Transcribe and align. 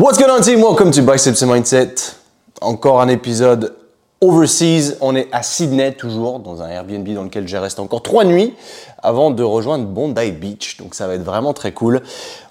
What's 0.00 0.18
going 0.18 0.30
on 0.30 0.40
team? 0.40 0.62
Welcome 0.62 0.92
to 0.92 1.02
Biceps 1.02 1.42
and 1.42 1.48
Mindset. 1.48 2.16
Encore 2.62 3.02
un 3.02 3.08
épisode 3.08 3.76
overseas. 4.22 4.96
On 5.02 5.14
est 5.14 5.28
à 5.30 5.42
Sydney 5.42 5.92
toujours, 5.92 6.38
dans 6.38 6.62
un 6.62 6.68
Airbnb 6.70 7.06
dans 7.12 7.24
lequel 7.24 7.46
je 7.46 7.58
reste 7.58 7.78
encore 7.78 8.02
trois 8.02 8.24
nuits 8.24 8.54
avant 9.02 9.30
de 9.30 9.42
rejoindre 9.42 9.84
Bondi 9.84 10.32
Beach. 10.32 10.78
Donc 10.78 10.94
ça 10.94 11.06
va 11.06 11.16
être 11.16 11.22
vraiment 11.22 11.52
très 11.52 11.72
cool. 11.72 12.00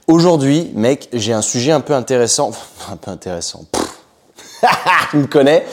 Aujourd'hui, 0.05 0.69
mec, 0.75 1.09
j'ai 1.11 1.33
un 1.33 1.41
sujet 1.41 1.71
un 1.71 1.79
peu 1.79 1.95
intéressant. 1.95 2.51
un 2.91 2.97
peu 2.97 3.09
intéressant. 3.09 3.63
tu 5.09 5.17
me 5.17 5.25
connais. 5.25 5.65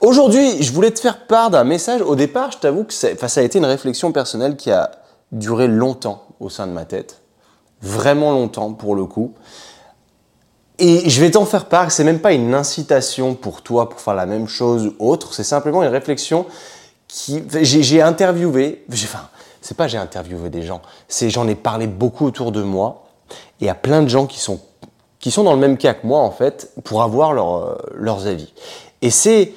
Aujourd'hui, 0.00 0.62
je 0.62 0.72
voulais 0.72 0.92
te 0.92 1.00
faire 1.00 1.26
part 1.26 1.50
d'un 1.50 1.64
message. 1.64 2.00
Au 2.00 2.16
départ, 2.16 2.52
je 2.52 2.56
t'avoue 2.56 2.84
que 2.84 2.94
ça 2.94 3.10
a 3.10 3.42
été 3.42 3.58
une 3.58 3.66
réflexion 3.66 4.12
personnelle 4.12 4.56
qui 4.56 4.70
a 4.70 4.90
duré 5.30 5.68
longtemps 5.68 6.22
au 6.40 6.48
sein 6.48 6.66
de 6.66 6.72
ma 6.72 6.86
tête. 6.86 7.20
Vraiment 7.82 8.32
longtemps 8.32 8.72
pour 8.72 8.94
le 8.94 9.04
coup. 9.04 9.34
Et 10.84 11.08
je 11.08 11.20
vais 11.20 11.30
t'en 11.30 11.44
faire 11.44 11.66
part, 11.66 11.92
c'est 11.92 12.02
même 12.02 12.18
pas 12.18 12.32
une 12.32 12.54
incitation 12.54 13.36
pour 13.36 13.62
toi 13.62 13.88
pour 13.88 14.00
faire 14.00 14.14
la 14.14 14.26
même 14.26 14.48
chose 14.48 14.86
ou 14.98 15.08
autre, 15.10 15.32
c'est 15.32 15.44
simplement 15.44 15.80
une 15.84 15.88
réflexion 15.88 16.44
qui. 17.06 17.40
J'ai 17.62 18.02
interviewé, 18.02 18.84
enfin, 18.92 19.28
c'est 19.60 19.76
pas 19.76 19.86
j'ai 19.86 19.98
interviewé 19.98 20.50
des 20.50 20.62
gens, 20.62 20.82
c'est 21.06 21.30
j'en 21.30 21.46
ai 21.46 21.54
parlé 21.54 21.86
beaucoup 21.86 22.26
autour 22.26 22.50
de 22.50 22.62
moi, 22.62 23.04
et 23.60 23.70
a 23.70 23.76
plein 23.76 24.02
de 24.02 24.08
gens 24.08 24.26
qui 24.26 24.40
sont, 24.40 24.58
qui 25.20 25.30
sont 25.30 25.44
dans 25.44 25.52
le 25.52 25.60
même 25.60 25.76
cas 25.76 25.94
que 25.94 26.04
moi 26.04 26.18
en 26.18 26.32
fait, 26.32 26.72
pour 26.82 27.04
avoir 27.04 27.32
leur, 27.32 27.80
leurs 27.94 28.26
avis. 28.26 28.52
Et 29.02 29.10
c'est 29.10 29.52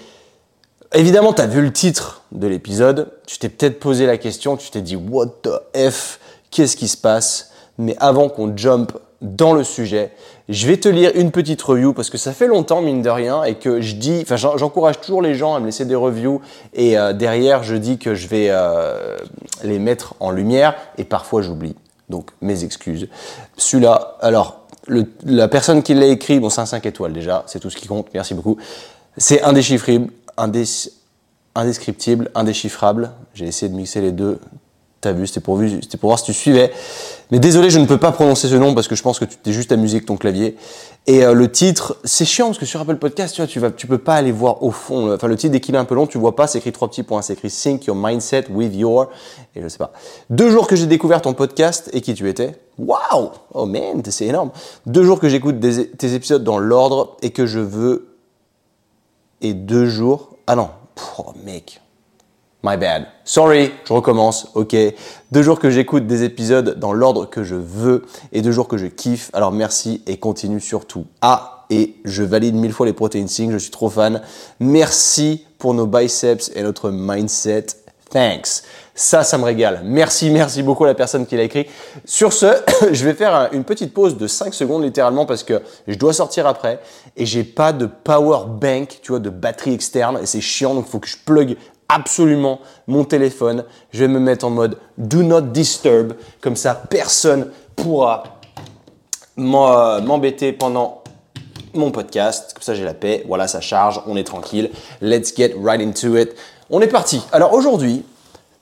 Évidemment, 0.93 1.33
tu 1.33 1.41
as 1.41 1.47
vu 1.47 1.61
le 1.61 1.73
titre 1.73 2.21
de 2.31 2.45
l'épisode, 2.47 3.11
tu 3.25 3.39
t'es 3.39 3.49
peut-être 3.49 3.79
posé 3.79 4.05
la 4.05 4.17
question, 4.17 4.55
tu 4.55 4.69
t'es 4.69 4.81
dit 4.81 4.95
What 4.95 5.25
the 5.41 5.49
F 5.75 6.19
Qu'est-ce 6.51 6.77
qui 6.77 6.87
se 6.87 6.95
passe? 6.95 7.51
Mais 7.77 7.97
avant 7.99 8.29
qu'on 8.29 8.55
jump 8.55 8.93
dans 9.25 9.53
le 9.53 9.63
sujet, 9.63 10.11
je 10.47 10.67
vais 10.67 10.77
te 10.77 10.87
lire 10.87 11.11
une 11.15 11.31
petite 11.31 11.61
review 11.61 11.93
parce 11.93 12.09
que 12.09 12.17
ça 12.17 12.31
fait 12.31 12.47
longtemps, 12.47 12.81
mine 12.81 13.01
de 13.01 13.09
rien, 13.09 13.43
et 13.43 13.55
que 13.55 13.81
je 13.81 13.95
dis, 13.95 14.19
enfin, 14.21 14.35
j'encourage 14.35 15.01
toujours 15.01 15.21
les 15.21 15.35
gens 15.35 15.55
à 15.55 15.59
me 15.59 15.65
laisser 15.65 15.85
des 15.85 15.95
reviews 15.95 16.41
et 16.73 16.97
euh, 16.97 17.13
derrière, 17.13 17.63
je 17.63 17.75
dis 17.75 17.97
que 17.97 18.15
je 18.15 18.27
vais 18.27 18.47
euh, 18.49 19.17
les 19.63 19.79
mettre 19.79 20.15
en 20.19 20.31
lumière 20.31 20.75
et 20.97 21.03
parfois 21.03 21.41
j'oublie. 21.41 21.75
Donc, 22.09 22.29
mes 22.41 22.63
excuses. 22.63 23.07
Celui-là, 23.57 24.17
alors, 24.21 24.67
la 25.25 25.47
personne 25.47 25.81
qui 25.81 25.95
l'a 25.95 26.05
écrit, 26.05 26.39
bon, 26.39 26.49
c'est 26.49 26.61
un 26.61 26.67
5 26.67 26.85
étoiles 26.85 27.13
déjà, 27.13 27.43
c'est 27.47 27.59
tout 27.59 27.71
ce 27.71 27.77
qui 27.77 27.87
compte, 27.87 28.07
merci 28.13 28.35
beaucoup. 28.35 28.57
C'est 29.17 29.41
indéchiffrable, 29.41 30.09
indescriptible, 31.55 32.29
indéchiffrable. 32.35 33.11
J'ai 33.33 33.47
essayé 33.47 33.71
de 33.71 33.75
mixer 33.75 34.01
les 34.01 34.11
deux. 34.11 34.39
T'as 35.05 35.11
vu, 35.11 35.27
c'était 35.27 35.39
pour, 35.39 35.59
voir 36.01 36.17
si 36.17 36.25
tu 36.25 36.33
suivais. 36.33 36.71
Mais 37.29 37.37
désolé, 37.39 37.69
je 37.69 37.77
ne 37.77 37.85
peux 37.85 37.99
pas 37.99 38.11
prononcer 38.11 38.47
ce 38.47 38.55
nom 38.55 38.73
parce 38.73 38.87
que 38.87 38.95
je 38.95 39.03
pense 39.03 39.19
que 39.19 39.25
tu 39.25 39.37
t'es 39.37 39.53
juste 39.53 39.71
amusé 39.71 39.97
avec 39.97 40.07
ton 40.07 40.17
clavier. 40.17 40.57
Et 41.05 41.23
euh, 41.23 41.33
le 41.33 41.51
titre, 41.51 41.97
c'est 42.03 42.25
chiant 42.25 42.47
parce 42.47 42.57
que 42.57 42.65
sur 42.65 42.81
Apple 42.81 42.95
Podcast, 42.95 43.35
tu 43.35 43.41
vois, 43.41 43.47
tu 43.47 43.59
vas, 43.59 43.69
peux 43.69 43.97
pas 43.99 44.15
aller 44.15 44.31
voir 44.31 44.63
au 44.63 44.71
fond. 44.71 45.13
Enfin, 45.13 45.27
le 45.27 45.35
titre, 45.35 45.51
dès 45.51 45.59
qu'il 45.59 45.75
est 45.75 45.77
un 45.77 45.85
peu 45.85 45.93
long, 45.93 46.07
tu 46.07 46.17
vois 46.17 46.35
pas, 46.35 46.47
c'est 46.47 46.57
écrit 46.57 46.71
trois 46.71 46.87
petits 46.87 47.03
points. 47.03 47.21
C'est 47.21 47.33
écrit 47.33 47.51
Sync 47.51 47.85
Your 47.85 47.95
Mindset 47.95 48.45
with 48.49 48.75
Your. 48.75 49.09
Et 49.55 49.61
je 49.61 49.67
sais 49.67 49.77
pas. 49.77 49.93
Deux 50.31 50.49
jours 50.49 50.67
que 50.67 50.75
j'ai 50.75 50.87
découvert 50.87 51.21
ton 51.21 51.35
podcast 51.35 51.91
et 51.93 52.01
qui 52.01 52.15
tu 52.15 52.27
étais. 52.27 52.59
Waouh! 52.79 53.29
Oh 53.53 53.67
man, 53.67 54.01
c'est 54.09 54.25
énorme. 54.25 54.49
Deux 54.87 55.03
jours 55.03 55.19
que 55.19 55.29
j'écoute 55.29 55.57
tes 55.59 56.13
épisodes 56.13 56.43
dans 56.43 56.57
l'ordre 56.57 57.15
et 57.21 57.29
que 57.29 57.45
je 57.45 57.59
veux. 57.59 58.17
Et 59.41 59.53
deux 59.53 59.85
jours 59.85 60.35
ah 60.47 60.55
non, 60.55 60.69
oh, 61.17 61.33
mec. 61.43 61.81
My 62.65 62.77
bad. 62.77 63.05
Sorry, 63.25 63.71
je 63.87 63.93
recommence. 63.93 64.47
Ok. 64.55 64.75
Deux 65.31 65.43
jours 65.43 65.59
que 65.59 65.69
j'écoute 65.69 66.07
des 66.07 66.23
épisodes 66.23 66.79
dans 66.79 66.93
l'ordre 66.93 67.29
que 67.29 67.43
je 67.43 67.53
veux 67.53 68.07
et 68.31 68.41
deux 68.41 68.51
jours 68.51 68.67
que 68.67 68.77
je 68.77 68.87
kiffe. 68.87 69.29
Alors 69.33 69.51
merci 69.51 70.01
et 70.07 70.17
continue 70.17 70.59
surtout. 70.59 71.05
Ah, 71.21 71.67
et 71.69 71.93
je 72.05 72.23
valide 72.23 72.55
mille 72.55 72.73
fois 72.73 72.87
les 72.87 72.93
protéines 72.93 73.27
sync. 73.27 73.51
Je 73.51 73.59
suis 73.59 73.69
trop 73.69 73.91
fan. 73.91 74.19
Merci 74.59 75.45
pour 75.59 75.75
nos 75.75 75.85
biceps 75.85 76.51
et 76.55 76.63
notre 76.63 76.89
mindset. 76.89 77.67
Thanks. 78.09 78.63
Ça, 78.97 79.23
ça 79.23 79.37
me 79.37 79.43
régale. 79.43 79.81
Merci, 79.83 80.29
merci 80.29 80.63
beaucoup 80.63 80.85
à 80.85 80.87
la 80.87 80.95
personne 80.95 81.27
qui 81.27 81.35
l'a 81.35 81.43
écrit. 81.43 81.67
Sur 82.05 82.31
ce, 82.31 82.47
je 82.91 83.05
vais 83.05 83.13
faire 83.13 83.49
une 83.51 83.65
petite 83.65 83.93
pause 83.93 84.17
de 84.17 84.25
5 84.25 84.53
secondes 84.53 84.83
littéralement 84.83 85.25
parce 85.25 85.43
que 85.43 85.61
je 85.87 85.95
dois 85.95 86.13
sortir 86.13 86.47
après 86.47 86.79
et 87.17 87.25
j'ai 87.25 87.43
pas 87.43 87.73
de 87.73 87.85
power 87.85 88.45
bank, 88.47 88.99
tu 89.03 89.11
vois, 89.11 89.19
de 89.19 89.29
batterie 89.29 89.73
externe 89.73 90.19
et 90.23 90.25
c'est 90.25 90.41
chiant 90.41 90.73
donc 90.73 90.85
il 90.87 90.91
faut 90.91 90.99
que 90.99 91.09
je 91.09 91.17
plug 91.25 91.57
absolument 91.89 92.59
mon 92.87 93.03
téléphone. 93.03 93.65
Je 93.91 93.99
vais 93.99 94.07
me 94.07 94.19
mettre 94.19 94.45
en 94.45 94.49
mode 94.49 94.77
do 94.97 95.23
not 95.23 95.41
disturb 95.41 96.13
comme 96.41 96.55
ça 96.55 96.75
personne 96.75 97.51
pourra 97.75 98.23
m'embêter 99.37 100.53
pendant 100.53 101.03
mon 101.73 101.91
podcast. 101.91 102.53
Comme 102.53 102.63
ça 102.63 102.75
j'ai 102.75 102.85
la 102.85 102.93
paix. 102.93 103.23
Voilà, 103.27 103.47
ça 103.47 103.61
charge, 103.61 104.01
on 104.07 104.15
est 104.15 104.23
tranquille. 104.23 104.71
Let's 105.01 105.35
get 105.35 105.53
right 105.61 105.81
into 105.81 106.15
it. 106.17 106.35
On 106.69 106.81
est 106.81 106.87
parti. 106.87 107.21
Alors 107.31 107.53
aujourd'hui, 107.53 108.03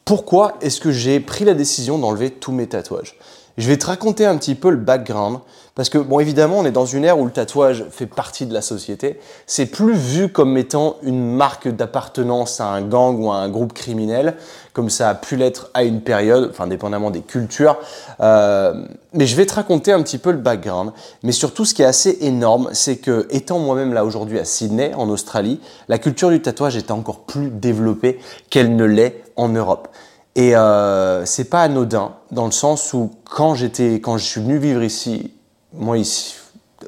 pourquoi 0.06 0.56
est-ce 0.62 0.82
que 0.82 0.92
j'ai 0.92 1.20
pris 1.20 1.46
la 1.46 1.54
décision 1.54 1.98
d'enlever 1.98 2.30
tous 2.32 2.52
mes 2.52 2.68
tatouages? 2.68 3.16
Je 3.58 3.68
vais 3.68 3.78
te 3.78 3.86
raconter 3.86 4.26
un 4.26 4.36
petit 4.38 4.56
peu 4.56 4.72
le 4.72 4.78
background, 4.78 5.38
parce 5.76 5.90
que 5.90 6.00
bon 6.00 6.20
évidemment 6.20 6.58
on 6.58 6.66
est 6.66 6.72
dans 6.72 6.88
une 6.88 7.06
ère 7.06 7.20
où 7.20 7.26
le 7.26 7.32
tatouage 7.32 7.86
fait 7.92 8.08
partie 8.08 8.48
de 8.48 8.54
la 8.54 8.64
société, 8.64 9.20
c'est 9.46 9.68
plus 9.68 9.94
vu 9.94 10.30
comme 10.30 10.58
étant 10.58 10.98
une 11.04 11.36
marque 11.36 11.68
d'appartenance 11.68 12.60
à 12.62 12.66
un 12.66 12.82
gang 12.82 13.20
ou 13.20 13.32
à 13.32 13.36
un 13.36 13.50
groupe 13.50 13.74
criminel, 13.74 14.38
comme 14.74 14.90
ça 14.90 15.08
a 15.08 15.14
pu 15.14 15.36
l'être 15.36 15.70
à 15.76 15.84
une 15.84 16.02
période, 16.02 16.50
enfin 16.50 16.66
dépendamment 16.66 17.12
des 17.12 17.22
cultures, 17.22 17.78
euh, 18.22 18.74
mais 19.14 19.28
je 19.28 19.36
vais 19.36 19.46
te 19.46 19.54
raconter 19.54 19.92
un 19.92 20.02
petit 20.02 20.18
peu 20.18 20.32
le 20.32 20.40
background, 20.40 20.92
mais 21.22 21.32
surtout 21.32 21.64
ce 21.64 21.76
qui 21.76 21.84
est 21.84 21.86
assez 21.86 22.18
énorme, 22.22 22.70
c'est 22.74 22.98
que 22.98 23.28
étant 23.30 23.60
moi-même 23.60 23.94
là 23.94 24.04
aujourd'hui 24.04 24.40
à 24.40 24.46
Sydney, 24.46 24.96
en 24.96 25.10
Australie, 25.10 25.60
la 25.90 26.00
culture 26.00 26.32
du 26.32 26.42
tatouage 26.42 26.76
est 26.76 26.90
encore 26.90 27.20
plus 27.20 27.52
développée 27.52 28.20
qu'elle 28.50 28.76
ne 28.76 28.86
l'est 28.86 29.24
en 29.36 29.50
Europe. 29.50 29.90
Et 30.36 30.56
euh, 30.56 31.26
c'est 31.26 31.46
pas 31.46 31.62
anodin 31.62 32.14
dans 32.32 32.46
le 32.46 32.52
sens 32.52 32.94
où 32.94 33.12
quand 33.26 33.54
j'étais, 33.54 33.96
quand 33.96 34.18
je 34.18 34.26
suis 34.26 34.42
venu 34.42 34.58
vivre 34.58 34.82
ici, 34.82 35.32
moi 35.74 35.98
ici, 35.98 36.36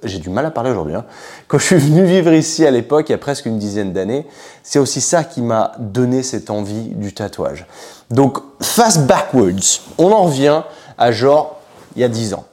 j'ai 0.03 0.19
du 0.19 0.29
mal 0.29 0.45
à 0.45 0.51
parler 0.51 0.71
aujourd'hui. 0.71 0.95
Hein. 0.95 1.05
Quand 1.47 1.59
je 1.59 1.65
suis 1.65 1.77
venu 1.77 2.03
vivre 2.05 2.33
ici 2.33 2.65
à 2.65 2.71
l'époque, 2.71 3.09
il 3.09 3.11
y 3.11 3.15
a 3.15 3.19
presque 3.19 3.45
une 3.45 3.59
dizaine 3.59 3.93
d'années, 3.93 4.25
c'est 4.63 4.79
aussi 4.79 4.99
ça 4.99 5.23
qui 5.23 5.41
m'a 5.41 5.73
donné 5.77 6.23
cette 6.23 6.49
envie 6.49 6.89
du 6.89 7.13
tatouage. 7.13 7.67
Donc 8.09 8.39
fast 8.61 9.05
backwards, 9.05 9.81
on 9.97 10.11
en 10.11 10.23
revient 10.23 10.63
à 10.97 11.11
genre 11.11 11.59
il 11.95 12.01
y 12.01 12.03
a 12.03 12.09
dix 12.09 12.33
ans. 12.33 12.45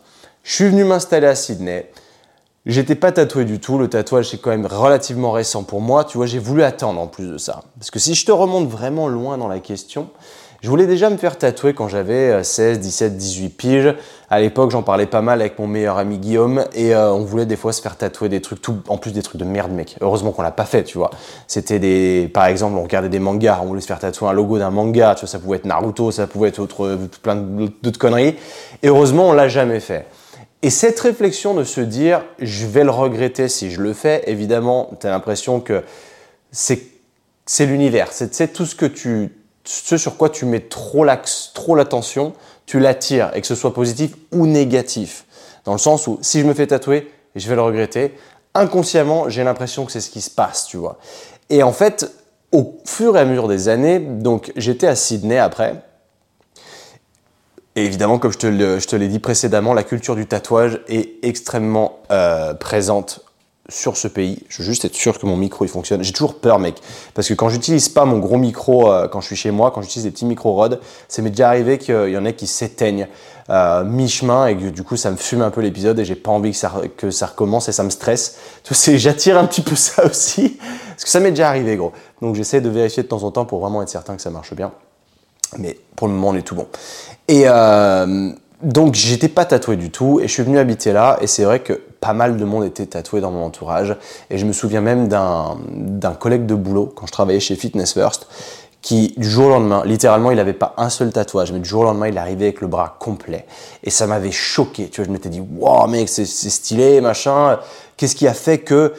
Je 0.43 0.55
suis 0.55 0.69
venu 0.69 0.85
m'installer 0.85 1.27
à 1.27 1.35
Sydney. 1.35 1.91
J'étais 2.65 2.95
pas 2.95 3.11
tatoué 3.11 3.45
du 3.45 3.59
tout, 3.59 3.77
le 3.79 3.89
tatouage 3.89 4.31
c'est 4.31 4.39
quand 4.39 4.51
même 4.51 4.67
relativement 4.67 5.33
récent 5.33 5.65
pour 5.65 5.81
moi, 5.81 6.05
tu 6.05 6.19
vois, 6.19 6.27
j'ai 6.27 6.39
voulu 6.39 6.63
attendre 6.63 7.01
en 7.01 7.09
plus 7.09 7.29
de 7.29 7.39
ça. 7.39 7.63
Parce 7.79 7.91
que 7.91 7.99
si 7.99 8.15
je 8.15 8.25
te 8.25 8.31
remonte 8.31 8.69
vraiment 8.69 9.09
loin 9.09 9.37
dans 9.37 9.49
la 9.49 9.59
question, 9.59 10.11
je 10.63 10.69
voulais 10.69 10.87
déjà 10.87 11.11
me 11.11 11.17
faire 11.17 11.39
tatouer 11.39 11.75
quand 11.75 11.89
j'avais 11.89 12.45
16, 12.45 12.79
17, 12.79 13.17
18 13.17 13.49
piges. 13.49 13.95
À 14.31 14.39
l'époque, 14.39 14.71
j'en 14.71 14.85
parlais 14.85 15.07
pas 15.07 15.21
mal 15.21 15.41
avec 15.41 15.59
mon 15.59 15.67
meilleur 15.67 15.99
ami 15.99 16.19
Guillaume 16.19 16.65
et 16.73 16.95
euh, 16.95 17.13
on 17.13 17.25
voulait 17.25 17.47
des 17.47 17.57
fois 17.57 17.73
se 17.73 17.83
faire 17.83 17.97
tatouer 17.97 18.29
des 18.29 18.41
trucs, 18.41 18.63
tout, 18.63 18.77
en 18.87 18.97
plus 18.97 19.11
des 19.11 19.23
trucs 19.23 19.41
de 19.41 19.45
merde, 19.45 19.73
mec. 19.73 19.97
Heureusement 20.01 20.31
qu'on 20.31 20.43
l'a 20.43 20.53
pas 20.53 20.65
fait, 20.65 20.85
tu 20.85 20.99
vois. 20.99 21.11
C'était 21.49 21.81
des, 21.81 22.31
par 22.33 22.47
exemple, 22.47 22.77
on 22.77 22.85
regardait 22.85 23.09
des 23.09 23.19
mangas, 23.19 23.59
on 23.61 23.67
voulait 23.67 23.81
se 23.81 23.89
faire 23.89 23.99
tatouer 23.99 24.29
un 24.29 24.33
logo 24.33 24.57
d'un 24.61 24.71
manga, 24.71 25.17
tu 25.17 25.23
vois, 25.23 25.29
ça 25.29 25.41
pouvait 25.41 25.57
être 25.57 25.65
Naruto, 25.65 26.13
ça 26.13 26.29
pouvait 26.29 26.51
être 26.51 26.61
autre, 26.61 26.97
plein 27.23 27.35
d'autres 27.35 27.99
conneries. 27.99 28.37
Et 28.85 28.89
heureusement, 28.89 29.31
on 29.31 29.33
l'a 29.33 29.49
jamais 29.49 29.81
fait. 29.81 30.07
Et 30.63 30.71
cette 30.71 31.01
réflexion 31.01 31.55
de 31.55 31.65
se 31.65 31.81
dire, 31.81 32.23
je 32.39 32.67
vais 32.67 32.85
le 32.85 32.93
regretter 32.93 33.49
si 33.49 33.73
je 33.73 33.81
le 33.83 33.93
fais, 33.93 34.23
évidemment, 34.29 34.91
tu 35.01 35.09
as 35.09 35.11
l'impression 35.11 35.59
que 35.59 35.83
c'est 36.53 36.87
l'univers, 37.59 38.13
c'est 38.13 38.53
tout 38.53 38.65
ce 38.65 38.77
que 38.77 38.87
tu 38.87 39.33
ce 39.65 39.97
sur 39.97 40.17
quoi 40.17 40.29
tu 40.29 40.45
mets 40.45 40.61
trop 40.61 41.05
l'attention, 41.05 42.33
tu 42.67 42.81
l'attires, 42.81 43.31
et 43.35 43.41
que 43.41 43.47
ce 43.47 43.55
soit 43.55 43.75
positif 43.75 44.13
ou 44.33 44.47
négatif. 44.47 45.27
Dans 45.65 45.73
le 45.73 45.79
sens 45.79 46.07
où 46.07 46.19
si 46.23 46.41
je 46.41 46.47
me 46.47 46.55
fais 46.55 46.67
tatouer, 46.67 47.11
je 47.37 47.49
vais 47.49 47.55
le 47.55 47.63
regretter. 47.63 48.15
Inconsciemment, 48.55 49.29
j'ai 49.29 49.45
l'impression 49.45 49.87
que 49.87 49.93
c'est 49.93 50.01
ce 50.01 50.11
qui 50.11 50.21
se 50.21 50.31
passe, 50.31 50.67
tu 50.67 50.77
vois. 50.77 50.99
Et 51.49 51.63
en 51.63 51.73
fait, 51.73 52.11
au 52.51 52.79
fur 52.85 53.17
et 53.17 53.21
à 53.21 53.25
mesure 53.25 53.49
des 53.49 53.69
années, 53.69 53.99
donc 53.99 54.53
j'étais 54.57 54.87
à 54.87 54.97
Sydney 54.97 55.39
après. 55.39 55.83
Et 57.75 57.87
évidemment, 57.87 58.19
comme 58.19 58.33
je 58.33 58.39
te 58.39 58.97
l'ai 58.97 59.09
dit 59.09 59.19
précédemment, 59.19 59.73
la 59.73 59.83
culture 59.83 60.15
du 60.15 60.27
tatouage 60.27 60.81
est 60.89 61.25
extrêmement 61.25 62.01
euh, 62.11 62.53
présente 62.53 63.25
sur 63.69 63.97
ce 63.97 64.09
pays. 64.09 64.43
Je 64.49 64.59
veux 64.59 64.65
juste 64.65 64.85
être 64.85 64.95
sûr 64.95 65.19
que 65.19 65.27
mon 65.27 65.37
micro 65.37 65.65
il 65.65 65.69
fonctionne. 65.69 66.03
J'ai 66.03 66.13
toujours 66.13 66.35
peur, 66.35 66.59
mec, 66.59 66.77
parce 67.15 67.29
que 67.29 67.35
quand 67.35 67.49
j'utilise 67.49 67.89
pas 67.89 68.05
mon 68.05 68.19
gros 68.19 68.39
micro 68.39 68.91
euh, 68.91 69.09
quand 69.09 69.21
je 69.21 69.27
suis 69.27 69.37
chez 69.37 69.51
moi, 69.51 69.71
quand 69.71 69.83
j'utilise 69.83 70.05
des 70.05 70.11
petits 70.11 70.25
micros 70.25 70.55
Rode, 70.55 70.81
ça 71.09 71.23
m'est 71.23 71.31
déjà 71.31 71.49
arrivé 71.49 71.79
qu'il 71.79 72.09
y 72.09 72.17
en 72.17 72.25
ait 72.25 72.35
qui 72.35 72.47
s'éteignent 72.47 73.07
euh, 73.51 73.85
mi-chemin 73.85 74.47
et 74.47 74.57
que 74.57 74.69
du 74.69 74.83
coup 74.83 74.97
ça 74.97 75.11
me 75.11 75.17
fume 75.17 75.43
un 75.43 75.51
peu 75.51 75.61
l'épisode 75.61 75.99
et 75.99 76.05
j'ai 76.05 76.15
pas 76.15 76.31
envie 76.31 76.53
que 76.53 77.11
ça, 77.11 77.27
recommence 77.27 77.69
et 77.69 77.73
ça 77.73 77.85
me 77.85 77.91
stresse. 77.91 78.37
J'attire 78.95 79.39
un 79.39 79.47
petit 79.47 79.63
peu 79.63 79.77
ça 79.77 80.07
aussi, 80.07 80.59
parce 80.91 81.05
que 81.05 81.11
ça 81.11 81.21
m'est 81.21 81.31
déjà 81.31 81.49
arrivé, 81.49 81.77
gros. 81.77 81.93
Donc 82.21 82.35
j'essaie 82.35 82.61
de 82.61 82.69
vérifier 82.69 83.05
de 83.05 83.09
temps 83.09 83.23
en 83.23 83.31
temps 83.31 83.45
pour 83.45 83.61
vraiment 83.61 83.83
être 83.83 83.89
certain 83.89 84.17
que 84.17 84.23
ça 84.23 84.31
marche 84.31 84.55
bien. 84.55 84.73
Mais 85.59 85.79
pour 85.97 86.09
le 86.09 86.15
moment, 86.15 86.31
on 86.31 86.35
est 86.35 86.43
tout 86.43 86.55
bon. 86.55 86.67
Et 87.29 87.45
euh, 87.47 88.33
donc 88.63 88.95
j'étais 88.95 89.29
pas 89.29 89.45
tatoué 89.45 89.77
du 89.77 89.91
tout 89.91 90.19
et 90.21 90.29
je 90.29 90.33
suis 90.33 90.43
venu 90.43 90.59
habiter 90.59 90.93
là 90.93 91.19
et 91.21 91.27
c'est 91.27 91.45
vrai 91.45 91.61
que 91.61 91.81
pas 92.03 92.13
mal 92.13 92.37
de 92.37 92.45
monde 92.45 92.65
était 92.65 92.85
tatoué 92.85 93.21
dans 93.21 93.31
mon 93.31 93.45
entourage. 93.45 93.97
Et 94.29 94.37
je 94.37 94.45
me 94.45 94.53
souviens 94.53 94.83
même 94.83 95.09
d'un 95.09 96.15
collègue 96.19 96.45
de 96.45 96.57
boulot, 96.57 96.93
quand 96.95 97.07
je 97.07 97.13
travaillais 97.13 97.41
chez 97.41 97.55
Fitness 97.55 97.95
First, 97.95 98.27
qui, 98.83 99.15
du 99.17 99.31
jour 99.31 99.47
au 99.47 99.51
lendemain, 99.51 99.85
littéralement, 99.87 100.33
il 100.33 100.37
n'avait 100.37 100.53
pas 100.53 100.75
un 100.77 100.91
seul 100.91 101.13
tatouage, 101.13 101.53
mais 101.53 101.61
du 101.61 101.69
jour 101.69 101.83
au 101.83 101.85
lendemain, 101.85 102.09
il 102.09 102.19
arrivait 102.19 102.47
avec 102.47 102.61
le 102.61 102.67
bras 102.67 102.97
complet. 102.99 103.47
Et 103.85 103.91
ça 103.91 104.09
m'avait 104.09 104.33
choqué. 104.33 104.89
Tu 104.89 105.01
vois, 105.01 105.07
je 105.07 105.13
m'étais 105.13 105.29
dit, 105.29 105.41
wow, 105.41 105.87
mec, 105.87 106.09
c'est 106.09 106.27
stylé, 106.27 107.01
machin. 107.01 107.61
Qu'est-ce 107.97 108.17
qui 108.17 108.27
a 108.27 108.35
fait 108.35 108.59
que 108.59 108.93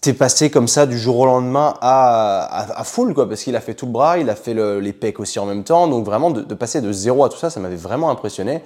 t'es 0.00 0.14
passé 0.14 0.48
comme 0.48 0.66
ça 0.66 0.86
du 0.86 0.98
jour 0.98 1.18
au 1.18 1.26
lendemain 1.26 1.74
à, 1.82 2.80
à, 2.80 2.84
full, 2.84 3.12
quoi, 3.12 3.28
parce 3.28 3.42
qu'il 3.42 3.54
a 3.54 3.60
fait 3.60 3.74
tout 3.74 3.84
le 3.84 3.92
bras, 3.92 4.16
il 4.16 4.30
a 4.30 4.34
fait 4.34 4.54
les 4.54 4.94
pecs 4.94 5.20
aussi 5.20 5.38
en 5.38 5.44
même 5.44 5.62
temps. 5.62 5.88
Donc 5.88 6.06
vraiment, 6.06 6.30
de, 6.30 6.54
passer 6.54 6.80
de 6.80 6.90
zéro 6.90 7.22
à 7.22 7.28
tout 7.28 7.36
ça, 7.36 7.50
ça 7.50 7.60
m'avait 7.60 7.76
vraiment 7.76 8.08
impressionné. 8.08 8.62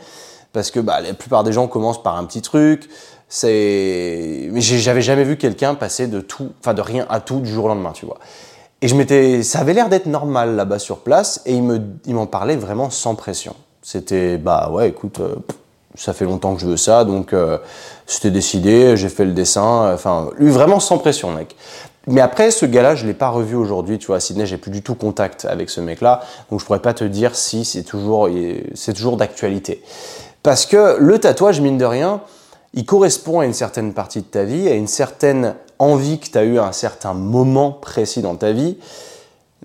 Parce 0.54 0.70
que 0.70 0.80
bah, 0.80 1.02
la 1.02 1.12
plupart 1.12 1.44
des 1.44 1.52
gens 1.52 1.66
commencent 1.66 2.02
par 2.02 2.16
un 2.16 2.24
petit 2.24 2.40
truc. 2.40 2.88
C'est, 3.28 4.48
mais 4.52 4.60
j'avais 4.60 5.02
jamais 5.02 5.24
vu 5.24 5.36
quelqu'un 5.36 5.74
passer 5.74 6.06
de 6.06 6.20
tout, 6.20 6.52
enfin 6.60 6.72
de 6.72 6.80
rien 6.80 7.04
à 7.08 7.20
tout 7.20 7.40
du 7.40 7.50
jour 7.50 7.64
au 7.64 7.68
lendemain, 7.68 7.92
tu 7.92 8.06
vois. 8.06 8.18
Et 8.80 8.86
je 8.86 8.94
m'étais, 8.94 9.42
ça 9.42 9.60
avait 9.60 9.72
l'air 9.72 9.88
d'être 9.88 10.06
normal 10.06 10.54
là-bas 10.54 10.78
sur 10.78 10.98
place, 10.98 11.40
et 11.46 11.54
il 11.54 11.62
me, 11.62 11.80
il 12.06 12.14
m'en 12.14 12.26
parlait 12.26 12.54
vraiment 12.54 12.90
sans 12.90 13.14
pression. 13.14 13.56
C'était, 13.82 14.36
bah 14.36 14.70
ouais, 14.70 14.90
écoute, 14.90 15.18
euh, 15.20 15.34
ça 15.96 16.12
fait 16.12 16.26
longtemps 16.26 16.54
que 16.54 16.60
je 16.60 16.66
veux 16.66 16.76
ça, 16.76 17.04
donc 17.04 17.32
euh, 17.32 17.58
c'était 18.06 18.30
décidé, 18.30 18.96
j'ai 18.96 19.08
fait 19.08 19.24
le 19.24 19.32
dessin, 19.32 19.92
enfin, 19.92 20.30
lui 20.38 20.50
vraiment 20.50 20.78
sans 20.78 20.98
pression, 20.98 21.32
mec. 21.32 21.56
Mais 22.06 22.20
après, 22.20 22.50
ce 22.50 22.66
gars-là, 22.66 22.94
je 22.94 23.06
l'ai 23.06 23.14
pas 23.14 23.30
revu 23.30 23.56
aujourd'hui, 23.56 23.98
tu 23.98 24.08
vois, 24.08 24.16
à 24.16 24.20
Sydney, 24.20 24.44
j'ai 24.44 24.58
plus 24.58 24.70
du 24.70 24.82
tout 24.82 24.94
contact 24.94 25.46
avec 25.46 25.70
ce 25.70 25.80
mec-là, 25.80 26.20
donc 26.50 26.60
je 26.60 26.66
pourrais 26.66 26.82
pas 26.82 26.94
te 26.94 27.04
dire 27.04 27.34
si 27.34 27.64
c'est 27.64 27.82
toujours, 27.82 28.28
c'est 28.74 28.92
toujours 28.92 29.16
d'actualité. 29.16 29.82
Parce 30.44 30.66
que 30.66 30.98
le 31.00 31.18
tatouage, 31.18 31.62
mine 31.62 31.78
de 31.78 31.86
rien, 31.86 32.20
il 32.74 32.84
correspond 32.84 33.40
à 33.40 33.46
une 33.46 33.54
certaine 33.54 33.94
partie 33.94 34.20
de 34.20 34.26
ta 34.26 34.44
vie, 34.44 34.68
à 34.68 34.74
une 34.74 34.86
certaine 34.86 35.54
envie 35.78 36.20
que 36.20 36.26
tu 36.28 36.36
as 36.36 36.44
eu 36.44 36.58
à 36.58 36.66
un 36.66 36.72
certain 36.72 37.14
moment 37.14 37.72
précis 37.72 38.20
dans 38.20 38.36
ta 38.36 38.52
vie, 38.52 38.76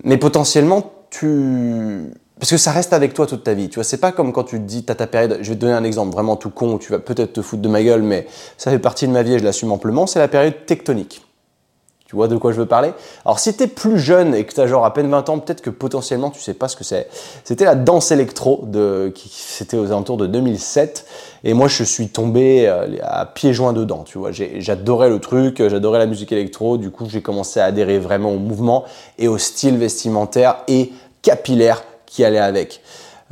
mais 0.04 0.16
potentiellement, 0.16 0.90
tu 1.10 2.12
parce 2.38 2.50
que 2.50 2.56
ça 2.56 2.72
reste 2.72 2.94
avec 2.94 3.12
toi 3.12 3.26
toute 3.26 3.44
ta 3.44 3.52
vie. 3.52 3.68
Tu 3.68 3.74
vois, 3.74 3.84
c'est 3.84 3.98
pas 3.98 4.12
comme 4.12 4.32
quand 4.32 4.44
tu 4.44 4.56
te 4.56 4.62
dis, 4.62 4.82
t'as 4.82 4.94
ta 4.94 5.06
période. 5.06 5.40
Je 5.42 5.50
vais 5.50 5.56
te 5.56 5.60
donner 5.60 5.74
un 5.74 5.84
exemple 5.84 6.12
vraiment 6.12 6.36
tout 6.36 6.48
con 6.48 6.78
tu 6.78 6.90
vas 6.90 6.98
peut-être 6.98 7.34
te 7.34 7.42
foutre 7.42 7.60
de 7.60 7.68
ma 7.68 7.82
gueule, 7.82 8.02
mais 8.02 8.26
ça 8.56 8.70
fait 8.70 8.78
partie 8.78 9.06
de 9.06 9.12
ma 9.12 9.22
vie 9.22 9.34
et 9.34 9.38
je 9.38 9.44
l'assume 9.44 9.72
amplement. 9.72 10.06
C'est 10.06 10.18
la 10.18 10.28
période 10.28 10.64
tectonique. 10.64 11.22
Tu 12.10 12.16
vois 12.16 12.26
de 12.26 12.36
quoi 12.36 12.50
je 12.50 12.56
veux 12.56 12.66
parler 12.66 12.92
Alors, 13.24 13.38
si 13.38 13.56
tu 13.56 13.62
es 13.62 13.66
plus 13.68 13.96
jeune 13.96 14.34
et 14.34 14.42
que 14.42 14.52
tu 14.52 14.60
as 14.60 14.66
genre 14.66 14.84
à 14.84 14.92
peine 14.92 15.08
20 15.08 15.28
ans, 15.28 15.38
peut-être 15.38 15.60
que 15.60 15.70
potentiellement 15.70 16.30
tu 16.30 16.40
sais 16.40 16.54
pas 16.54 16.66
ce 16.66 16.74
que 16.74 16.82
c'est. 16.82 17.08
C'était 17.44 17.64
la 17.64 17.76
danse 17.76 18.10
électro, 18.10 18.64
de, 18.66 19.12
qui, 19.14 19.28
c'était 19.32 19.76
aux 19.76 19.86
alentours 19.86 20.16
de 20.16 20.26
2007. 20.26 21.06
Et 21.44 21.54
moi, 21.54 21.68
je 21.68 21.84
suis 21.84 22.08
tombé 22.08 22.66
euh, 22.66 22.96
à 23.02 23.26
pieds 23.26 23.54
joints 23.54 23.72
dedans. 23.72 24.02
Tu 24.02 24.18
vois, 24.18 24.32
j'adorais 24.32 25.08
le 25.08 25.20
truc, 25.20 25.58
j'adorais 25.58 26.00
la 26.00 26.06
musique 26.06 26.32
électro. 26.32 26.78
Du 26.78 26.90
coup, 26.90 27.06
j'ai 27.08 27.22
commencé 27.22 27.60
à 27.60 27.66
adhérer 27.66 28.00
vraiment 28.00 28.32
au 28.32 28.38
mouvement 28.38 28.86
et 29.16 29.28
au 29.28 29.38
style 29.38 29.78
vestimentaire 29.78 30.56
et 30.66 30.90
capillaire 31.22 31.84
qui 32.06 32.24
allait 32.24 32.40
avec. 32.40 32.80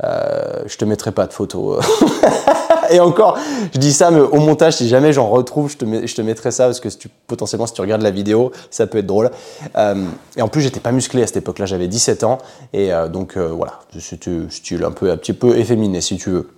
Euh, 0.05 0.63
je 0.67 0.77
te 0.77 0.85
mettrai 0.85 1.11
pas 1.11 1.27
de 1.27 1.33
photos. 1.33 1.85
et 2.91 2.99
encore, 2.99 3.37
je 3.73 3.79
dis 3.79 3.93
ça, 3.93 4.11
mais 4.11 4.19
au 4.19 4.39
montage, 4.39 4.75
si 4.77 4.87
jamais 4.87 5.13
j'en 5.13 5.29
retrouve, 5.29 5.71
je 5.71 5.77
te, 5.77 6.07
je 6.07 6.15
te 6.15 6.21
mettrai 6.21 6.51
ça 6.51 6.65
parce 6.65 6.79
que 6.79 6.89
potentiellement, 7.27 7.67
si 7.67 7.73
tu 7.73 7.81
regardes 7.81 8.01
la 8.01 8.11
vidéo, 8.11 8.51
ça 8.71 8.87
peut 8.87 8.99
être 8.99 9.05
drôle. 9.07 9.31
Euh, 9.77 10.05
et 10.37 10.41
en 10.41 10.47
plus, 10.47 10.61
j'étais 10.61 10.79
pas 10.79 10.91
musclé 10.91 11.23
à 11.23 11.27
cette 11.27 11.37
époque-là, 11.37 11.65
j'avais 11.65 11.87
17 11.87 12.23
ans. 12.23 12.39
Et 12.73 12.93
euh, 12.93 13.07
donc, 13.07 13.37
euh, 13.37 13.47
voilà, 13.47 13.79
c'était 13.97 14.31
style 14.49 14.83
un, 14.83 14.91
peu, 14.91 15.11
un 15.11 15.17
petit 15.17 15.33
peu 15.33 15.57
efféminé, 15.57 16.01
si 16.01 16.17
tu 16.17 16.29
veux. 16.29 16.49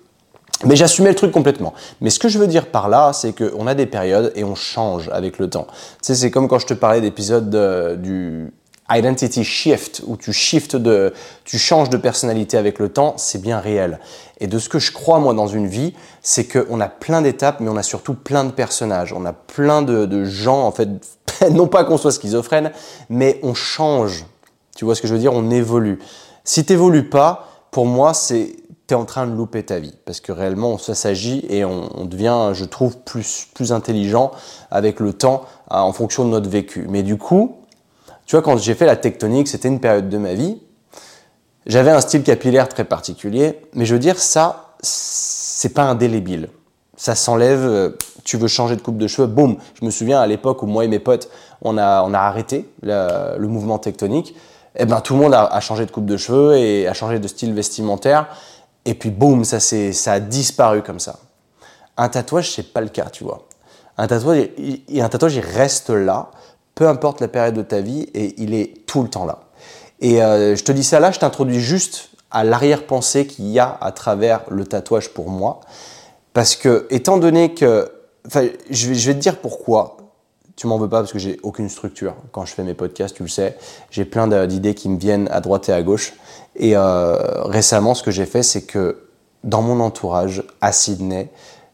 Mais 0.63 0.75
j'assumais 0.75 1.09
le 1.09 1.15
truc 1.15 1.31
complètement. 1.31 1.73
Mais 2.01 2.11
ce 2.11 2.19
que 2.19 2.29
je 2.29 2.37
veux 2.37 2.45
dire 2.45 2.67
par 2.67 2.87
là, 2.87 3.13
c'est 3.13 3.33
qu'on 3.33 3.65
a 3.65 3.73
des 3.73 3.87
périodes 3.87 4.31
et 4.35 4.43
on 4.43 4.53
change 4.53 5.09
avec 5.11 5.39
le 5.39 5.49
temps. 5.49 5.65
Tu 5.69 5.75
sais, 6.01 6.15
c'est 6.15 6.29
comme 6.29 6.47
quand 6.47 6.59
je 6.59 6.67
te 6.67 6.75
parlais 6.75 7.01
d'épisode 7.01 7.99
du 7.99 8.53
identity 8.91 9.43
shift, 9.43 10.01
où 10.05 10.17
tu 10.17 10.33
shifts 10.33 10.75
de, 10.75 11.13
tu 11.45 11.57
changes 11.57 11.89
de 11.89 11.97
personnalité 11.97 12.57
avec 12.57 12.79
le 12.79 12.89
temps, 12.89 13.15
c'est 13.17 13.41
bien 13.41 13.59
réel. 13.59 13.99
Et 14.39 14.47
de 14.47 14.59
ce 14.59 14.69
que 14.69 14.79
je 14.79 14.91
crois 14.91 15.19
moi 15.19 15.33
dans 15.33 15.47
une 15.47 15.67
vie, 15.67 15.93
c'est 16.21 16.45
qu'on 16.45 16.79
a 16.81 16.89
plein 16.89 17.21
d'étapes, 17.21 17.59
mais 17.59 17.69
on 17.69 17.77
a 17.77 17.83
surtout 17.83 18.13
plein 18.13 18.43
de 18.43 18.51
personnages. 18.51 19.13
On 19.13 19.25
a 19.25 19.33
plein 19.33 19.81
de, 19.81 20.25
gens, 20.25 20.65
en 20.65 20.71
fait, 20.71 20.89
non 21.51 21.67
pas 21.67 21.83
qu'on 21.83 21.97
soit 21.97 22.11
schizophrène, 22.11 22.71
mais 23.09 23.39
on 23.43 23.53
change. 23.53 24.25
Tu 24.75 24.85
vois 24.85 24.95
ce 24.95 25.01
que 25.01 25.07
je 25.07 25.13
veux 25.13 25.19
dire? 25.19 25.33
On 25.33 25.49
évolue. 25.49 25.99
Si 26.43 26.65
tu 26.65 26.73
n'évolues 26.73 27.07
pas, 27.09 27.47
pour 27.71 27.85
moi, 27.85 28.13
c'est 28.13 28.55
tu 28.87 28.95
es 28.95 28.97
en 28.97 29.05
train 29.05 29.25
de 29.25 29.33
louper 29.33 29.63
ta 29.63 29.79
vie. 29.79 29.93
Parce 30.05 30.19
que 30.19 30.33
réellement, 30.33 30.77
ça 30.77 30.95
s'agit 30.95 31.45
et 31.47 31.63
on, 31.63 31.89
on, 31.97 32.05
devient, 32.05 32.49
je 32.53 32.65
trouve, 32.65 32.97
plus, 32.97 33.47
plus 33.53 33.71
intelligent 33.71 34.31
avec 34.69 34.99
le 34.99 35.13
temps 35.13 35.45
en 35.69 35.93
fonction 35.93 36.25
de 36.25 36.29
notre 36.29 36.49
vécu. 36.49 36.87
Mais 36.89 37.03
du 37.03 37.17
coup, 37.17 37.60
tu 38.31 38.37
vois, 38.37 38.43
quand 38.43 38.55
j'ai 38.55 38.75
fait 38.75 38.85
la 38.85 38.95
tectonique, 38.95 39.49
c'était 39.49 39.67
une 39.67 39.81
période 39.81 40.07
de 40.07 40.17
ma 40.17 40.35
vie. 40.35 40.57
J'avais 41.65 41.91
un 41.91 41.99
style 41.99 42.23
capillaire 42.23 42.69
très 42.69 42.85
particulier, 42.85 43.59
mais 43.73 43.83
je 43.83 43.93
veux 43.93 43.99
dire, 43.99 44.17
ça, 44.17 44.75
c'est 44.79 45.73
pas 45.73 45.83
indélébile. 45.83 46.47
Ça 46.95 47.13
s'enlève, 47.13 47.59
euh, 47.59 47.89
tu 48.23 48.37
veux 48.37 48.47
changer 48.47 48.77
de 48.77 48.81
coupe 48.81 48.97
de 48.97 49.05
cheveux, 49.07 49.27
boum. 49.27 49.57
Je 49.77 49.83
me 49.83 49.91
souviens 49.91 50.21
à 50.21 50.27
l'époque 50.27 50.63
où 50.63 50.65
moi 50.65 50.85
et 50.85 50.87
mes 50.87 50.99
potes, 50.99 51.29
on 51.61 51.77
a, 51.77 52.03
on 52.03 52.13
a 52.13 52.19
arrêté 52.19 52.69
le, 52.83 53.45
mouvement 53.47 53.79
tectonique. 53.79 54.33
Eh 54.77 54.85
ben, 54.85 55.01
tout 55.01 55.13
le 55.13 55.19
monde 55.19 55.33
a, 55.33 55.59
changé 55.59 55.85
de 55.85 55.91
coupe 55.91 56.05
de 56.05 56.15
cheveux 56.15 56.55
et 56.55 56.87
a 56.87 56.93
changé 56.93 57.19
de 57.19 57.27
style 57.27 57.53
vestimentaire. 57.53 58.29
Et 58.85 58.93
puis, 58.93 59.09
boum, 59.09 59.43
ça, 59.43 59.59
ça 59.59 60.13
a 60.13 60.19
disparu 60.21 60.83
comme 60.83 61.01
ça. 61.01 61.19
Un 61.97 62.07
tatouage, 62.07 62.53
c'est 62.53 62.71
pas 62.71 62.79
le 62.79 62.87
cas, 62.87 63.09
tu 63.11 63.25
vois. 63.25 63.45
Un 63.97 64.07
tatouage, 64.07 64.51
un 64.97 65.09
tatouage, 65.09 65.35
il 65.35 65.41
reste 65.41 65.89
là 65.89 66.31
peu 66.81 66.87
importe 66.87 67.21
la 67.21 67.27
période 67.27 67.53
de 67.53 67.61
ta 67.61 67.79
vie, 67.79 68.07
et 68.15 68.33
il 68.41 68.55
est 68.55 68.87
tout 68.87 69.03
le 69.03 69.07
temps 69.07 69.27
là. 69.27 69.41
Et 69.99 70.23
euh, 70.23 70.55
je 70.55 70.63
te 70.63 70.71
dis 70.71 70.83
ça 70.83 70.99
là, 70.99 71.11
je 71.11 71.19
t'introduis 71.19 71.59
juste 71.59 72.09
à 72.31 72.43
l'arrière-pensée 72.43 73.27
qu'il 73.27 73.49
y 73.49 73.59
a 73.59 73.77
à 73.79 73.91
travers 73.91 74.41
le 74.49 74.65
tatouage 74.65 75.09
pour 75.09 75.29
moi. 75.29 75.59
Parce 76.33 76.55
que, 76.55 76.87
étant 76.89 77.19
donné 77.19 77.53
que. 77.53 77.91
Enfin, 78.25 78.47
je 78.71 78.87
vais, 78.87 79.13
te 79.13 79.19
dire 79.19 79.37
pourquoi. 79.37 79.97
Tu 80.55 80.65
m'en 80.65 80.79
veux 80.79 80.89
pas 80.89 81.01
parce 81.01 81.13
que 81.13 81.19
j'ai 81.19 81.39
aucune 81.43 81.69
structure. 81.69 82.15
Quand 82.31 82.45
je 82.45 82.53
fais 82.55 82.63
mes 82.63 82.73
podcasts, 82.73 83.15
tu 83.15 83.21
le 83.21 83.29
sais, 83.29 83.59
j'ai 83.91 84.03
plein 84.03 84.27
d'idées 84.47 84.73
qui 84.73 84.89
me 84.89 84.97
viennent 84.97 85.27
à 85.29 85.39
droite 85.39 85.69
et 85.69 85.73
à 85.73 85.83
gauche. 85.83 86.13
Et 86.55 86.75
euh, 86.75 87.43
récemment, 87.43 87.93
ce 87.93 88.01
que 88.01 88.09
j'ai 88.09 88.25
fait, 88.25 88.41
c'est 88.41 88.63
que 88.63 89.03
dans 89.43 89.61
mon 89.61 89.81
entourage, 89.81 90.41
à 90.61 90.71
Sydney, 90.71 91.29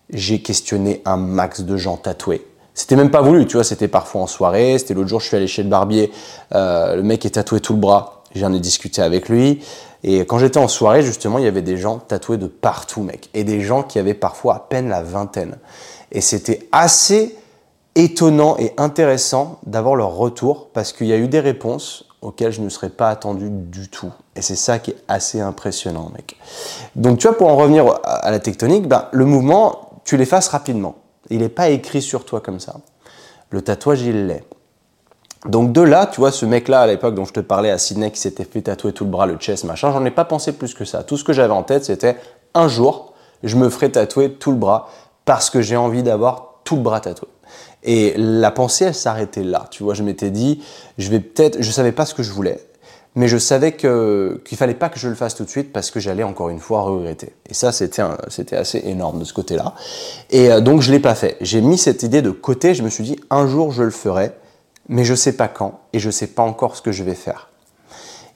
j'ai 0.10 0.42
questionné 0.42 1.02
un 1.06 1.16
max 1.16 1.62
de 1.62 1.78
gens 1.78 1.96
tatoués 1.96 2.46
c'était 2.78 2.96
même 2.96 3.10
pas 3.10 3.22
voulu, 3.22 3.48
tu 3.48 3.58
vois, 3.58 3.64
c'était 3.64 3.88
parfois 3.88 4.22
en 4.22 4.28
soirée, 4.28 4.78
c'était 4.78 4.94
l'autre 4.94 5.10
jour, 5.10 5.20
je 5.20 5.26
suis 5.26 5.36
allé 5.36 5.48
chez 5.48 5.64
le 5.64 5.70
barbier, 5.70 6.12
euh, 6.54 6.96
le 6.96 7.02
mec 7.02 7.26
est 7.26 7.32
tatoué 7.32 7.60
tout 7.60 7.74
le 7.74 7.80
bras, 7.80 8.22
j'en 8.36 8.54
ai 8.54 8.60
discuté 8.60 9.02
avec 9.02 9.30
lui, 9.30 9.64
et 10.04 10.20
quand 10.20 10.38
j'étais 10.38 10.60
en 10.60 10.68
soirée, 10.68 11.02
justement, 11.02 11.40
il 11.40 11.46
y 11.46 11.48
avait 11.48 11.64
des 11.64 11.76
gens 11.76 11.98
tatoués 11.98 12.38
de 12.38 12.46
partout, 12.46 13.02
mec, 13.02 13.32
et 13.34 13.44
des 13.44 13.62
gens 13.62 13.82
qui 13.82 13.98
avaient 13.98 14.14
parfois 14.14 14.56
à 14.56 14.60
peine 14.60 14.90
la 14.90 15.02
vingtaine. 15.02 15.58
Et 16.12 16.22
c'était 16.22 16.70
assez 16.72 17.36
étonnant 17.96 18.58
et 18.60 18.74
intéressant 18.78 19.58
d'avoir 19.66 19.96
leur 19.96 20.16
retour, 20.16 20.70
parce 20.72 20.94
qu'il 20.94 21.08
y 21.08 21.14
a 21.14 21.18
eu 21.18 21.28
des 21.28 21.40
réponses 21.40 22.06
auxquelles 22.22 22.52
je 22.52 22.62
ne 22.62 22.70
serais 22.70 22.92
pas 22.92 23.10
attendu 23.10 23.50
du 23.50 23.90
tout. 23.90 24.12
Et 24.36 24.44
c'est 24.44 24.56
ça 24.56 24.78
qui 24.78 24.92
est 24.92 24.98
assez 25.08 25.42
impressionnant, 25.42 26.12
mec. 26.14 26.38
Donc, 26.96 27.18
tu 27.18 27.28
vois, 27.28 27.36
pour 27.36 27.48
en 27.48 27.56
revenir 27.56 27.86
à 28.04 28.30
la 28.30 28.38
tectonique, 28.38 28.88
ben, 28.88 29.08
le 29.12 29.26
mouvement, 29.26 30.00
tu 30.06 30.16
l'effaces 30.16 30.50
rapidement. 30.50 30.96
Il 31.30 31.40
n'est 31.40 31.50
pas 31.50 31.70
écrit 31.70 32.02
sur 32.02 32.26
toi 32.26 32.42
comme 32.42 32.60
ça. 32.60 32.76
Le 33.50 33.62
tatouage, 33.62 34.02
il 34.02 34.28
l'est. 34.28 34.44
Donc 35.46 35.72
de 35.72 35.82
là, 35.82 36.08
tu 36.08 36.20
vois, 36.20 36.32
ce 36.32 36.46
mec-là 36.46 36.82
à 36.82 36.88
l'époque 36.88 37.16
dont 37.16 37.26
je 37.26 37.34
te 37.34 37.40
parlais 37.40 37.70
à 37.70 37.78
Sydney 37.78 38.12
qui 38.12 38.20
s'était 38.20 38.44
fait 38.44 38.62
tatouer 38.62 38.92
tout 38.92 39.06
le 39.06 39.12
bras, 39.12 39.26
le 39.26 39.38
chest, 39.38 39.64
machin, 39.66 39.92
j'en 39.92 40.04
ai 40.04 40.12
pas 40.12 40.26
pensé 40.26 40.52
plus 40.52 40.74
que 40.74 40.84
ça. 40.84 41.04
Tout 41.04 41.16
ce 41.16 41.24
que 41.24 41.32
j'avais 41.32 41.54
en 41.54 41.64
tête, 41.64 41.86
c'était 41.86 42.18
un 42.54 42.68
jour, 42.68 43.14
je 43.44 43.56
me 43.56 43.70
ferai 43.70 43.92
tatouer 43.92 44.34
tout 44.34 44.52
le 44.52 44.58
bras 44.58 44.90
parce 45.26 45.50
que 45.50 45.62
j'ai 45.62 45.78
envie 45.78 46.04
d'avoir 46.04 46.56
tout 46.64 46.76
le 46.76 46.82
bras 46.82 47.00
tatoué. 47.00 47.30
Et 47.84 48.14
la 48.18 48.52
pensée, 48.52 48.86
elle 48.86 48.96
s'arrêtait 48.96 49.44
là. 49.44 49.68
Tu 49.70 49.84
vois, 49.84 49.94
je 49.94 50.04
m'étais 50.04 50.32
dit, 50.32 50.62
je 50.98 51.10
vais 51.10 51.20
peut-être, 51.20 51.62
je 51.62 51.72
savais 51.72 51.92
pas 51.92 52.06
ce 52.06 52.14
que 52.14 52.24
je 52.24 52.32
voulais 52.32 52.67
mais 53.18 53.28
je 53.28 53.40
savais 53.40 53.72
qu'il 53.76 54.58
fallait 54.58 54.76
pas 54.76 54.90
que 54.90 55.00
je 55.00 55.10
le 55.10 55.16
fasse 55.16 55.34
tout 55.34 55.44
de 55.44 55.50
suite 55.50 55.74
parce 55.74 55.90
que 55.90 56.00
j'allais 56.00 56.22
encore 56.22 56.50
une 56.50 56.60
fois 56.60 56.82
regretter. 56.82 57.34
Et 57.50 57.56
ça, 57.56 57.72
c'était 57.72 58.04
c'était 58.28 58.56
assez 58.56 58.78
énorme 58.86 59.18
de 59.18 59.26
ce 59.26 59.34
côté-là. 59.34 59.74
Et 60.30 60.52
euh, 60.52 60.62
donc 60.62 60.82
je 60.82 60.92
l'ai 60.92 61.00
pas 61.00 61.16
fait. 61.16 61.36
J'ai 61.42 61.62
mis 61.62 61.80
cette 61.80 62.04
idée 62.04 62.22
de 62.22 62.30
côté. 62.30 62.76
Je 62.76 62.84
me 62.84 62.90
suis 62.90 63.04
dit 63.04 63.16
un 63.32 63.48
jour 63.48 63.72
je 63.72 63.82
le 63.82 63.90
ferai, 63.90 64.34
mais 64.88 65.04
je 65.04 65.16
sais 65.16 65.34
pas 65.34 65.48
quand 65.48 65.80
et 65.94 66.00
je 66.00 66.12
sais 66.12 66.28
pas 66.28 66.44
encore 66.44 66.76
ce 66.76 66.84
que 66.84 66.92
je 66.92 67.04
vais 67.04 67.16
faire. 67.16 67.50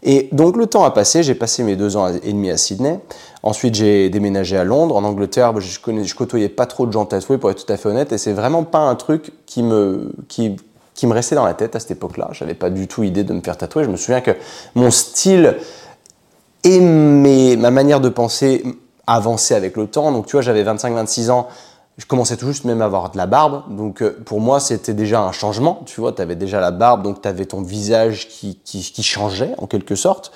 Et 0.02 0.30
donc 0.32 0.58
le 0.58 0.66
temps 0.66 0.84
a 0.84 0.90
passé. 0.90 1.22
J'ai 1.22 1.36
passé 1.36 1.62
mes 1.62 1.76
deux 1.76 1.96
ans 1.96 2.08
et 2.08 2.34
demi 2.34 2.50
à 2.50 2.58
Sydney. 2.58 3.00
Ensuite, 3.44 3.76
j'ai 3.76 4.10
déménagé 4.10 4.58
à 4.58 4.64
Londres. 4.64 4.96
En 4.96 5.04
Angleterre, 5.04 5.62
je, 5.62 5.80
connais, 5.80 6.06
je 6.06 6.16
côtoyais 6.16 6.50
pas 6.50 6.66
trop 6.66 6.88
de 6.88 6.92
gens 6.92 7.06
tatoués 7.06 7.38
pour 7.38 7.52
être 7.52 7.64
tout 7.64 7.72
à 7.72 7.78
fait 7.78 7.88
honnête. 7.88 8.14
Et 8.14 8.18
c'est 8.18 8.34
vraiment 8.34 8.64
pas 8.64 8.80
un 8.80 8.96
truc 8.96 9.32
qui 9.46 9.62
me 9.62 10.12
qui 10.28 10.56
qui 10.94 11.08
me 11.08 11.14
restait 11.14 11.36
dans 11.36 11.46
la 11.46 11.54
tête 11.54 11.76
à 11.76 11.80
cette 11.80 11.92
époque-là. 11.92 12.30
Je 12.32 12.44
n'avais 12.44 12.56
pas 12.56 12.70
du 12.70 12.88
tout 12.88 13.04
idée 13.04 13.24
de 13.24 13.34
me 13.34 13.42
faire 13.42 13.58
tatouer. 13.58 13.84
Je 13.84 13.90
me 13.90 13.98
souviens 13.98 14.22
que 14.22 14.32
mon 14.76 14.92
style 14.92 15.58
et 16.64 16.80
ma 16.80 17.72
manière 17.72 18.02
de 18.02 18.10
penser 18.10 18.64
avançaient 19.08 19.56
avec 19.56 19.78
le 19.78 19.88
temps. 19.88 20.12
Donc 20.12 20.28
tu 20.28 20.34
vois, 20.34 20.42
j'avais 20.42 20.64
25-26 20.64 21.32
ans. 21.32 21.48
je 21.98 22.06
commençais 22.06 22.38
tout 22.38 22.48
juste 22.48 22.66
même 22.66 22.82
à 22.82 22.86
avoir 22.86 23.12
de 23.12 23.18
la 23.18 23.26
barbe. 23.26 23.64
Donc 23.76 24.02
euh, 24.02 24.22
pour 24.26 24.42
moi, 24.42 24.60
c'était 24.60 24.94
déjà 24.94 25.22
un 25.22 25.32
changement. 25.32 25.82
Tu 25.86 26.02
vois, 26.02 26.12
tu 26.14 26.22
avais 26.22 26.36
déjà 26.36 26.60
la 26.60 26.72
barbe, 26.72 27.04
donc 27.04 27.22
tu 27.22 27.28
avais 27.28 27.46
ton 27.46 27.62
visage 27.62 28.28
qui, 28.28 28.60
qui, 28.64 28.82
qui, 28.82 29.04
changeait 29.04 29.54
en 29.58 29.68
quelque 29.68 29.96
sorte. 29.96 30.32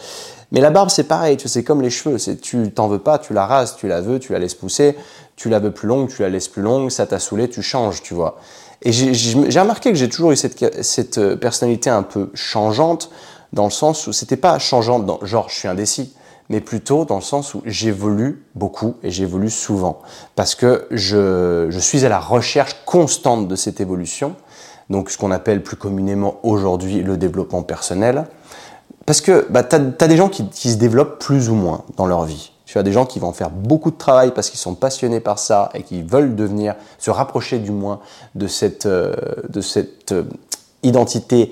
Mais 0.51 0.62
la 0.62 0.69
barbe, 0.69 0.89
c'est 0.89 1.05
pareil, 1.05 1.38
tu 1.38 1.47
sais, 1.47 1.53
c'est 1.53 1.63
comme 1.63 1.81
les 1.81 1.89
cheveux. 1.89 2.17
C'est, 2.17 2.38
tu 2.38 2.71
t'en 2.71 2.88
veux 2.88 3.00
pas, 3.00 3.17
tu 3.19 3.33
la 3.33 3.45
rases, 3.45 3.75
tu 3.75 3.88
la 3.88 4.01
veux, 4.01 4.19
tu 4.19 4.31
la 4.31 4.39
laisses 4.39 4.53
pousser. 4.53 4.95
Tu 5.35 5.50
la 5.50 5.59
veux 5.59 5.71
plus 5.71 5.88
longue, 5.88 6.07
tu 6.07 6.21
la 6.21 6.29
laisses 6.29 6.47
plus 6.47 6.62
longue, 6.62 6.89
ça 6.89 7.05
t'a 7.05 7.19
saoulé, 7.19 7.50
tu 7.50 7.62
changes, 7.62 8.01
tu 8.01 8.13
vois. 8.13 8.38
Et 8.82 8.91
j'ai 8.91 9.60
remarqué 9.60 9.91
que 9.91 9.98
j'ai 9.98 10.10
toujours 10.10 10.32
eu 10.32 10.36
cette, 10.36 10.84
cette 10.84 11.17
euh, 11.17 11.36
personnalité 11.36 11.89
un 11.89 12.03
peu 12.03 12.29
changeante, 12.34 13.10
dans 13.53 13.65
le 13.65 13.72
sens 13.72 14.08
où 14.08 14.13
c'était 14.13 14.38
pas 14.38 14.60
changeante 14.60 15.05
dans 15.05 15.20
genre 15.24 15.50
je 15.50 15.55
suis 15.55 15.67
indécis 15.67 16.13
mais 16.50 16.62
plutôt 16.62 17.05
dans 17.05 17.15
le 17.15 17.22
sens 17.22 17.53
où 17.55 17.62
j'évolue 17.65 18.44
beaucoup 18.53 18.96
et 19.03 19.12
j'évolue 19.12 19.50
souvent. 19.50 20.01
Parce 20.36 20.55
que 20.55 20.88
je, 20.91 21.67
je, 21.70 21.79
suis 21.79 22.05
à 22.05 22.10
la 22.10 22.20
recherche 22.20 22.75
constante 22.86 23.48
de 23.48 23.55
cette 23.55 23.82
évolution, 23.82 24.36
donc 24.89 25.10
ce 25.10 25.17
qu'on 25.17 25.32
appelle 25.32 25.63
plus 25.63 25.75
communément 25.75 26.39
aujourd'hui 26.44 27.01
le 27.01 27.17
développement 27.17 27.63
personnel. 27.63 28.25
Parce 29.05 29.22
que 29.22 29.48
bah, 29.50 29.63
tu 29.63 29.75
as, 29.75 30.08
des 30.08 30.17
gens 30.17 30.29
qui, 30.29 30.48
qui, 30.50 30.72
se 30.72 30.77
développent 30.77 31.20
plus 31.20 31.50
ou 31.50 31.55
moins 31.55 31.84
dans 31.98 32.05
leur 32.05 32.25
vie. 32.25 32.51
Tu 32.65 32.77
as 32.77 32.84
des 32.84 32.91
gens 32.91 33.05
qui 33.05 33.19
vont 33.19 33.31
faire 33.31 33.51
beaucoup 33.51 33.91
de 33.91 33.98
travail 33.98 34.31
parce 34.34 34.50
qu'ils 34.50 34.60
sont 34.60 34.75
passionnés 34.75 35.19
par 35.19 35.38
ça 35.38 35.69
et 35.74 35.84
qui 35.84 36.01
veulent 36.01 36.36
devenir, 36.36 36.75
se 36.98 37.12
rapprocher 37.12 37.60
du 37.60 37.72
moins 37.72 38.00
de 38.34 38.48
cette, 38.48 38.86
euh, 38.86 39.13
euh, 40.12 40.24
identité 40.84 41.51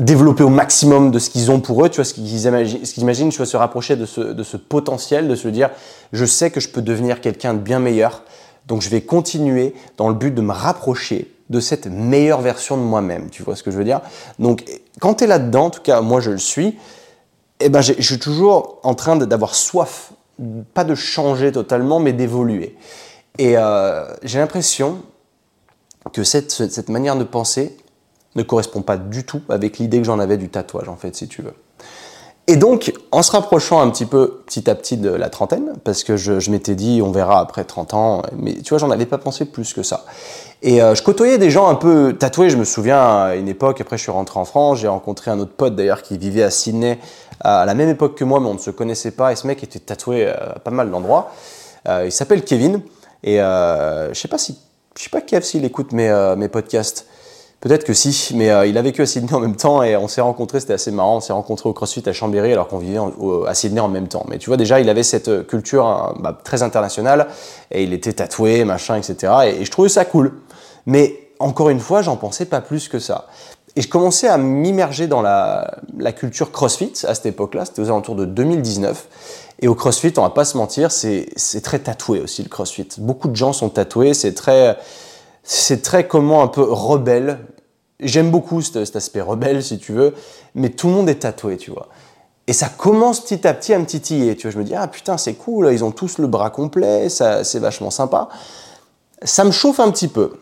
développer 0.00 0.42
au 0.42 0.48
maximum 0.48 1.10
de 1.10 1.18
ce 1.18 1.28
qu'ils 1.28 1.50
ont 1.50 1.60
pour 1.60 1.84
eux, 1.84 1.90
tu 1.90 1.96
vois, 1.96 2.04
ce 2.04 2.14
qu'ils 2.14 2.46
imaginent, 2.46 2.84
ce 2.84 2.94
qu'ils 2.94 3.02
imaginent, 3.02 3.28
tu 3.28 3.36
vois, 3.36 3.46
se 3.46 3.56
rapprocher 3.56 3.96
de 3.96 4.06
ce, 4.06 4.20
de 4.20 4.42
ce 4.42 4.56
potentiel, 4.56 5.28
de 5.28 5.34
se 5.34 5.46
dire, 5.46 5.70
je 6.12 6.24
sais 6.24 6.50
que 6.50 6.58
je 6.58 6.70
peux 6.70 6.80
devenir 6.80 7.20
quelqu'un 7.20 7.52
de 7.52 7.58
bien 7.58 7.78
meilleur, 7.78 8.22
donc 8.66 8.80
je 8.80 8.88
vais 8.88 9.02
continuer 9.02 9.74
dans 9.98 10.08
le 10.08 10.14
but 10.14 10.34
de 10.34 10.40
me 10.40 10.52
rapprocher 10.52 11.30
de 11.50 11.60
cette 11.60 11.86
meilleure 11.86 12.40
version 12.40 12.76
de 12.76 12.82
moi-même, 12.82 13.28
tu 13.28 13.42
vois 13.42 13.56
ce 13.56 13.62
que 13.62 13.70
je 13.70 13.76
veux 13.76 13.84
dire? 13.84 14.00
Donc, 14.38 14.64
quand 15.00 15.14
tu 15.14 15.24
es 15.24 15.26
là-dedans, 15.26 15.66
en 15.66 15.70
tout 15.70 15.82
cas, 15.82 16.00
moi 16.00 16.20
je 16.20 16.30
le 16.30 16.38
suis, 16.38 16.78
eh 17.60 17.68
ben, 17.68 17.80
je 17.80 18.00
suis 18.00 18.18
toujours 18.18 18.78
en 18.82 18.94
train 18.94 19.16
d'avoir 19.16 19.54
soif, 19.54 20.12
pas 20.74 20.84
de 20.84 20.94
changer 20.94 21.52
totalement, 21.52 22.00
mais 22.00 22.12
d'évoluer. 22.12 22.76
Et 23.38 23.56
euh, 23.56 24.06
j'ai 24.22 24.38
l'impression 24.38 24.98
que 26.12 26.24
cette, 26.24 26.50
cette 26.50 26.88
manière 26.88 27.16
de 27.16 27.24
penser, 27.24 27.76
ne 28.36 28.42
correspond 28.42 28.82
pas 28.82 28.96
du 28.96 29.24
tout 29.24 29.42
avec 29.48 29.78
l'idée 29.78 29.98
que 29.98 30.04
j'en 30.04 30.18
avais 30.18 30.36
du 30.36 30.48
tatouage, 30.48 30.88
en 30.88 30.96
fait, 30.96 31.16
si 31.16 31.28
tu 31.28 31.42
veux. 31.42 31.54
Et 32.46 32.56
donc, 32.56 32.92
en 33.12 33.22
se 33.22 33.30
rapprochant 33.30 33.80
un 33.80 33.90
petit 33.90 34.06
peu 34.06 34.42
petit 34.44 34.68
à 34.68 34.74
petit 34.74 34.96
de 34.96 35.10
la 35.10 35.30
trentaine, 35.30 35.74
parce 35.84 36.02
que 36.02 36.16
je, 36.16 36.50
m'étais 36.50 36.74
dit, 36.74 37.00
on 37.00 37.12
verra 37.12 37.38
après 37.38 37.64
30 37.64 37.94
ans, 37.94 38.22
mais 38.36 38.54
tu 38.54 38.70
vois, 38.70 38.78
j'en 38.78 38.90
avais 38.90 39.06
pas 39.06 39.18
pensé 39.18 39.44
plus 39.44 39.72
que 39.72 39.84
ça. 39.84 40.04
Et 40.62 40.82
euh, 40.82 40.94
je 40.94 41.02
côtoyais 41.02 41.38
des 41.38 41.50
gens 41.50 41.68
un 41.68 41.76
peu 41.76 42.16
tatoués, 42.18 42.50
je 42.50 42.56
me 42.56 42.64
souviens 42.64 43.00
à 43.00 43.36
une 43.36 43.46
époque, 43.46 43.80
après 43.80 43.98
je 43.98 44.02
suis 44.02 44.10
rentré 44.10 44.40
en 44.40 44.44
France, 44.44 44.78
j'ai 44.80 44.88
rencontré 44.88 45.30
un 45.30 45.38
autre 45.38 45.52
pote 45.56 45.76
d'ailleurs 45.76 46.02
qui 46.02 46.18
vivait 46.18 46.42
à 46.42 46.50
Sydney 46.50 46.98
à 47.40 47.64
la 47.64 47.74
même 47.74 47.88
époque 47.88 48.16
que 48.16 48.24
moi, 48.24 48.40
mais 48.40 48.48
on 48.48 48.54
ne 48.54 48.58
se 48.58 48.70
connaissait 48.70 49.10
pas, 49.10 49.32
et 49.32 49.36
ce 49.36 49.46
mec 49.46 49.62
était 49.62 49.78
tatoué 49.78 50.28
à 50.28 50.58
pas 50.62 50.70
mal 50.70 50.90
d'endroits. 50.90 51.32
Euh, 51.88 52.02
il 52.04 52.12
s'appelle 52.12 52.44
Kevin, 52.44 52.82
et 53.22 53.40
euh, 53.40 54.12
je 54.12 54.18
sais 54.18 54.28
pas 54.28 54.38
si, 54.38 54.58
je 54.96 55.04
sais 55.04 55.10
pas 55.10 55.20
Kev 55.20 55.42
s'il 55.42 55.64
écoute 55.64 55.92
mes, 55.92 56.34
mes 56.36 56.48
podcasts. 56.48 57.06
Peut-être 57.60 57.84
que 57.84 57.92
si, 57.92 58.34
mais 58.34 58.50
euh, 58.50 58.64
il 58.64 58.78
a 58.78 58.82
vécu 58.82 59.02
à 59.02 59.06
Sydney 59.06 59.34
en 59.34 59.40
même 59.40 59.54
temps 59.54 59.82
et 59.82 59.94
on 59.94 60.08
s'est 60.08 60.22
rencontrés, 60.22 60.60
c'était 60.60 60.72
assez 60.72 60.90
marrant, 60.90 61.18
on 61.18 61.20
s'est 61.20 61.34
rencontrés 61.34 61.68
au 61.68 61.74
CrossFit 61.74 62.02
à 62.08 62.12
Chambéry 62.14 62.52
alors 62.52 62.68
qu'on 62.68 62.78
vivait 62.78 62.98
à 63.46 63.52
Sydney 63.52 63.80
en 63.80 63.88
même 63.88 64.08
temps. 64.08 64.24
Mais 64.28 64.38
tu 64.38 64.48
vois, 64.48 64.56
déjà, 64.56 64.80
il 64.80 64.88
avait 64.88 65.02
cette 65.02 65.28
euh, 65.28 65.42
culture 65.42 65.86
hein, 65.86 66.14
bah, 66.20 66.38
très 66.42 66.62
internationale 66.62 67.28
et 67.70 67.82
il 67.82 67.92
était 67.92 68.14
tatoué, 68.14 68.64
machin, 68.64 68.96
etc. 68.96 69.32
Et, 69.48 69.64
je 69.66 69.70
trouvais 69.70 69.90
ça 69.90 70.06
cool. 70.06 70.32
Mais 70.86 71.28
encore 71.38 71.68
une 71.68 71.80
fois, 71.80 72.00
j'en 72.00 72.16
pensais 72.16 72.46
pas 72.46 72.62
plus 72.62 72.88
que 72.88 72.98
ça. 72.98 73.26
Et 73.76 73.82
je 73.82 73.88
commençais 73.88 74.28
à 74.28 74.36
m'immerger 74.36 75.06
dans 75.06 75.22
la, 75.22 75.80
culture 76.16 76.50
CrossFit 76.50 76.92
à 77.04 77.14
cette 77.14 77.26
époque-là, 77.26 77.64
c'était 77.64 77.82
aux 77.82 77.86
alentours 77.86 78.16
de 78.16 78.24
2019. 78.24 79.06
Et 79.62 79.68
au 79.68 79.74
CrossFit, 79.74 80.12
on 80.16 80.22
va 80.22 80.30
pas 80.30 80.44
se 80.44 80.56
mentir, 80.56 80.90
c'est 80.90 81.60
très 81.62 81.78
tatoué 81.78 82.20
aussi 82.20 82.42
le 82.42 82.48
CrossFit. 82.48 82.88
Beaucoup 82.98 83.28
de 83.28 83.36
gens 83.36 83.52
sont 83.52 83.68
tatoués, 83.68 84.14
c'est 84.14 84.34
très 84.34 84.76
c'est 85.42 85.82
très 85.82 86.06
comment 86.06 86.42
un 86.42 86.48
peu 86.48 86.62
rebelle. 86.62 87.38
J'aime 88.00 88.30
beaucoup 88.30 88.62
cet, 88.62 88.96
aspect 88.96 89.20
rebelle, 89.20 89.62
si 89.62 89.78
tu 89.78 89.92
veux, 89.92 90.14
mais 90.54 90.70
tout 90.70 90.88
le 90.88 90.94
monde 90.94 91.08
est 91.08 91.20
tatoué, 91.20 91.56
tu 91.56 91.70
vois. 91.70 91.88
Et 92.46 92.52
ça 92.52 92.68
commence 92.68 93.20
petit 93.20 93.46
à 93.46 93.54
petit 93.54 93.74
à 93.74 93.78
me 93.78 93.84
titiller, 93.84 94.36
tu 94.36 94.46
vois. 94.46 94.52
Je 94.52 94.58
me 94.58 94.64
dis, 94.64 94.74
ah 94.74 94.88
putain, 94.88 95.18
c'est 95.18 95.34
cool, 95.34 95.70
ils 95.72 95.84
ont 95.84 95.90
tous 95.90 96.18
le 96.18 96.26
bras 96.26 96.50
complet, 96.50 97.08
c'est 97.08 97.58
vachement 97.58 97.90
sympa. 97.90 98.28
Ça 99.22 99.44
me 99.44 99.50
chauffe 99.50 99.80
un 99.80 99.90
petit 99.90 100.08
peu. 100.08 100.32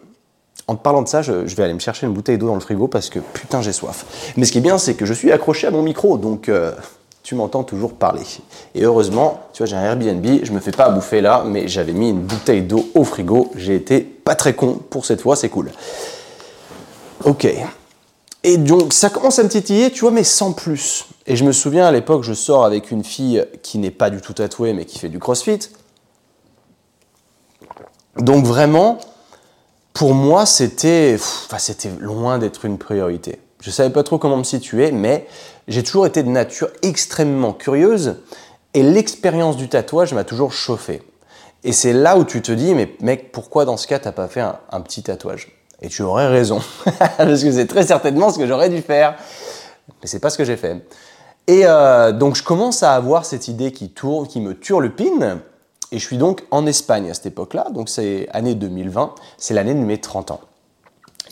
En 0.69 0.77
parlant 0.77 1.01
de 1.01 1.09
ça, 1.09 1.23
je, 1.23 1.33
vais 1.33 1.65
aller 1.65 1.73
me 1.73 1.79
chercher 1.79 2.07
une 2.07 2.13
bouteille 2.13 2.37
d'eau 2.37 2.47
dans 2.47 2.55
le 2.55 2.61
frigo 2.61 2.89
parce 2.89 3.09
que 3.09 3.19
putain, 3.19 3.63
j'ai 3.63 3.73
soif. 3.73 4.05
Mais 4.37 4.45
ce 4.45 4.53
qui 4.53 4.59
est 4.59 4.61
bien, 4.61 4.77
c'est 4.77 4.95
que 4.95 5.07
je 5.07 5.15
suis 5.15 5.33
accroché 5.33 5.67
à 5.67 5.71
mon 5.71 5.81
micro, 5.81 6.19
donc 6.19 6.51
euh, 6.51 6.73
tu 7.23 7.35
m'entends 7.35 7.65
toujours 7.65 7.95
parler. 7.95 8.21
Et 8.75 8.85
heureusement, 8.85 9.41
tu 9.55 9.63
vois, 9.63 9.67
j'ai 9.67 9.77
un 9.77 9.83
Airbnb, 9.83 10.27
je 10.43 10.53
me 10.53 10.61
fais 10.61 10.71
pas 10.71 10.91
bouffer 10.91 11.23
là, 11.23 11.43
mais 11.47 11.69
j'avais 11.69 11.95
mis 11.95 12.11
une 12.11 12.21
bouteille 12.21 12.61
d'eau 12.61 12.91
au 12.95 13.05
frigo. 13.05 13.51
J'ai 13.57 13.77
été 13.77 14.03
pas 14.03 14.35
très 14.35 14.55
con 14.55 14.79
pour 14.91 15.07
cette 15.07 15.23
fois, 15.23 15.37
c'est 15.37 15.49
cool. 15.49 15.71
Ok. 17.25 17.49
Et 18.45 18.57
donc, 18.59 18.93
ça 18.93 19.09
commence 19.09 19.39
à 19.39 19.43
me 19.45 19.49
titiller, 19.49 19.91
tu 19.91 20.01
vois, 20.01 20.11
mais 20.11 20.23
sans 20.23 20.53
plus. 20.53 21.07
Et 21.27 21.35
je 21.35 21.45
me 21.45 21.53
souviens 21.53 21.87
à 21.87 21.93
l'époque, 21.93 22.25
je 22.25 22.35
sors 22.35 22.65
avec 22.65 22.91
une 22.91 23.05
fille 23.05 23.45
qui 23.63 23.79
n'est 23.79 23.91
pas 23.91 24.11
du 24.11 24.21
tout 24.21 24.35
tatouée, 24.35 24.75
mais 24.75 24.85
qui 24.85 24.99
fait 24.99 25.09
du 25.09 25.19
crossfit. 25.19 25.71
Donc, 28.17 28.45
vraiment, 28.45 28.99
pour 29.99 30.15
moi, 30.15 30.47
c'était, 30.47 31.17
enfin, 31.19 31.59
loin 31.99 32.39
d'être 32.39 32.65
une 32.65 32.79
priorité. 32.79 33.41
Je 33.61 33.73
savais 33.73 33.91
pas 33.91 34.05
trop 34.05 34.17
comment 34.17 34.37
me 34.37 34.45
situer, 34.45 34.93
mais 34.93 35.27
j'ai 35.67 35.83
toujours 35.83 36.07
été 36.07 36.23
de 36.23 36.29
nature 36.29 36.69
extrêmement 36.83 37.53
curieuse 37.53 38.15
et 38.75 38.85
l'expérience 38.85 39.57
du 39.57 39.69
tatouage 39.69 40.15
m'a 40.15 40.23
toujours 40.23 40.53
chauffé. 40.53 41.03
Et 41.65 41.73
c'est 41.73 41.93
là 41.93 42.17
où 42.17 42.23
tu 42.23 42.41
te 42.43 42.53
dis, 42.53 42.77
mais 42.77 42.95
mec, 43.01 43.33
pourquoi 43.33 43.65
dans 43.65 43.77
ce 43.77 43.89
cas 43.89 43.99
t'as 43.99 44.13
pas 44.13 44.29
fait 44.29 44.41
un, 44.41 44.81
petit 44.83 45.03
tatouage? 45.03 45.49
Et 45.83 45.89
tu 45.89 46.03
aurais 46.03 46.29
raison, 46.29 46.61
parce 47.17 47.43
que 47.43 47.51
c'est 47.51 47.67
très 47.67 47.85
certainement 47.85 48.31
ce 48.31 48.39
que 48.39 48.47
j'aurais 48.47 48.69
dû 48.69 48.83
faire, 48.83 49.17
mais 50.01 50.07
c'est 50.07 50.21
pas 50.21 50.31
ce 50.31 50.39
que 50.39 50.45
j'ai 50.45 50.57
fait. 50.57 50.81
Et 51.49 51.63
euh, 51.65 52.13
donc 52.13 52.37
je 52.37 52.45
commence 52.45 52.85
à 52.85 52.95
avoir 52.95 53.25
cette 53.25 53.49
idée 53.49 53.73
qui 53.73 53.91
tourne, 53.91 54.29
qui 54.29 54.41
me 54.41 54.57
turlupine, 54.57 55.41
et 55.93 55.99
je 55.99 56.05
suis 56.05 56.19
donc 56.19 56.45
en 56.51 56.67
Espagne 56.67 57.11
à 57.11 57.15
cette 57.15 57.27
époque-là, 57.27 57.69
donc 57.73 57.89
c'est 57.89 58.29
année 58.33 58.55
2020, 58.55 59.15
c'est 59.37 59.55
l'année 59.55 59.75
de 59.75 59.81
mes 59.81 59.99
30 59.99 60.33
ans. 60.33 60.41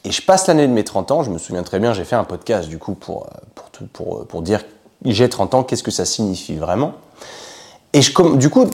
Et 0.04 0.12
je 0.12 0.22
passe 0.22 0.46
l'année 0.46 0.66
de 0.66 0.72
mes 0.72 0.84
30 0.84 1.10
ans, 1.10 1.22
je 1.22 1.30
me 1.30 1.38
souviens 1.38 1.62
très 1.62 1.78
bien, 1.78 1.92
j'ai 1.92 2.04
fait 2.04 2.16
un 2.16 2.24
podcast 2.24 2.68
du 2.68 2.78
coup 2.78 2.94
pour, 2.94 3.26
euh, 3.26 3.86
pour, 3.92 4.26
pour, 4.26 4.42
dire 4.42 4.62
j'ai 5.04 5.28
30 5.28 5.54
ans, 5.54 5.62
qu'est-ce 5.62 5.82
que 5.82 5.90
ça 5.90 6.04
signifie 6.04 6.56
vraiment? 6.56 6.94
Et 7.92 8.02
je, 8.02 8.36
du 8.36 8.50
coup, 8.50 8.66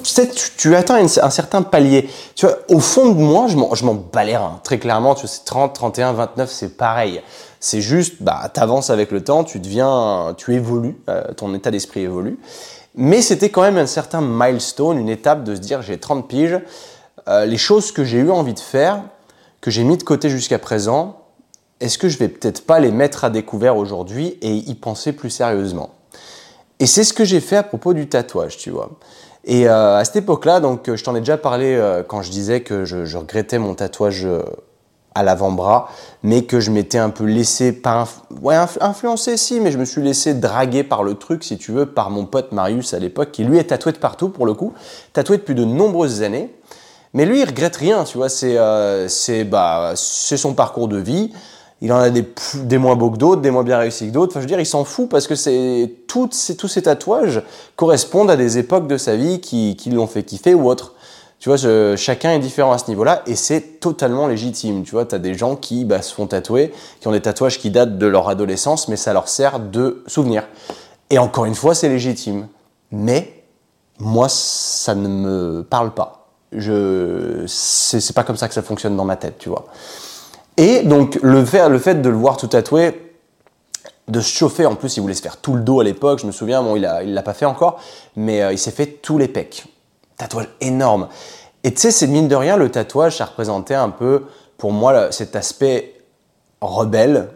tu, 0.56 0.74
atteins 0.74 0.96
un 0.96 1.30
certain 1.30 1.62
palier. 1.62 2.08
Tu 2.34 2.44
vois, 2.44 2.58
au 2.68 2.80
fond 2.80 3.10
de 3.10 3.20
moi, 3.20 3.46
je 3.46 3.84
m'en 3.84 3.94
bats 3.94 4.24
les 4.24 4.36
reins. 4.36 4.58
Très 4.64 4.78
clairement, 4.78 5.14
tu 5.14 5.28
c'est 5.28 5.44
30, 5.44 5.72
31, 5.72 6.12
29, 6.12 6.50
c'est 6.50 6.76
pareil. 6.76 7.22
C'est 7.60 7.80
juste, 7.80 8.16
bah, 8.20 8.50
t'avances 8.52 8.90
avec 8.90 9.12
le 9.12 9.22
temps, 9.22 9.44
tu 9.44 9.60
deviens, 9.60 10.34
tu 10.36 10.54
évolues, 10.54 10.96
euh, 11.08 11.22
ton 11.36 11.54
état 11.54 11.70
d'esprit 11.70 12.00
évolue. 12.00 12.40
Mais 12.94 13.22
c'était 13.22 13.49
quand 13.49 13.62
même 13.62 13.78
un 13.78 13.87
certain 13.87 14.20
milestone, 14.20 14.99
une 14.99 15.08
étape 15.08 15.44
de 15.44 15.54
se 15.54 15.61
dire, 15.61 15.82
j'ai 15.82 15.99
30 15.99 16.28
piges, 16.28 16.61
euh, 17.28 17.46
les 17.46 17.56
choses 17.56 17.92
que 17.92 18.04
j'ai 18.04 18.18
eu 18.18 18.30
envie 18.30 18.54
de 18.54 18.61
faire, 18.61 19.02
que 19.61 19.70
j'ai 19.70 19.84
mis 19.84 19.96
de 19.96 20.02
côté 20.02 20.28
jusqu'à 20.28 20.58
présent, 20.58 21.18
est-ce 21.80 21.99
que 21.99 22.08
je 22.08 22.18
vais 22.18 22.28
peut-être 22.28 22.66
pas 22.66 22.80
les 22.80 22.90
mettre 22.90 23.25
à 23.25 23.30
découvert 23.30 23.76
aujourd'hui 23.76 24.38
et 24.40 24.54
y 24.54 24.75
penser 24.75 25.12
plus 25.12 25.30
sérieusement? 25.30 25.90
Et 26.78 26.87
c'est 26.87 27.04
ce 27.04 27.12
que 27.12 27.25
j'ai 27.25 27.40
fait 27.40 27.56
à 27.56 27.62
propos 27.62 27.94
du 27.94 28.08
tatouage, 28.08 28.56
tu 28.56 28.70
vois. 28.70 28.90
Et 29.44 29.68
euh, 29.68 29.96
à 29.96 30.04
cette 30.04 30.16
époque-là, 30.16 30.61
donc 30.61 30.94
je 30.94 31.02
t'en 31.02 31.14
ai 31.16 31.20
déjà 31.20 31.37
parlé 31.37 31.75
euh, 31.75 32.02
quand 32.02 32.22
je 32.22 32.30
disais 32.30 32.61
que 32.61 32.84
je, 32.84 33.16
regrettais 33.16 33.58
mon 33.58 33.75
tatouage 33.75 34.25
euh, 34.25 34.42
à 35.14 35.23
l'avant-bras, 35.23 35.88
mais 36.23 36.45
que 36.45 36.61
je 36.61 36.71
m'étais 36.71 36.99
un 36.99 37.11
peu 37.11 37.25
laissé, 37.25 37.73
pas 37.73 38.07
ouais, 38.40 38.57
influencé 38.81 39.37
si, 39.37 39.61
mais 39.61 39.71
je 39.71 39.78
me 39.78 39.85
suis 39.85 40.02
laissé 40.02 40.35
draguer 40.35 40.85
par 40.85 41.02
le 41.02 41.14
truc, 41.14 41.45
si 41.45 41.59
tu 41.59 41.73
veux, 41.73 41.87
par 41.87 42.11
mon 42.11 42.25
pote 42.25 42.52
Marius 42.52 42.95
à 42.95 42.99
l'époque, 42.99 43.31
qui 43.33 43.45
lui 43.45 43.59
est 43.59 43.64
tatoué 43.64 43.92
de 43.92 43.99
partout 43.99 44.28
pour 44.28 44.47
le 44.47 44.54
coup, 44.54 44.73
tatoué 45.12 45.37
depuis 45.37 45.54
de 45.54 45.64
nombreuses 45.64 46.23
années. 46.23 46.54
Mais 47.14 47.26
lui, 47.26 47.40
il 47.40 47.45
regrette 47.45 47.76
rien, 47.76 48.04
tu 48.04 48.16
vois, 48.16 48.31
c'est 48.31 49.45
bah, 49.45 49.92
son 49.97 50.54
parcours 50.54 50.88
de 50.88 50.97
vie 50.97 51.31
il 51.83 51.92
en 51.92 51.99
a 51.99 52.11
des, 52.11 52.25
des 52.62 52.78
moins 52.78 52.95
beaux 52.95 53.11
que 53.11 53.16
d'autres, 53.16 53.42
des 53.42 53.50
moins 53.50 53.64
bien 53.64 53.76
réussis 53.76 54.07
que 54.07 54.12
d'autres. 54.12 54.33
Enfin, 54.33 54.40
je 54.40 54.45
veux 54.45 54.49
dire, 54.49 54.61
il 54.61 54.66
s'en 54.66 54.85
fout 54.85 55.09
parce 55.09 55.26
que 55.26 55.35
ces, 55.35 55.97
tous 56.07 56.31
ces 56.31 56.83
tatouages 56.83 57.42
correspondent 57.75 58.31
à 58.31 58.37
des 58.37 58.57
époques 58.57 58.87
de 58.87 58.97
sa 58.97 59.16
vie 59.16 59.40
qui, 59.40 59.75
qui 59.76 59.90
l'ont 59.90 60.07
fait 60.07 60.23
kiffer 60.23 60.54
ou 60.54 60.69
autre. 60.69 60.95
Tu 61.42 61.49
vois, 61.49 61.96
chacun 61.96 62.34
est 62.34 62.38
différent 62.38 62.70
à 62.70 62.78
ce 62.78 62.87
niveau-là 62.87 63.25
et 63.26 63.34
c'est 63.34 63.80
totalement 63.80 64.28
légitime. 64.28 64.84
Tu 64.84 64.92
vois, 64.92 65.06
tu 65.06 65.16
as 65.16 65.18
des 65.18 65.34
gens 65.34 65.56
qui 65.56 65.84
bah, 65.84 66.00
se 66.00 66.14
font 66.14 66.28
tatouer, 66.28 66.72
qui 67.00 67.08
ont 67.08 67.11
des 67.11 67.20
tatouages 67.20 67.58
qui 67.58 67.72
datent 67.72 67.99
de 67.99 68.06
leur 68.06 68.28
adolescence, 68.28 68.87
mais 68.87 68.94
ça 68.94 69.12
leur 69.12 69.26
sert 69.26 69.58
de 69.58 70.04
souvenir. 70.06 70.46
Et 71.11 71.18
encore 71.18 71.46
une 71.46 71.56
fois, 71.56 71.75
c'est 71.75 71.88
légitime. 71.88 72.46
Mais 72.92 73.42
moi, 73.99 74.28
ça 74.28 74.94
ne 74.94 75.08
me 75.08 75.62
parle 75.68 75.92
pas. 75.94 76.28
Je, 76.52 77.42
c'est 77.49 78.14
pas 78.14 78.22
comme 78.22 78.37
ça 78.37 78.46
que 78.46 78.54
ça 78.54 78.62
fonctionne 78.62 78.96
dans 78.96 79.04
ma 79.04 79.16
tête, 79.16 79.38
tu 79.38 79.49
vois. 79.49 79.64
Et 80.58 80.84
donc 80.84 81.18
le 81.25 81.44
fait, 81.44 82.00
de 82.00 82.08
le 82.08 82.16
voir 82.16 82.37
tout 82.37 82.46
tatoué, 82.46 83.14
de 84.06 84.20
se 84.20 84.32
chauffer, 84.32 84.64
en 84.64 84.76
plus 84.76 84.96
il 84.96 85.00
voulait 85.00 85.14
se 85.14 85.22
faire 85.22 85.38
tout 85.38 85.54
le 85.54 85.62
dos 85.62 85.80
à 85.80 85.84
l'époque, 85.84 86.20
je 86.20 86.26
me 86.26 86.30
souviens, 86.30 86.62
bon 86.62 86.76
il 86.76 86.88
il 87.02 87.14
l'a 87.14 87.22
pas 87.22 87.34
fait 87.34 87.46
encore, 87.46 87.80
mais 88.14 88.42
euh, 88.44 88.52
il 88.52 88.58
s'est 88.58 88.70
fait 88.70 88.87
tous 88.87 89.18
les 89.18 89.26
pecs. 89.26 89.64
Tatouage 90.23 90.49
énorme. 90.61 91.09
Et 91.64 91.75
tu 91.75 91.81
sais, 91.81 91.91
c'est 91.91 92.07
mine 92.07 92.29
de 92.29 92.37
rien, 92.37 92.57
le 92.57 92.71
tatouage, 92.71 93.17
ça 93.17 93.25
représentait 93.25 93.75
un 93.75 93.91
peu, 93.91 94.26
pour 94.57 94.71
moi, 94.71 95.11
cet 95.11 95.35
aspect 95.35 95.97
rebelle. 96.61 97.29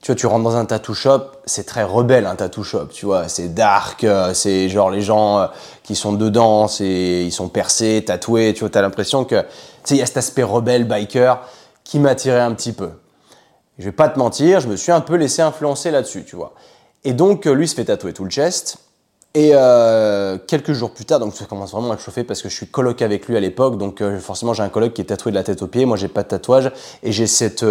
Tu 0.00 0.12
vois, 0.12 0.14
tu 0.14 0.26
rentres 0.28 0.44
dans 0.44 0.54
un 0.54 0.64
tattoo 0.64 0.94
shop, 0.94 1.32
c'est 1.46 1.66
très 1.66 1.82
rebelle 1.82 2.26
un 2.26 2.36
tattoo 2.36 2.62
shop, 2.62 2.86
tu 2.92 3.06
vois, 3.06 3.26
c'est 3.26 3.48
dark, 3.48 4.04
euh, 4.04 4.32
c'est 4.34 4.68
genre 4.68 4.88
les 4.88 5.02
gens 5.02 5.40
euh, 5.40 5.46
qui 5.82 5.96
sont 5.96 6.12
dedans, 6.12 6.68
c'est 6.68 7.24
ils 7.24 7.32
sont 7.32 7.48
percés, 7.48 8.04
tatoués, 8.06 8.54
tu 8.54 8.60
vois, 8.60 8.70
t'as 8.70 8.82
l'impression 8.82 9.24
que, 9.24 9.40
tu 9.40 9.46
sais, 9.82 9.94
il 9.96 9.98
y 9.98 10.02
a 10.02 10.06
cet 10.06 10.18
aspect 10.18 10.44
rebelle, 10.44 10.84
biker, 10.84 11.40
qui 11.82 11.98
m'attirait 11.98 12.38
un 12.38 12.54
petit 12.54 12.72
peu. 12.72 12.90
Je 13.80 13.86
vais 13.86 13.92
pas 13.92 14.08
te 14.08 14.16
mentir, 14.16 14.60
je 14.60 14.68
me 14.68 14.76
suis 14.76 14.92
un 14.92 15.00
peu 15.00 15.16
laissé 15.16 15.42
influencer 15.42 15.90
là-dessus, 15.90 16.24
tu 16.24 16.36
vois. 16.36 16.54
Et 17.02 17.14
donc, 17.14 17.48
euh, 17.48 17.52
lui 17.52 17.66
se 17.66 17.74
fait 17.74 17.86
tatouer 17.86 18.12
tout 18.12 18.22
le 18.22 18.30
chest. 18.30 18.78
Et 19.38 19.50
euh, 19.52 20.36
quelques 20.48 20.72
jours 20.72 20.90
plus 20.90 21.04
tard, 21.04 21.20
donc 21.20 21.32
ça 21.32 21.44
commence 21.44 21.70
vraiment 21.70 21.92
à 21.92 21.96
chauffer 21.96 22.24
parce 22.24 22.42
que 22.42 22.48
je 22.48 22.56
suis 22.56 22.66
coloc 22.66 23.02
avec 23.02 23.28
lui 23.28 23.36
à 23.36 23.40
l'époque, 23.40 23.78
donc 23.78 24.00
euh, 24.00 24.18
forcément 24.18 24.52
j'ai 24.52 24.64
un 24.64 24.68
coloc 24.68 24.94
qui 24.94 25.00
est 25.00 25.04
tatoué 25.04 25.30
de 25.30 25.36
la 25.36 25.44
tête 25.44 25.62
aux 25.62 25.68
pieds, 25.68 25.84
moi 25.84 25.96
j'ai 25.96 26.08
pas 26.08 26.24
de 26.24 26.28
tatouage 26.28 26.72
et 27.04 27.12
j'ai 27.12 27.28
cette, 27.28 27.60
tu 27.60 27.66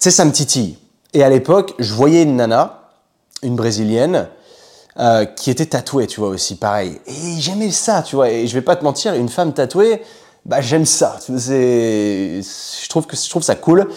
sais 0.00 0.10
ça 0.10 0.24
me 0.24 0.32
titille. 0.32 0.76
Et 1.14 1.22
à 1.22 1.30
l'époque, 1.30 1.74
je 1.78 1.94
voyais 1.94 2.24
une 2.24 2.34
nana, 2.34 2.90
une 3.44 3.54
brésilienne, 3.54 4.26
qui 5.36 5.52
était 5.52 5.66
tatouée, 5.66 6.08
tu 6.08 6.18
vois 6.18 6.30
aussi, 6.30 6.56
pareil. 6.56 6.98
Et 7.06 7.38
j'aimais 7.38 7.70
ça, 7.70 8.02
tu 8.02 8.16
vois. 8.16 8.28
Et 8.28 8.48
je 8.48 8.54
vais 8.54 8.62
pas 8.62 8.74
te 8.74 8.82
mentir, 8.82 9.14
une 9.14 9.28
femme 9.28 9.54
tatouée, 9.54 10.02
bah 10.44 10.60
j'aime 10.60 10.86
ça. 10.86 11.20
Je 11.28 12.88
trouve 12.88 13.06
que 13.06 13.16
je 13.16 13.30
trouve 13.30 13.44
ça 13.44 13.54
cool. 13.54 13.88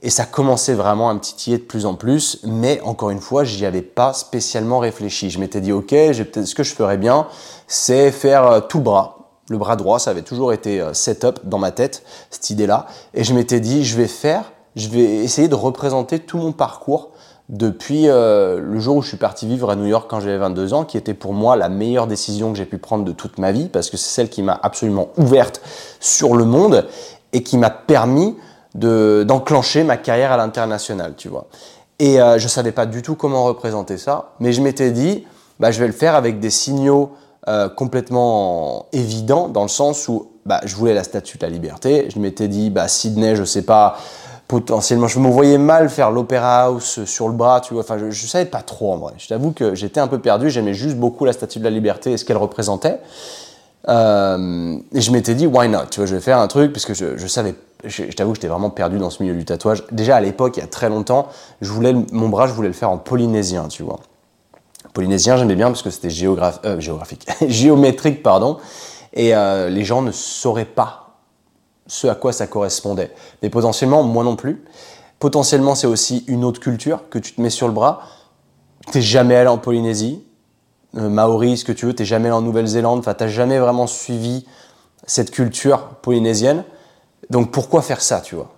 Et 0.00 0.10
ça 0.10 0.24
commençait 0.24 0.74
vraiment 0.74 1.10
à 1.10 1.14
me 1.14 1.18
titiller 1.18 1.58
de 1.58 1.64
plus 1.64 1.84
en 1.84 1.94
plus, 1.94 2.40
mais 2.44 2.80
encore 2.82 3.10
une 3.10 3.20
fois, 3.20 3.42
j'y 3.42 3.66
avais 3.66 3.82
pas 3.82 4.12
spécialement 4.12 4.78
réfléchi. 4.78 5.28
Je 5.28 5.40
m'étais 5.40 5.60
dit, 5.60 5.72
ok, 5.72 5.90
ce 5.90 6.54
que 6.54 6.62
je 6.62 6.72
ferais 6.72 6.98
bien, 6.98 7.26
c'est 7.66 8.12
faire 8.12 8.46
euh, 8.46 8.60
tout 8.60 8.80
bras. 8.80 9.30
Le 9.50 9.58
bras 9.58 9.74
droit, 9.74 9.98
ça 9.98 10.10
avait 10.10 10.22
toujours 10.22 10.52
été 10.52 10.80
euh, 10.80 10.94
set-up 10.94 11.40
dans 11.44 11.58
ma 11.58 11.72
tête, 11.72 12.04
cette 12.30 12.50
idée-là. 12.50 12.86
Et 13.12 13.24
je 13.24 13.34
m'étais 13.34 13.58
dit, 13.58 13.84
je 13.84 13.96
vais 13.96 14.06
faire, 14.06 14.52
je 14.76 14.88
vais 14.88 15.02
essayer 15.02 15.48
de 15.48 15.56
représenter 15.56 16.20
tout 16.20 16.38
mon 16.38 16.52
parcours 16.52 17.10
depuis 17.48 18.08
euh, 18.08 18.60
le 18.60 18.78
jour 18.78 18.96
où 18.96 19.02
je 19.02 19.08
suis 19.08 19.16
parti 19.16 19.48
vivre 19.48 19.70
à 19.70 19.74
New 19.74 19.86
York 19.86 20.06
quand 20.08 20.20
j'avais 20.20 20.38
22 20.38 20.74
ans, 20.74 20.84
qui 20.84 20.96
était 20.96 21.14
pour 21.14 21.32
moi 21.32 21.56
la 21.56 21.68
meilleure 21.68 22.06
décision 22.06 22.52
que 22.52 22.58
j'ai 22.58 22.66
pu 22.66 22.78
prendre 22.78 23.04
de 23.04 23.12
toute 23.12 23.38
ma 23.38 23.50
vie, 23.50 23.68
parce 23.68 23.90
que 23.90 23.96
c'est 23.96 24.10
celle 24.10 24.28
qui 24.28 24.42
m'a 24.42 24.60
absolument 24.62 25.08
ouverte 25.16 25.60
sur 25.98 26.36
le 26.36 26.44
monde 26.44 26.86
et 27.32 27.42
qui 27.42 27.58
m'a 27.58 27.70
permis 27.70 28.36
d'enclencher 28.74 29.84
ma 29.84 29.96
carrière 29.96 30.32
à 30.32 30.36
l'international, 30.36 31.14
tu 31.16 31.28
vois. 31.28 31.46
Et 31.98 32.20
euh, 32.20 32.38
je 32.38 32.46
savais 32.48 32.72
pas 32.72 32.86
du 32.86 33.02
tout 33.02 33.16
comment 33.16 33.44
représenter 33.44 33.98
ça, 33.98 34.32
mais 34.40 34.52
je 34.52 34.62
m'étais 34.62 34.90
dit, 34.90 35.26
bah, 35.58 35.70
je 35.70 35.80
vais 35.80 35.86
le 35.86 35.92
faire 35.92 36.14
avec 36.14 36.38
des 36.38 36.50
signaux 36.50 37.12
euh, 37.48 37.68
complètement 37.68 38.86
évidents, 38.92 39.48
dans 39.48 39.62
le 39.62 39.68
sens 39.68 40.06
où 40.06 40.30
bah, 40.46 40.60
je 40.64 40.76
voulais 40.76 40.94
la 40.94 41.02
statue 41.02 41.38
de 41.38 41.46
la 41.46 41.50
liberté. 41.50 42.08
Je 42.14 42.18
m'étais 42.20 42.46
dit, 42.46 42.70
bah, 42.70 42.88
Sydney, 42.88 43.34
je 43.34 43.44
sais 43.44 43.62
pas, 43.62 43.96
potentiellement, 44.46 45.08
je 45.08 45.18
me 45.18 45.28
voyais 45.28 45.58
mal 45.58 45.88
faire 45.88 46.10
l'Opéra 46.10 46.64
House 46.64 47.04
sur 47.04 47.28
le 47.28 47.34
bras, 47.34 47.60
tu 47.60 47.74
vois. 47.74 47.82
Enfin, 47.82 47.98
je, 47.98 48.04
ne 48.06 48.12
savais 48.12 48.44
pas 48.44 48.62
trop 48.62 48.92
en 48.92 48.96
vrai. 48.96 49.14
Je 49.18 49.28
t'avoue 49.28 49.52
que 49.52 49.74
j'étais 49.74 50.00
un 50.00 50.08
peu 50.08 50.18
perdu. 50.18 50.50
J'aimais 50.50 50.74
juste 50.74 50.96
beaucoup 50.96 51.24
la 51.24 51.32
Statue 51.32 51.58
de 51.58 51.64
la 51.64 51.70
Liberté 51.70 52.12
et 52.12 52.16
ce 52.16 52.24
qu'elle 52.24 52.36
représentait. 52.36 52.98
Euh, 53.88 54.76
et 54.92 55.00
je 55.00 55.10
m'étais 55.10 55.34
dit, 55.34 55.46
why 55.46 55.68
not? 55.68 55.86
Tu 55.90 56.00
vois, 56.00 56.06
je 56.06 56.14
vais 56.14 56.20
faire 56.20 56.38
un 56.38 56.48
truc 56.48 56.72
puisque 56.72 56.94
je, 56.94 57.16
je 57.16 57.26
savais. 57.26 57.54
Je, 57.84 58.04
t'avoue 58.04 58.32
que 58.32 58.36
j'étais 58.36 58.48
vraiment 58.48 58.70
perdu 58.70 58.98
dans 58.98 59.10
ce 59.10 59.22
milieu 59.22 59.34
du 59.34 59.44
tatouage. 59.44 59.84
Déjà 59.92 60.16
à 60.16 60.20
l'époque, 60.20 60.56
il 60.56 60.60
y 60.60 60.64
a 60.64 60.66
très 60.66 60.88
longtemps, 60.88 61.28
je 61.60 61.70
voulais 61.70 61.94
mon 62.12 62.28
bras, 62.28 62.46
je 62.46 62.52
voulais 62.52 62.68
le 62.68 62.74
faire 62.74 62.90
en 62.90 62.98
polynésien, 62.98 63.68
tu 63.68 63.82
vois. 63.82 64.00
Polynésien, 64.94 65.36
j'aimais 65.36 65.54
bien 65.54 65.66
parce 65.66 65.82
que 65.82 65.90
c'était 65.90 66.08
euh, 66.08 66.80
géographique, 66.80 67.26
géométrique, 67.46 68.22
pardon. 68.22 68.58
Et 69.12 69.34
euh, 69.34 69.68
les 69.68 69.84
gens 69.84 70.02
ne 70.02 70.10
sauraient 70.10 70.64
pas 70.64 71.20
ce 71.86 72.06
à 72.06 72.14
quoi 72.14 72.32
ça 72.32 72.46
correspondait. 72.46 73.12
Mais 73.42 73.50
potentiellement, 73.50 74.02
moi 74.02 74.24
non 74.24 74.36
plus. 74.36 74.64
Potentiellement, 75.18 75.74
c'est 75.74 75.86
aussi 75.86 76.24
une 76.26 76.44
autre 76.44 76.60
culture 76.60 77.08
que 77.10 77.18
tu 77.18 77.32
te 77.32 77.40
mets 77.40 77.50
sur 77.50 77.66
le 77.66 77.74
bras. 77.74 78.02
T'es 78.92 79.02
jamais 79.02 79.36
allé 79.36 79.48
en 79.48 79.58
Polynésie, 79.58 80.22
euh, 80.96 81.08
Maori, 81.08 81.56
ce 81.56 81.64
que 81.64 81.72
tu 81.72 81.86
veux, 81.86 81.94
t'es 81.94 82.04
jamais 82.04 82.28
allé 82.28 82.36
en 82.36 82.42
Nouvelle-Zélande, 82.42 83.00
enfin, 83.00 83.14
t'as 83.14 83.28
jamais 83.28 83.58
vraiment 83.58 83.86
suivi 83.86 84.46
cette 85.06 85.30
culture 85.30 85.80
polynésienne. 86.02 86.64
Donc 87.30 87.50
pourquoi 87.50 87.82
faire 87.82 88.00
ça, 88.00 88.20
tu 88.20 88.34
vois? 88.34 88.50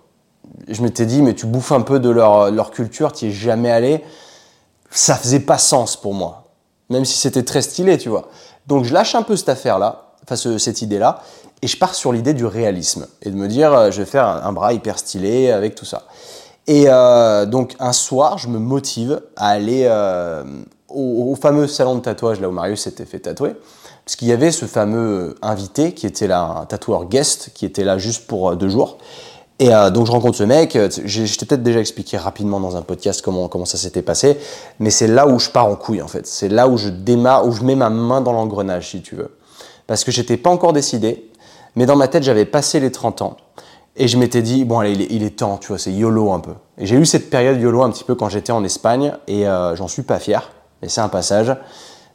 Je 0.67 0.81
m'étais 0.81 1.05
dit, 1.05 1.21
mais 1.21 1.33
tu 1.33 1.45
bouffes 1.45 1.71
un 1.71 1.81
peu 1.81 1.99
de 1.99 2.09
leur, 2.09 2.71
culture, 2.71 3.11
tu 3.11 3.27
es 3.27 3.31
jamais 3.31 3.71
allé. 3.71 4.03
Ça 4.89 5.15
faisait 5.15 5.39
pas 5.39 5.57
sens 5.57 5.95
pour 5.95 6.13
moi, 6.13 6.51
même 6.89 7.05
si 7.05 7.17
c'était 7.17 7.43
très 7.43 7.61
stylé, 7.61 7.97
tu 7.97 8.09
vois. 8.09 8.29
Donc 8.67 8.83
je 8.83 8.93
lâche 8.93 9.15
un 9.15 9.23
peu 9.23 9.35
cette 9.35 9.49
affaire-là, 9.49 10.13
enfin 10.23 10.35
cette 10.35 10.81
idée-là, 10.81 11.21
et 11.61 11.67
je 11.67 11.77
pars 11.77 11.95
sur 11.95 12.11
l'idée 12.11 12.33
du 12.33 12.45
réalisme 12.45 13.07
et 13.21 13.29
de 13.29 13.35
me 13.35 13.47
dire, 13.47 13.73
euh, 13.73 13.91
je 13.91 14.01
vais 14.01 14.05
faire 14.05 14.25
un, 14.25 14.51
bras 14.51 14.73
hyper 14.73 14.97
stylé 14.97 15.51
avec 15.51 15.75
tout 15.75 15.85
ça. 15.85 16.03
Et 16.67 16.85
euh, 16.87 17.45
donc 17.45 17.75
un 17.79 17.93
soir, 17.93 18.37
je 18.37 18.47
me 18.47 18.59
motive 18.59 19.21
à 19.35 19.49
aller 19.49 19.83
euh, 19.85 20.43
au, 20.89 21.35
fameux 21.35 21.67
salon 21.67 21.95
de 21.95 22.01
tatouage 22.01 22.39
là 22.39 22.49
où 22.49 22.51
Marius 22.51 22.81
s'était 22.81 23.05
fait 23.05 23.19
tatouer, 23.19 23.55
parce 24.05 24.15
qu'il 24.15 24.27
y 24.27 24.31
avait 24.31 24.51
ce 24.51 24.65
fameux 24.65 25.35
invité 25.41 25.93
qui 25.93 26.07
était 26.07 26.27
là, 26.27 26.57
un 26.61 26.65
tatoueur 26.65 27.05
guest, 27.05 27.51
qui 27.53 27.65
était 27.65 27.83
là 27.83 27.97
juste 27.97 28.27
pour 28.27 28.55
deux 28.55 28.69
jours. 28.69 28.97
Et 29.59 29.69
donc 29.93 30.07
je 30.07 30.11
rencontre 30.11 30.37
ce 30.37 30.43
mec, 30.43 30.75
je 31.05 31.37
t'ai 31.37 31.45
peut-être 31.45 31.61
déjà 31.61 31.79
expliqué 31.79 32.17
rapidement 32.17 32.59
dans 32.59 32.77
un 32.77 32.81
podcast 32.81 33.21
comment, 33.21 33.47
comment 33.47 33.65
ça 33.65 33.77
s'était 33.77 34.01
passé, 34.01 34.39
mais 34.79 34.89
c'est 34.89 35.05
là 35.05 35.27
où 35.27 35.37
je 35.37 35.51
pars 35.51 35.67
en 35.67 35.75
couille 35.75 36.01
en 36.01 36.07
fait. 36.07 36.25
C'est 36.25 36.49
là 36.49 36.67
où 36.67 36.77
je 36.77 36.89
démarre, 36.89 37.45
où 37.45 37.51
je 37.51 37.63
mets 37.63 37.75
ma 37.75 37.91
main 37.91 38.21
dans 38.21 38.33
l'engrenage 38.33 38.89
si 38.89 39.03
tu 39.03 39.13
veux. 39.13 39.37
Parce 39.85 40.03
que 40.03 40.11
j'étais 40.11 40.37
pas 40.37 40.49
encore 40.49 40.73
décidé, 40.73 41.29
mais 41.75 41.85
dans 41.85 41.95
ma 41.95 42.07
tête, 42.07 42.23
j'avais 42.23 42.45
passé 42.45 42.79
les 42.79 42.91
30 42.91 43.21
ans. 43.21 43.37
Et 43.97 44.07
je 44.07 44.17
m'étais 44.17 44.41
dit, 44.41 44.63
bon, 44.63 44.79
allez, 44.79 45.07
il 45.09 45.23
est, 45.23 45.37
temps, 45.37 45.57
tu 45.57 45.67
vois, 45.67 45.77
c'est 45.77 45.91
YOLO 45.91 46.31
un 46.31 46.39
peu. 46.39 46.53
Et 46.77 46.85
j'ai 46.85 46.95
eu 46.95 47.05
cette 47.05 47.29
période 47.29 47.59
YOLO 47.59 47.83
un 47.83 47.91
petit 47.91 48.03
peu 48.03 48.15
quand 48.15 48.29
j'étais 48.29 48.51
en 48.51 48.63
Espagne, 48.63 49.13
et 49.27 49.47
euh, 49.47 49.75
j'en 49.75 49.87
suis 49.87 50.03
pas 50.03 50.19
fier, 50.19 50.49
mais 50.81 50.87
c'est 50.87 51.01
un 51.01 51.09
passage. 51.09 51.55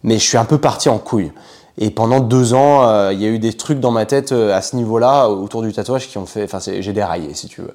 Mais 0.03 0.18
je 0.18 0.25
suis 0.25 0.38
un 0.38 0.44
peu 0.44 0.59
parti 0.59 0.88
en 0.88 0.99
couille. 0.99 1.33
Et 1.79 1.91
pendant 1.91 2.21
deux 2.21 2.55
ans, 2.55 2.89
euh, 2.89 3.12
il 3.12 3.21
y 3.21 3.27
a 3.27 3.29
eu 3.29 3.39
des 3.39 3.53
trucs 3.53 3.81
dans 3.81 3.91
ma 3.91 4.07
tête 4.07 4.33
euh, 4.33 4.57
à 4.57 4.62
ce 4.62 4.77
niveau-là, 4.77 5.29
autour 5.29 5.62
du 5.62 5.73
tatouage, 5.73 6.09
qui 6.09 6.19
ont 6.19 6.27
fait. 6.27 6.45
Enfin, 6.45 6.59
j'ai 6.59 6.93
déraillé, 6.93 7.35
si 7.35 7.49
tu 7.49 7.62
veux. 7.62 7.75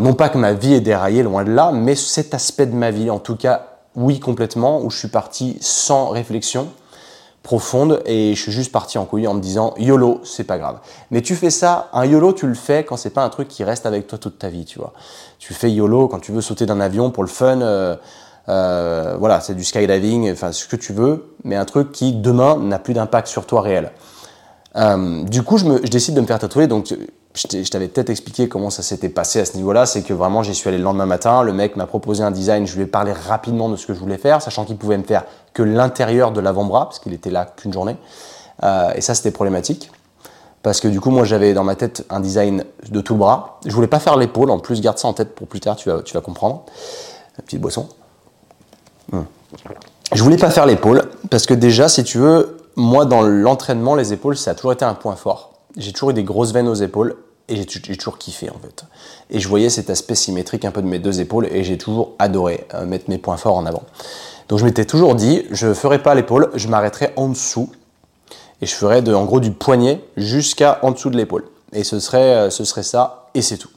non 0.00 0.14
pas 0.14 0.28
que 0.28 0.38
ma 0.38 0.52
vie 0.52 0.74
est 0.74 0.80
déraillée, 0.80 1.22
loin 1.22 1.44
de 1.44 1.50
là, 1.50 1.70
mais 1.72 1.94
cet 1.94 2.34
aspect 2.34 2.66
de 2.66 2.74
ma 2.74 2.90
vie, 2.90 3.10
en 3.10 3.18
tout 3.18 3.36
cas, 3.36 3.66
oui, 3.94 4.20
complètement, 4.20 4.82
où 4.82 4.90
je 4.90 4.98
suis 4.98 5.08
parti 5.08 5.58
sans 5.60 6.08
réflexion 6.08 6.68
profonde 7.42 8.02
et 8.06 8.34
je 8.34 8.40
suis 8.40 8.52
juste 8.52 8.70
parti 8.70 8.98
en 8.98 9.04
couille 9.04 9.26
en 9.26 9.34
me 9.34 9.40
disant 9.40 9.74
YOLO, 9.76 10.20
c'est 10.24 10.44
pas 10.44 10.58
grave. 10.58 10.78
Mais 11.10 11.22
tu 11.22 11.34
fais 11.34 11.50
ça, 11.50 11.88
un 11.92 12.04
YOLO, 12.04 12.32
tu 12.32 12.46
le 12.46 12.54
fais 12.54 12.84
quand 12.84 12.96
c'est 12.96 13.10
pas 13.10 13.24
un 13.24 13.28
truc 13.28 13.48
qui 13.48 13.64
reste 13.64 13.84
avec 13.84 14.06
toi 14.06 14.18
toute 14.18 14.38
ta 14.38 14.48
vie, 14.48 14.64
tu 14.64 14.78
vois. 14.78 14.92
Tu 15.38 15.52
fais 15.52 15.70
YOLO 15.70 16.08
quand 16.08 16.20
tu 16.20 16.32
veux 16.32 16.40
sauter 16.40 16.66
d'un 16.66 16.80
avion 16.80 17.10
pour 17.10 17.24
le 17.24 17.28
fun, 17.28 17.58
euh, 18.48 19.16
voilà, 19.18 19.40
c'est 19.40 19.54
du 19.54 19.64
skydiving, 19.64 20.30
enfin 20.32 20.52
ce 20.52 20.66
que 20.66 20.76
tu 20.76 20.92
veux, 20.92 21.34
mais 21.44 21.56
un 21.56 21.64
truc 21.64 21.92
qui 21.92 22.12
demain 22.12 22.56
n'a 22.56 22.78
plus 22.78 22.94
d'impact 22.94 23.28
sur 23.28 23.46
toi 23.46 23.60
réel. 23.60 23.92
Euh, 24.76 25.22
du 25.24 25.42
coup, 25.42 25.58
je 25.58 25.66
décide 25.88 26.14
de 26.14 26.20
me 26.20 26.26
faire 26.26 26.38
tatouer, 26.38 26.66
donc 26.66 26.94
je 27.34 27.70
t'avais 27.70 27.88
peut-être 27.88 28.10
expliqué 28.10 28.48
comment 28.48 28.70
ça 28.70 28.82
s'était 28.82 29.08
passé 29.08 29.40
à 29.40 29.44
ce 29.44 29.56
niveau-là, 29.56 29.86
c'est 29.86 30.02
que 30.02 30.12
vraiment 30.12 30.42
j'y 30.42 30.54
suis 30.54 30.68
allé 30.68 30.78
le 30.78 30.84
lendemain 30.84 31.06
matin, 31.06 31.42
le 31.42 31.52
mec 31.52 31.76
m'a 31.76 31.86
proposé 31.86 32.22
un 32.22 32.30
design, 32.30 32.66
je 32.66 32.76
lui 32.76 32.82
ai 32.82 32.86
parlé 32.86 33.12
rapidement 33.12 33.68
de 33.68 33.76
ce 33.76 33.86
que 33.86 33.94
je 33.94 34.00
voulais 34.00 34.18
faire, 34.18 34.42
sachant 34.42 34.64
qu'il 34.64 34.76
pouvait 34.76 34.98
me 34.98 35.04
faire 35.04 35.24
que 35.54 35.62
l'intérieur 35.62 36.32
de 36.32 36.40
l'avant-bras, 36.40 36.86
parce 36.86 36.98
qu'il 36.98 37.12
était 37.12 37.30
là 37.30 37.46
qu'une 37.56 37.72
journée, 37.72 37.96
euh, 38.62 38.92
et 38.94 39.00
ça 39.00 39.14
c'était 39.14 39.30
problématique, 39.30 39.90
parce 40.62 40.80
que 40.80 40.88
du 40.88 41.00
coup 41.00 41.10
moi 41.10 41.24
j'avais 41.24 41.54
dans 41.54 41.64
ma 41.64 41.74
tête 41.74 42.04
un 42.10 42.20
design 42.20 42.64
de 42.88 43.00
tout 43.00 43.14
le 43.14 43.18
bras, 43.18 43.60
je 43.64 43.72
voulais 43.72 43.88
pas 43.88 44.00
faire 44.00 44.16
l'épaule, 44.16 44.50
en 44.50 44.58
plus 44.58 44.80
garde 44.80 44.98
ça 44.98 45.08
en 45.08 45.12
tête 45.12 45.34
pour 45.34 45.46
plus 45.46 45.60
tard, 45.60 45.76
tu 45.76 45.88
vas, 45.88 46.02
tu 46.02 46.14
vas 46.14 46.20
comprendre, 46.20 46.64
la 47.36 47.44
petite 47.44 47.60
boisson. 47.60 47.88
Je 50.14 50.22
voulais 50.22 50.36
pas 50.36 50.50
faire 50.50 50.66
l'épaule, 50.66 51.04
parce 51.30 51.46
que 51.46 51.54
déjà 51.54 51.88
si 51.88 52.04
tu 52.04 52.18
veux, 52.18 52.58
moi 52.76 53.04
dans 53.04 53.22
l'entraînement, 53.22 53.94
les 53.94 54.12
épaules 54.12 54.36
ça 54.36 54.52
a 54.52 54.54
toujours 54.54 54.72
été 54.72 54.84
un 54.84 54.94
point 54.94 55.16
fort 55.16 55.52
j'ai 55.76 55.92
toujours 55.92 56.10
eu 56.10 56.14
des 56.14 56.24
grosses 56.24 56.52
veines 56.52 56.68
aux 56.68 56.74
épaules 56.74 57.16
et 57.48 57.56
j'ai 57.56 57.96
toujours 57.96 58.18
kiffé 58.18 58.50
en 58.50 58.58
fait. 58.58 58.84
Et 59.30 59.40
je 59.40 59.48
voyais 59.48 59.70
cet 59.70 59.90
aspect 59.90 60.14
symétrique 60.14 60.64
un 60.64 60.70
peu 60.70 60.82
de 60.82 60.86
mes 60.86 60.98
deux 60.98 61.20
épaules 61.20 61.46
et 61.50 61.64
j'ai 61.64 61.78
toujours 61.78 62.12
adoré 62.18 62.66
euh, 62.74 62.84
mettre 62.84 63.06
mes 63.08 63.18
points 63.18 63.36
forts 63.36 63.56
en 63.56 63.66
avant. 63.66 63.82
Donc 64.48 64.58
je 64.58 64.64
m'étais 64.64 64.84
toujours 64.84 65.14
dit, 65.14 65.44
je 65.50 65.68
ne 65.68 65.74
ferai 65.74 66.02
pas 66.02 66.14
l'épaule, 66.14 66.50
je 66.54 66.68
m'arrêterai 66.68 67.12
en 67.16 67.28
dessous 67.28 67.70
et 68.60 68.66
je 68.66 68.74
ferai 68.74 68.98
en 69.12 69.24
gros 69.24 69.40
du 69.40 69.50
poignet 69.50 70.04
jusqu'à 70.16 70.78
en 70.82 70.92
dessous 70.92 71.10
de 71.10 71.16
l'épaule. 71.16 71.44
Et 71.72 71.84
ce 71.84 72.00
serait, 72.00 72.36
euh, 72.36 72.50
ce 72.50 72.64
serait 72.64 72.82
ça 72.82 73.28
et 73.34 73.42
c'est 73.42 73.56
tout. 73.56 73.70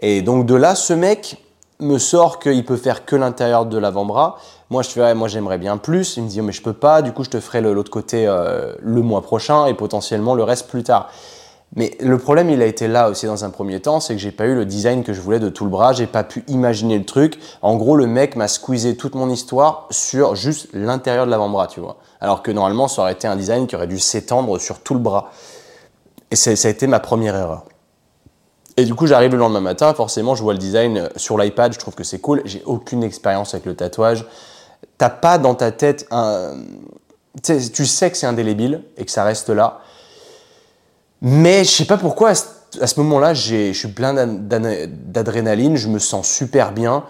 Et 0.00 0.22
donc 0.22 0.46
de 0.46 0.54
là, 0.54 0.74
ce 0.74 0.92
mec 0.92 1.42
me 1.80 1.98
sort 1.98 2.38
qu'il 2.38 2.64
peut 2.64 2.76
faire 2.76 3.04
que 3.04 3.16
l'intérieur 3.16 3.66
de 3.66 3.78
l'avant-bras. 3.78 4.38
Moi, 4.74 4.82
je 4.82 4.88
fais, 4.88 5.14
moi 5.14 5.28
j'aimerais 5.28 5.58
bien 5.58 5.76
plus. 5.76 6.16
Il 6.16 6.24
me 6.24 6.28
dit, 6.28 6.40
oh, 6.40 6.42
mais 6.42 6.50
je 6.50 6.60
peux 6.60 6.72
pas. 6.72 7.00
Du 7.00 7.12
coup, 7.12 7.22
je 7.22 7.30
te 7.30 7.38
ferai 7.38 7.60
l'autre 7.60 7.92
côté 7.92 8.26
euh, 8.26 8.74
le 8.82 9.02
mois 9.02 9.22
prochain 9.22 9.66
et 9.66 9.74
potentiellement 9.74 10.34
le 10.34 10.42
reste 10.42 10.66
plus 10.66 10.82
tard. 10.82 11.10
Mais 11.76 11.96
le 12.00 12.18
problème, 12.18 12.50
il 12.50 12.60
a 12.60 12.66
été 12.66 12.88
là 12.88 13.08
aussi 13.08 13.26
dans 13.26 13.44
un 13.44 13.50
premier 13.50 13.78
temps, 13.78 14.00
c'est 14.00 14.14
que 14.14 14.20
j'ai 14.20 14.32
pas 14.32 14.46
eu 14.46 14.56
le 14.56 14.66
design 14.66 15.04
que 15.04 15.12
je 15.12 15.20
voulais 15.20 15.38
de 15.38 15.48
tout 15.48 15.62
le 15.62 15.70
bras, 15.70 15.92
j'ai 15.92 16.08
pas 16.08 16.24
pu 16.24 16.42
imaginer 16.48 16.98
le 16.98 17.04
truc. 17.04 17.38
En 17.62 17.76
gros, 17.76 17.94
le 17.94 18.08
mec 18.08 18.34
m'a 18.34 18.48
squeezé 18.48 18.96
toute 18.96 19.14
mon 19.14 19.30
histoire 19.30 19.86
sur 19.90 20.34
juste 20.34 20.70
l'intérieur 20.72 21.26
de 21.26 21.30
l'avant-bras, 21.30 21.68
tu 21.68 21.78
vois. 21.78 21.98
Alors 22.20 22.42
que 22.42 22.50
normalement, 22.50 22.88
ça 22.88 23.02
aurait 23.02 23.12
été 23.12 23.28
un 23.28 23.36
design 23.36 23.68
qui 23.68 23.76
aurait 23.76 23.86
dû 23.86 24.00
s'étendre 24.00 24.58
sur 24.58 24.80
tout 24.80 24.94
le 24.94 25.00
bras. 25.00 25.30
Et 26.32 26.34
ça 26.34 26.50
a 26.50 26.68
été 26.68 26.88
ma 26.88 26.98
première 26.98 27.36
erreur. 27.36 27.62
Et 28.76 28.86
du 28.86 28.96
coup, 28.96 29.06
j'arrive 29.06 29.30
le 29.30 29.38
lendemain 29.38 29.60
matin, 29.60 29.94
forcément, 29.94 30.34
je 30.34 30.42
vois 30.42 30.52
le 30.52 30.58
design 30.58 31.10
sur 31.14 31.38
l'iPad, 31.38 31.72
je 31.72 31.78
trouve 31.78 31.94
que 31.94 32.02
c'est 32.02 32.20
cool. 32.20 32.42
J'ai 32.44 32.64
aucune 32.66 33.04
expérience 33.04 33.54
avec 33.54 33.66
le 33.66 33.76
tatouage. 33.76 34.26
T'as 34.98 35.10
pas 35.10 35.38
dans 35.38 35.54
ta 35.54 35.72
tête 35.72 36.06
un. 36.10 36.54
Tu 37.42 37.86
sais 37.86 38.10
que 38.10 38.16
c'est 38.16 38.26
indélébile 38.26 38.82
et 38.96 39.04
que 39.04 39.10
ça 39.10 39.24
reste 39.24 39.50
là. 39.50 39.80
Mais 41.20 41.64
je 41.64 41.70
sais 41.70 41.84
pas 41.84 41.96
pourquoi, 41.96 42.32
à 42.80 42.86
ce 42.86 43.00
moment-là, 43.00 43.34
je 43.34 43.72
suis 43.72 43.88
plein 43.88 44.14
d'adrénaline, 44.26 45.76
je 45.76 45.88
me 45.88 45.98
sens 45.98 46.28
super 46.28 46.72
bien. 46.72 47.04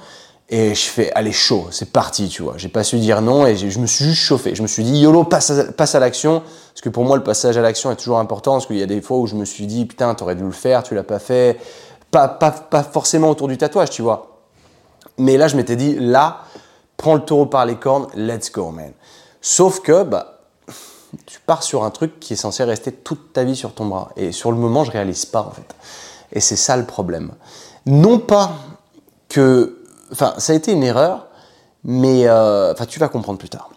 Et 0.51 0.75
je 0.75 0.85
fais, 0.85 1.11
allez, 1.15 1.33
chaud, 1.33 1.69
c'est 1.71 1.91
parti, 1.91 2.29
tu 2.29 2.43
vois. 2.43 2.55
J'ai 2.59 2.69
pas 2.69 2.85
su 2.85 2.99
dire 2.99 3.23
non 3.23 3.47
et 3.47 3.57
je 3.57 3.79
me 3.79 3.87
suis 3.87 4.05
juste 4.05 4.21
chauffé. 4.21 4.55
Je 4.55 4.63
me 4.63 4.67
suis 4.67 4.85
dit, 4.85 5.01
YOLO, 5.01 5.25
passe 5.25 5.51
à, 5.51 5.73
passe 5.73 5.95
à 5.95 6.01
l'action. 6.01 6.41
Parce 6.41 6.83
que 6.83 6.91
pour 6.91 7.05
moi, 7.05 7.17
le 7.17 7.23
passage 7.23 7.57
à 7.57 7.63
l'action 7.63 7.91
est 7.91 7.97
toujours 7.97 8.19
important. 8.19 8.53
Parce 8.53 8.67
qu'il 8.67 8.77
y 8.77 8.83
a 8.83 8.87
des 8.87 9.01
fois 9.01 9.17
où 9.17 9.27
je 9.27 9.35
me 9.35 9.47
suis 9.47 9.67
dit, 9.67 9.87
putain, 9.87 10.15
t'aurais 10.15 10.35
dû 10.35 10.45
le 10.45 10.53
faire, 10.53 10.83
tu 10.83 10.95
l'as 10.95 11.03
pas 11.03 11.19
fait. 11.19 11.59
Pas, 12.11 12.29
pas, 12.29 12.51
pas 12.51 12.83
forcément 12.83 13.31
autour 13.31 13.49
du 13.49 13.57
tatouage, 13.57 13.91
tu 13.91 14.03
vois. 14.03 14.43
Mais 15.17 15.39
là, 15.39 15.49
je 15.49 15.57
m'étais 15.57 15.77
dit, 15.77 15.97
là, 15.99 16.43
prends 16.97 17.15
le 17.15 17.21
taureau 17.21 17.47
par 17.47 17.67
les 17.67 17.77
cornes, 17.77 18.07
let's 18.15 18.51
go, 18.51 18.71
man. 18.71 18.93
Sauf 19.41 19.81
que, 19.81 20.03
bah, 20.05 20.41
tu 21.27 21.41
pars 21.41 21.63
sur 21.63 21.85
un 21.85 21.91
truc 21.91 22.19
qui 22.21 22.33
est 22.33 22.37
censé 22.37 22.65
rester 22.65 22.93
toute 22.93 23.33
ta 23.33 23.45
vie 23.45 23.57
sur 23.57 23.73
ton 23.73 23.87
bras. 23.87 24.11
Et 24.17 24.33
sur 24.33 24.51
le 24.51 24.59
moment, 24.59 24.85
je 24.85 24.91
réalise 24.91 25.27
pas, 25.27 25.43
en 25.43 25.51
fait. 25.51 25.75
Et 26.33 26.41
c'est 26.41 26.57
ça 26.57 26.77
le 26.77 26.85
problème. 26.85 27.33
Non 27.87 28.19
pas 28.19 28.53
que 29.29 29.79
Enfin, 30.13 30.35
ça 30.39 30.53
a 30.53 30.57
été 30.57 30.73
une 30.73 30.85
erreur, 30.85 31.27
mais 31.83 32.29
euh, 32.29 32.73
enfin, 32.73 32.87
tu 32.87 33.01
vas 33.01 33.09
comprendre 33.09 33.39
plus 33.39 33.49
tard. 33.49 33.71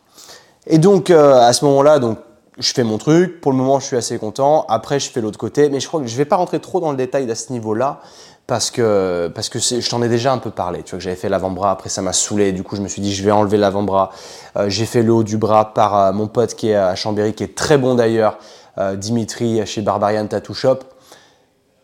Et 0.68 0.78
donc, 0.78 1.10
euh, 1.10 1.40
à 1.40 1.52
ce 1.54 1.66
moment-là, 1.66 2.00
donc, 2.00 2.20
je 2.60 2.74
fais 2.74 2.84
mon 2.84 2.98
truc. 2.98 3.42
Pour 3.42 3.52
le 3.52 3.58
moment, 3.58 3.80
je 3.80 3.86
suis 3.86 3.98
assez 3.98 4.20
content. 4.20 4.66
Après, 4.70 5.00
je 5.00 5.10
fais 5.10 5.22
l'autre 5.22 5.40
côté. 5.40 5.70
Mais 5.70 5.80
je 5.80 5.88
crois 5.88 6.00
que 6.00 6.08
je 6.08 6.14
ne 6.14 6.18
vais 6.18 6.26
pas 6.26 6.36
rentrer 6.36 6.60
trop 6.60 6.80
dans 6.80 6.92
le 6.92 6.98
détail 6.98 7.30
à 7.30 7.36
ce 7.36 7.52
niveau-là 7.54 8.02
parce 8.48 8.72
que, 8.72 9.30
parce 9.36 9.50
que 9.50 9.60
je 9.60 9.90
t'en 9.90 10.02
ai 10.02 10.10
déjà 10.10 10.34
un 10.34 10.38
peu 10.38 10.50
parlé. 10.50 10.82
Tu 10.84 10.92
vois 10.92 10.98
que 10.98 11.04
j'avais 11.04 11.16
fait 11.16 11.30
l'avant-bras. 11.30 11.72
Après, 11.72 11.90
ça 11.90 12.02
m'a 12.02 12.14
saoulé. 12.14 12.54
Du 12.54 12.64
coup, 12.64 12.76
je 12.76 12.82
me 12.82 12.88
suis 12.88 13.02
dit, 13.02 13.14
je 13.14 13.24
vais 13.24 13.32
enlever 13.32 13.58
l'avant-bras. 13.58 14.12
Euh, 14.56 14.70
j'ai 14.70 14.86
fait 14.86 15.04
le 15.04 15.12
haut 15.12 15.24
du 15.24 15.38
bras 15.38 15.74
par 15.74 16.14
mon 16.14 16.28
pote 16.28 16.56
qui 16.56 16.70
est 16.70 16.76
à 16.76 16.96
Chambéry, 16.96 17.34
qui 17.34 17.44
est 17.44 17.56
très 17.56 17.78
bon 17.78 17.96
d'ailleurs, 17.96 18.38
Dimitri, 18.96 19.66
chez 19.66 19.82
Barbarian 19.82 20.28
Tattoo 20.28 20.54
Shop. 20.54 20.80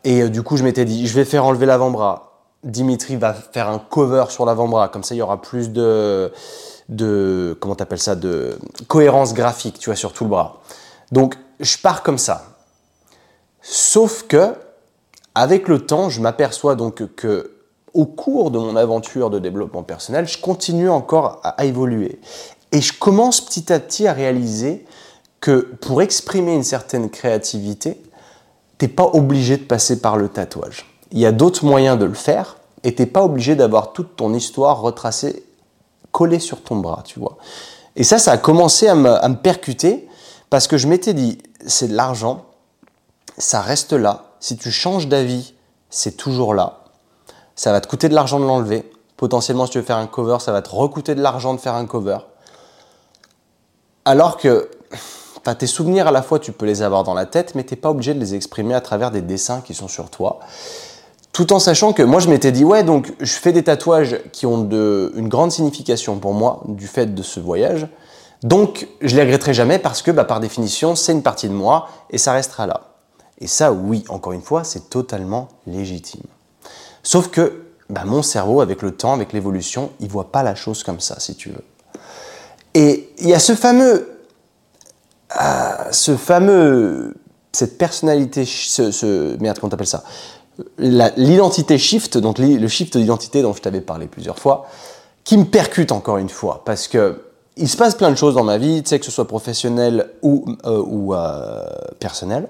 Et 0.04 0.30
du 0.30 0.44
coup, 0.44 0.58
je 0.58 0.64
m'étais 0.64 0.86
dit, 0.86 1.08
je 1.08 1.14
vais 1.14 1.26
faire 1.26 1.46
enlever 1.46 1.66
l'avant-bras 1.66 2.34
Dimitri 2.64 3.18
va 3.18 3.34
faire 3.34 3.68
un 3.68 3.80
cover 3.80 4.26
sur 4.30 4.46
l'avant-bras, 4.46 4.88
comme 4.88 5.04
ça 5.04 5.16
il 5.16 5.18
y 5.18 5.22
aura 5.22 5.42
plus 5.42 5.72
de, 5.72 6.32
de 6.90 7.58
comment 7.60 7.76
t'appelles 7.76 8.00
ça, 8.00 8.16
de 8.16 8.58
cohérence 8.88 9.34
graphique, 9.34 9.80
tu 9.80 9.90
vois, 9.90 9.96
sur 9.96 10.14
tout 10.14 10.24
le 10.24 10.30
bras. 10.30 10.62
Donc 11.12 11.36
je 11.60 11.78
pars 11.78 12.04
comme 12.04 12.18
ça. 12.18 12.46
Sauf 13.62 14.24
que, 14.28 14.56
avec 15.36 15.68
le 15.68 15.86
temps, 15.86 16.10
je 16.10 16.22
m'aperçois 16.22 16.76
donc 16.76 17.16
que 17.16 17.52
au 17.94 18.06
cours 18.06 18.50
de 18.52 18.58
mon 18.58 18.76
aventure 18.76 19.30
de 19.30 19.40
développement 19.40 19.84
personnel, 19.84 20.28
je 20.28 20.40
continue 20.40 20.90
encore 20.90 21.42
à 21.44 21.64
évoluer. 21.66 22.20
Et 22.72 22.82
je 22.82 22.92
commence 22.92 23.40
petit 23.40 23.72
à 23.72 23.80
petit 23.80 24.08
à 24.08 24.14
réaliser 24.14 24.86
que 25.40 25.76
pour 25.82 26.02
exprimer 26.02 26.56
une 26.56 26.64
certaine 26.64 27.10
créativité, 27.10 28.02
t'es 28.80 28.88
pas 28.88 29.10
obligé 29.14 29.58
de 29.58 29.64
passer 29.64 30.00
par 30.02 30.18
le 30.18 30.30
tatouage 30.30 30.88
il 31.14 31.20
y 31.20 31.26
a 31.26 31.32
d'autres 31.32 31.64
moyens 31.64 31.98
de 31.98 32.06
le 32.06 32.16
faire 32.16 32.58
et 32.84 32.94
t'es 32.94 33.06
pas 33.06 33.24
obligé 33.24 33.56
d'avoir 33.56 33.94
toute 33.94 34.18
ton 34.18 34.34
histoire 34.34 34.82
retracée, 34.82 35.46
collée 36.12 36.40
sur 36.40 36.62
ton 36.62 36.76
bras, 36.78 37.04
tu 37.06 37.20
vois. 37.20 37.38
Et 37.96 38.04
ça, 38.04 38.18
ça 38.20 38.34
a 38.34 38.38
commencé 38.38 38.88
à 38.88 38.96
me, 38.96 39.36
percuter 39.36 40.10
parce 40.50 40.68
que 40.68 40.78
je 40.78 40.88
m'étais 40.88 41.14
dit, 41.14 41.38
c'est 41.66 41.88
de 41.88 41.96
l'argent, 41.96 42.46
ça 43.38 43.62
reste 43.62 43.94
là. 43.94 44.33
Si 44.44 44.58
tu 44.58 44.72
changes 44.72 45.08
d'avis, 45.08 45.54
c'est 45.90 46.18
toujours 46.18 46.54
là. 46.54 46.80
Ça 47.56 47.72
va 47.72 47.80
te 47.80 47.88
coûter 47.88 48.10
de 48.10 48.14
l'argent 48.14 48.42
de 48.42 48.46
l'enlever. 48.46 48.92
Potentiellement, 49.16 49.66
si 49.66 49.72
tu 49.72 49.78
veux 49.78 49.86
faire 49.86 49.96
un 49.96 50.06
cover, 50.06 50.40
ça 50.42 50.52
va 50.52 50.62
te 50.62 50.70
recoûter 50.70 51.16
de 51.16 51.22
l'argent 51.22 51.54
de 51.54 51.62
faire 51.62 51.76
un 51.76 51.86
cover. 51.86 52.18
Alors 54.04 54.36
que 54.36 54.70
tes 55.58 55.66
souvenirs, 55.66 56.08
à 56.08 56.12
la 56.12 56.22
fois, 56.22 56.40
tu 56.40 56.52
peux 56.52 56.66
les 56.66 56.82
avoir 56.82 57.06
dans 57.06 57.14
la 57.14 57.26
tête, 57.26 57.56
mais 57.56 57.64
tu 57.64 57.74
n'es 57.74 57.80
pas 57.80 57.90
obligé 57.90 58.14
de 58.14 58.20
les 58.20 58.36
exprimer 58.36 58.74
à 58.74 58.82
travers 58.82 59.12
des 59.12 59.22
dessins 59.22 59.62
qui 59.62 59.74
sont 59.74 59.88
sur 59.88 60.10
toi 60.10 60.40
tout 61.32 61.52
en 61.52 61.58
sachant 61.58 61.94
que 61.94 62.04
moi 62.04 62.20
je 62.20 62.30
m'étais 62.30 62.52
dit 62.52 62.64
ouais 62.64 62.84
donc 62.84 63.12
je 63.20 63.34
fais 63.34 63.54
des 63.54 63.64
tatouages 63.64 64.20
qui 64.32 64.46
ont 64.46 64.70
une 64.70 65.30
grande 65.30 65.52
signification 65.52 66.20
pour 66.20 66.34
moi 66.34 66.62
du 66.68 66.86
fait 66.86 67.16
de 67.16 67.24
ce 67.24 67.40
voyage 67.40 67.88
donc 68.44 68.88
je 69.02 69.16
les 69.16 69.24
regretterai 69.24 69.52
jamais 69.52 69.80
parce 69.80 70.04
que 70.04 70.12
bah, 70.12 70.26
par 70.26 70.40
définition 70.40 70.96
c'est 70.96 71.12
une 71.12 71.24
partie 71.24 71.48
de 71.48 71.54
moi 71.54 71.88
et 72.12 72.20
ça 72.20 72.34
restera 72.34 72.68
là 72.68 72.93
et 73.40 73.48
ça 73.48 73.72
oui 73.72 74.04
encore 74.10 74.34
une 74.34 74.42
fois 74.42 74.64
c'est 74.64 74.90
totalement 74.90 75.50
légitime. 75.68 76.24
Sauf 77.04 77.30
que 77.30 77.64
bah, 77.90 78.04
mon 78.06 78.22
cerveau 78.22 78.62
avec 78.62 78.82
le 78.82 78.92
temps 78.92 79.14
avec 79.14 79.34
l'évolution 79.34 79.92
il 80.00 80.10
voit 80.10 80.32
pas 80.32 80.44
la 80.44 80.56
chose 80.56 80.84
comme 80.84 81.00
ça 81.00 81.20
si 81.20 81.36
tu 81.36 81.50
veux. 81.50 81.64
Et 82.74 83.10
il 83.20 83.30
y 83.30 83.34
a 83.34 83.40
ce 83.40 83.56
fameux 83.56 84.10
euh, 85.42 85.92
ce 85.92 86.16
fameux 86.16 87.16
cette 87.52 87.78
personnalité 87.78 88.46
ce, 88.46 89.38
merde 89.40 89.60
comment 89.60 89.70
t'appelles 89.70 89.88
ça? 89.88 90.04
L'identité 90.78 91.78
shift, 91.80 92.18
donc 92.18 92.38
le 92.38 92.68
shift 92.68 92.96
d'identité 92.98 93.42
dont 93.42 93.54
je 93.54 93.62
t'avais 93.62 93.82
parlé 93.82 94.06
plusieurs 94.06 94.38
fois, 94.38 94.68
qui 95.24 95.38
me 95.38 95.46
percute 95.46 95.92
encore 95.92 96.18
une 96.18 96.30
fois, 96.30 96.62
parce 96.66 96.88
que 96.88 97.22
il 97.56 97.70
se 97.70 97.78
passe 97.78 97.96
plein 97.96 98.10
de 98.10 98.16
choses 98.16 98.36
dans 98.36 98.44
ma 98.44 98.58
vie, 98.58 98.82
tu 98.82 98.90
sais, 98.90 99.00
que 99.00 99.06
ce 99.06 99.12
soit 99.12 99.28
professionnel 99.28 100.10
ou, 100.24 100.46
euh, 100.66 100.84
euh, 101.12 101.64
personnel, 102.00 102.50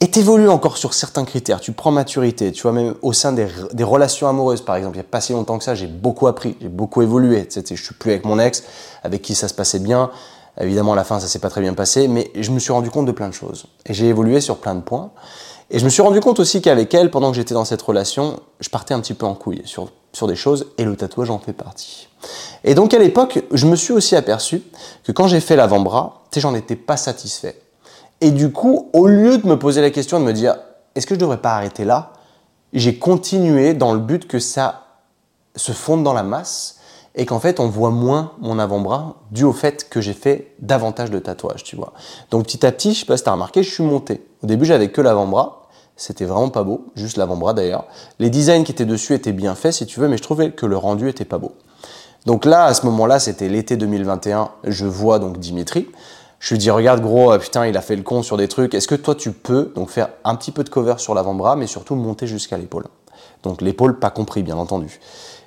et 0.00 0.10
t'évolues 0.10 0.48
encore 0.48 0.78
sur 0.78 0.94
certains 0.94 1.24
critères. 1.24 1.60
Tu 1.60 1.72
prends 1.72 1.90
maturité, 1.90 2.52
tu 2.52 2.62
vois, 2.62 2.72
même 2.72 2.94
au 3.02 3.12
sein 3.12 3.32
des, 3.32 3.84
relations 3.84 4.28
amoureuses, 4.28 4.62
par 4.62 4.76
exemple. 4.76 4.96
Il 4.96 5.00
n'y 5.00 5.06
a 5.06 5.10
pas 5.10 5.20
si 5.20 5.32
longtemps 5.32 5.58
que 5.58 5.64
ça, 5.64 5.74
j'ai 5.74 5.86
beaucoup 5.86 6.26
appris, 6.26 6.56
j'ai 6.60 6.68
beaucoup 6.68 7.02
évolué. 7.02 7.46
Tu 7.46 7.60
sais, 7.60 7.76
je 7.76 7.82
suis 7.82 7.94
plus 7.94 8.10
avec 8.10 8.24
mon 8.24 8.38
ex, 8.38 8.64
avec 9.04 9.20
qui 9.20 9.34
ça 9.34 9.46
se 9.46 9.54
passait 9.54 9.78
bien. 9.78 10.10
Évidemment, 10.58 10.94
à 10.94 10.96
la 10.96 11.04
fin, 11.04 11.20
ça 11.20 11.26
s'est 11.26 11.38
pas 11.38 11.50
très 11.50 11.60
bien 11.60 11.74
passé, 11.74 12.08
mais 12.08 12.30
je 12.34 12.50
me 12.50 12.58
suis 12.58 12.72
rendu 12.72 12.90
compte 12.90 13.06
de 13.06 13.12
plein 13.12 13.28
de 13.28 13.34
choses. 13.34 13.66
Et 13.86 13.94
j'ai 13.94 14.06
évolué 14.06 14.40
sur 14.40 14.56
plein 14.56 14.74
de 14.74 14.80
points. 14.80 15.10
Et 15.70 15.78
je 15.78 15.84
me 15.84 15.90
suis 15.90 16.02
rendu 16.02 16.20
compte 16.20 16.40
aussi 16.40 16.62
qu'avec 16.62 16.92
elle, 16.94 17.10
pendant 17.10 17.30
que 17.30 17.36
j'étais 17.36 17.54
dans 17.54 17.64
cette 17.64 17.82
relation, 17.82 18.40
je 18.58 18.68
partais 18.70 18.94
un 18.94 19.00
petit 19.00 19.14
peu 19.14 19.26
en 19.26 19.34
couille 19.34 19.62
sur, 19.66 19.90
sur 20.12 20.26
des 20.26 20.34
choses, 20.34 20.66
et 20.78 20.84
le 20.84 20.96
tatouage 20.96 21.30
en 21.30 21.38
fait 21.38 21.52
partie. 21.52 22.08
Et 22.64 22.74
donc 22.74 22.92
à 22.92 22.98
l'époque, 22.98 23.42
je 23.52 23.66
me 23.66 23.76
suis 23.76 23.92
aussi 23.92 24.16
aperçu 24.16 24.62
que 25.04 25.12
quand 25.12 25.28
j'ai 25.28 25.40
fait 25.40 25.56
l'avant-bras, 25.56 26.24
j'en 26.36 26.54
étais 26.54 26.74
pas 26.74 26.96
satisfait. 26.96 27.56
Et 28.20 28.30
du 28.30 28.52
coup, 28.52 28.90
au 28.92 29.06
lieu 29.06 29.38
de 29.38 29.46
me 29.46 29.58
poser 29.58 29.80
la 29.80 29.90
question 29.90 30.20
de 30.20 30.24
me 30.24 30.32
dire, 30.32 30.56
est-ce 30.94 31.06
que 31.06 31.14
je 31.14 31.20
devrais 31.20 31.38
pas 31.38 31.54
arrêter 31.54 31.84
là? 31.84 32.12
J'ai 32.72 32.98
continué 32.98 33.74
dans 33.74 33.92
le 33.92 33.98
but 33.98 34.28
que 34.28 34.38
ça 34.38 34.84
se 35.56 35.72
fonde 35.72 36.04
dans 36.04 36.12
la 36.12 36.22
masse 36.22 36.76
et 37.16 37.26
qu'en 37.26 37.40
fait 37.40 37.58
on 37.58 37.68
voit 37.68 37.90
moins 37.90 38.32
mon 38.40 38.58
avant-bras 38.60 39.16
dû 39.32 39.42
au 39.42 39.52
fait 39.52 39.88
que 39.88 40.00
j'ai 40.00 40.12
fait 40.12 40.54
davantage 40.60 41.10
de 41.10 41.18
tatouages, 41.18 41.64
tu 41.64 41.74
vois. 41.74 41.92
Donc 42.30 42.44
petit 42.44 42.64
à 42.64 42.70
petit, 42.70 42.94
je 42.94 43.00
sais 43.00 43.06
pas 43.06 43.16
si 43.16 43.28
as 43.28 43.32
remarqué, 43.32 43.64
je 43.64 43.70
suis 43.70 43.82
monté. 43.82 44.24
Au 44.44 44.46
début, 44.46 44.64
j'avais 44.64 44.90
que 44.90 45.00
l'avant-bras 45.00 45.60
c'était 46.00 46.24
vraiment 46.24 46.48
pas 46.48 46.62
beau, 46.62 46.86
juste 46.94 47.18
l'avant-bras 47.18 47.52
d'ailleurs. 47.52 47.84
Les 48.18 48.30
designs 48.30 48.64
qui 48.64 48.72
étaient 48.72 48.86
dessus 48.86 49.12
étaient 49.12 49.34
bien 49.34 49.54
faits 49.54 49.74
si 49.74 49.84
tu 49.84 50.00
veux, 50.00 50.08
mais 50.08 50.16
je 50.16 50.22
trouvais 50.22 50.50
que 50.50 50.64
le 50.64 50.78
rendu 50.78 51.10
était 51.10 51.26
pas 51.26 51.36
beau. 51.36 51.52
Donc 52.24 52.46
là, 52.46 52.64
à 52.64 52.72
ce 52.72 52.86
moment-là, 52.86 53.18
c'était 53.18 53.50
l'été 53.50 53.76
2021, 53.76 54.50
je 54.64 54.86
vois 54.86 55.18
donc 55.18 55.38
Dimitri. 55.38 55.88
Je 56.40 56.54
lui 56.54 56.58
dis, 56.58 56.70
regarde 56.70 57.00
gros, 57.02 57.32
euh, 57.32 57.38
putain, 57.38 57.66
il 57.66 57.76
a 57.76 57.82
fait 57.82 57.96
le 57.96 58.02
con 58.02 58.22
sur 58.22 58.36
des 58.36 58.48
trucs. 58.48 58.74
Est-ce 58.74 58.88
que 58.88 58.94
toi, 58.94 59.14
tu 59.14 59.30
peux 59.30 59.72
donc 59.74 59.90
faire 59.90 60.08
un 60.24 60.34
petit 60.34 60.50
peu 60.50 60.64
de 60.64 60.70
cover 60.70 60.94
sur 60.96 61.14
l'avant-bras, 61.14 61.54
mais 61.54 61.66
surtout 61.66 61.94
monter 61.94 62.26
jusqu'à 62.26 62.56
l'épaule? 62.56 62.86
Donc 63.42 63.60
l'épaule, 63.60 63.98
pas 63.98 64.10
compris, 64.10 64.42
bien 64.42 64.56
entendu. 64.56 65.00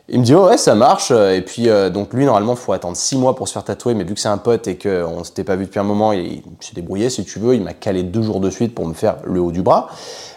Il 0.10 0.20
me 0.20 0.26
dit 0.26 0.36
ouais 0.36 0.58
ça 0.58 0.76
marche. 0.76 1.12
Et 1.12 1.42
puis 1.42 1.70
euh, 1.70 1.90
donc 1.90 2.14
lui 2.14 2.26
normalement 2.26 2.54
il 2.54 2.60
faut 2.60 2.74
attendre 2.74 2.98
6 2.98 3.18
mois 3.18 3.36
pour 3.36 3.48
se 3.48 3.54
faire 3.54 3.64
tatouer. 3.64 3.94
Mais 3.94 4.04
vu 4.04 4.14
que 4.14 4.20
c'est 4.20 4.28
un 4.28 4.38
pote 4.38 4.68
et 4.68 4.78
qu'on 4.78 5.24
s'était 5.24 5.44
pas 5.44 5.56
vu 5.56 5.66
depuis 5.66 5.80
un 5.80 5.84
moment 5.84 6.12
il, 6.12 6.44
s'est 6.60 6.74
débrouillé 6.76 7.10
si 7.10 7.24
tu 7.24 7.40
veux. 7.40 7.56
Il 7.56 7.64
m'a 7.64 7.74
calé 7.74 8.04
deux 8.04 8.22
jours 8.22 8.40
de 8.40 8.50
suite 8.50 8.76
pour 8.76 8.86
me 8.86 8.94
faire 8.94 9.18
le 9.24 9.40
haut 9.40 9.52
du 9.52 9.62
bras. 9.62 9.88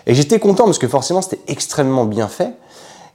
Et 0.06 0.14
j'étais 0.14 0.38
content 0.38 0.64
parce 0.64 0.78
que 0.78 0.86
forcément 0.86 1.20
c'était 1.20 1.40
extrêmement 1.48 2.04
bien 2.04 2.28
fait. 2.28 2.52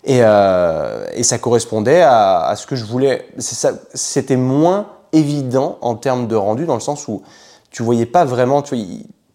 Et, 0.03 0.19
euh, 0.21 1.05
et 1.13 1.23
ça 1.23 1.37
correspondait 1.37 2.01
à, 2.01 2.41
à, 2.41 2.55
ce 2.55 2.65
que 2.65 2.75
je 2.75 2.85
voulais. 2.85 3.27
C'était 3.37 4.35
moins 4.35 4.87
évident 5.13 5.77
en 5.81 5.95
termes 5.95 6.27
de 6.27 6.35
rendu 6.35 6.65
dans 6.65 6.75
le 6.75 6.81
sens 6.81 7.07
où 7.07 7.21
tu 7.69 7.83
voyais 7.83 8.05
pas 8.05 8.25
vraiment 8.25 8.61
tu 8.61 8.77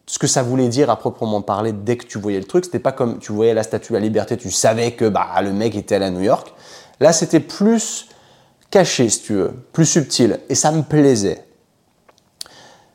ce 0.08 0.18
que 0.20 0.26
ça 0.26 0.42
voulait 0.42 0.68
dire 0.68 0.88
à 0.88 0.96
proprement 0.96 1.42
parler 1.42 1.72
dès 1.72 1.96
que 1.96 2.06
tu 2.06 2.18
voyais 2.18 2.38
le 2.38 2.44
truc 2.44 2.64
c'était 2.64 2.78
pas 2.78 2.92
comme 2.92 3.18
tu 3.18 3.32
voyais 3.32 3.54
la 3.54 3.62
statue 3.62 3.96
à 3.96 4.00
liberté 4.00 4.36
tu 4.36 4.50
savais 4.50 4.92
que 4.92 5.08
bah 5.08 5.28
le 5.42 5.52
mec 5.52 5.74
était 5.74 5.96
à 5.96 5.98
la 5.98 6.10
New 6.10 6.20
York 6.22 6.52
Là, 7.00 7.12
c'était 7.12 7.40
plus 7.40 8.08
caché, 8.70 9.08
si 9.08 9.22
tu 9.22 9.34
veux, 9.34 9.52
plus 9.72 9.86
subtil, 9.86 10.40
et 10.48 10.54
ça 10.54 10.72
me 10.72 10.82
plaisait. 10.82 11.44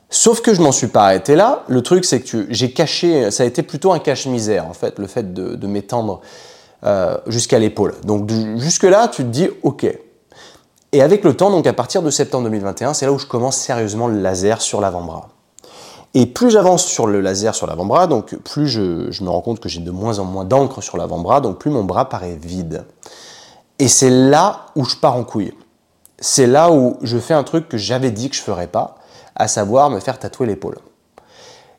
Sauf 0.10 0.42
que 0.42 0.54
je 0.54 0.62
m'en 0.62 0.74
suis 0.74 0.88
pas 0.88 1.06
arrêté 1.06 1.36
là. 1.36 1.64
Le 1.70 1.82
truc, 1.82 2.04
c'est 2.04 2.20
que 2.20 2.48
j'ai 2.50 2.74
caché, 2.74 3.32
ça 3.32 3.44
a 3.44 3.46
été 3.46 3.64
plutôt 3.64 3.94
un 3.94 4.00
cache-misère, 4.00 4.68
en 4.68 4.74
fait, 4.74 5.00
le 5.00 5.08
fait 5.08 5.34
de, 5.34 5.68
m'étendre 5.68 6.22
euh, 6.84 7.18
jusqu'à 7.28 7.60
l'épaule. 7.60 7.94
Donc 8.04 8.30
jusque-là, 8.58 9.08
tu 9.08 9.24
te 9.24 9.30
dis, 9.30 9.50
ok. 9.64 9.88
Et 10.94 11.02
avec 11.02 11.24
le 11.24 11.34
temps, 11.36 11.52
donc 11.52 11.68
à 11.68 11.74
partir 11.74 12.02
de 12.02 12.10
septembre 12.10 12.44
2021, 12.46 12.94
c'est 12.94 13.06
là 13.06 13.14
où 13.14 13.20
je 13.20 13.26
commence 13.26 13.56
sérieusement 13.56 14.08
le 14.08 14.20
laser 14.20 14.62
sur 14.62 14.82
l'avant-bras. 14.82 15.30
Et 16.14 16.26
plus 16.26 16.52
j'avance 16.52 16.84
sur 16.84 17.08
le 17.08 17.22
laser 17.22 17.56
sur 17.56 17.66
l'avant-bras, 17.66 18.08
donc 18.08 18.36
plus 18.36 18.68
je, 18.68 19.24
me 19.24 19.30
rends 19.30 19.42
compte 19.42 19.62
que 19.62 19.70
j'ai 19.70 19.80
de 19.80 19.92
moins 19.92 20.20
en 20.20 20.26
moins 20.26 20.44
d'encre 20.44 20.82
sur 20.82 20.98
l'avant-bras, 20.98 21.40
donc 21.40 21.60
plus 21.60 21.72
mon 21.72 21.86
bras 21.86 22.10
paraît 22.10 22.36
vide. 22.36 22.84
Et 23.80 23.88
c'est 23.88 24.10
là 24.10 24.66
où 24.76 24.84
je 24.84 24.98
pars 24.98 25.16
en 25.16 25.24
couille. 25.24 25.54
C'est 26.20 26.48
là 26.48 26.72
où 26.72 26.98
je 27.02 27.18
fais 27.18 27.34
un 27.34 27.44
truc 27.44 27.70
que 27.70 27.78
j'avais 27.78 28.12
dit 28.12 28.30
que 28.30 28.36
je 28.36 28.42
ferais 28.42 28.68
pas 28.68 28.98
à 29.36 29.48
savoir 29.48 29.90
me 29.90 30.02
faire 30.02 30.20
tatouer 30.20 30.46
l'épaule. 30.46 30.78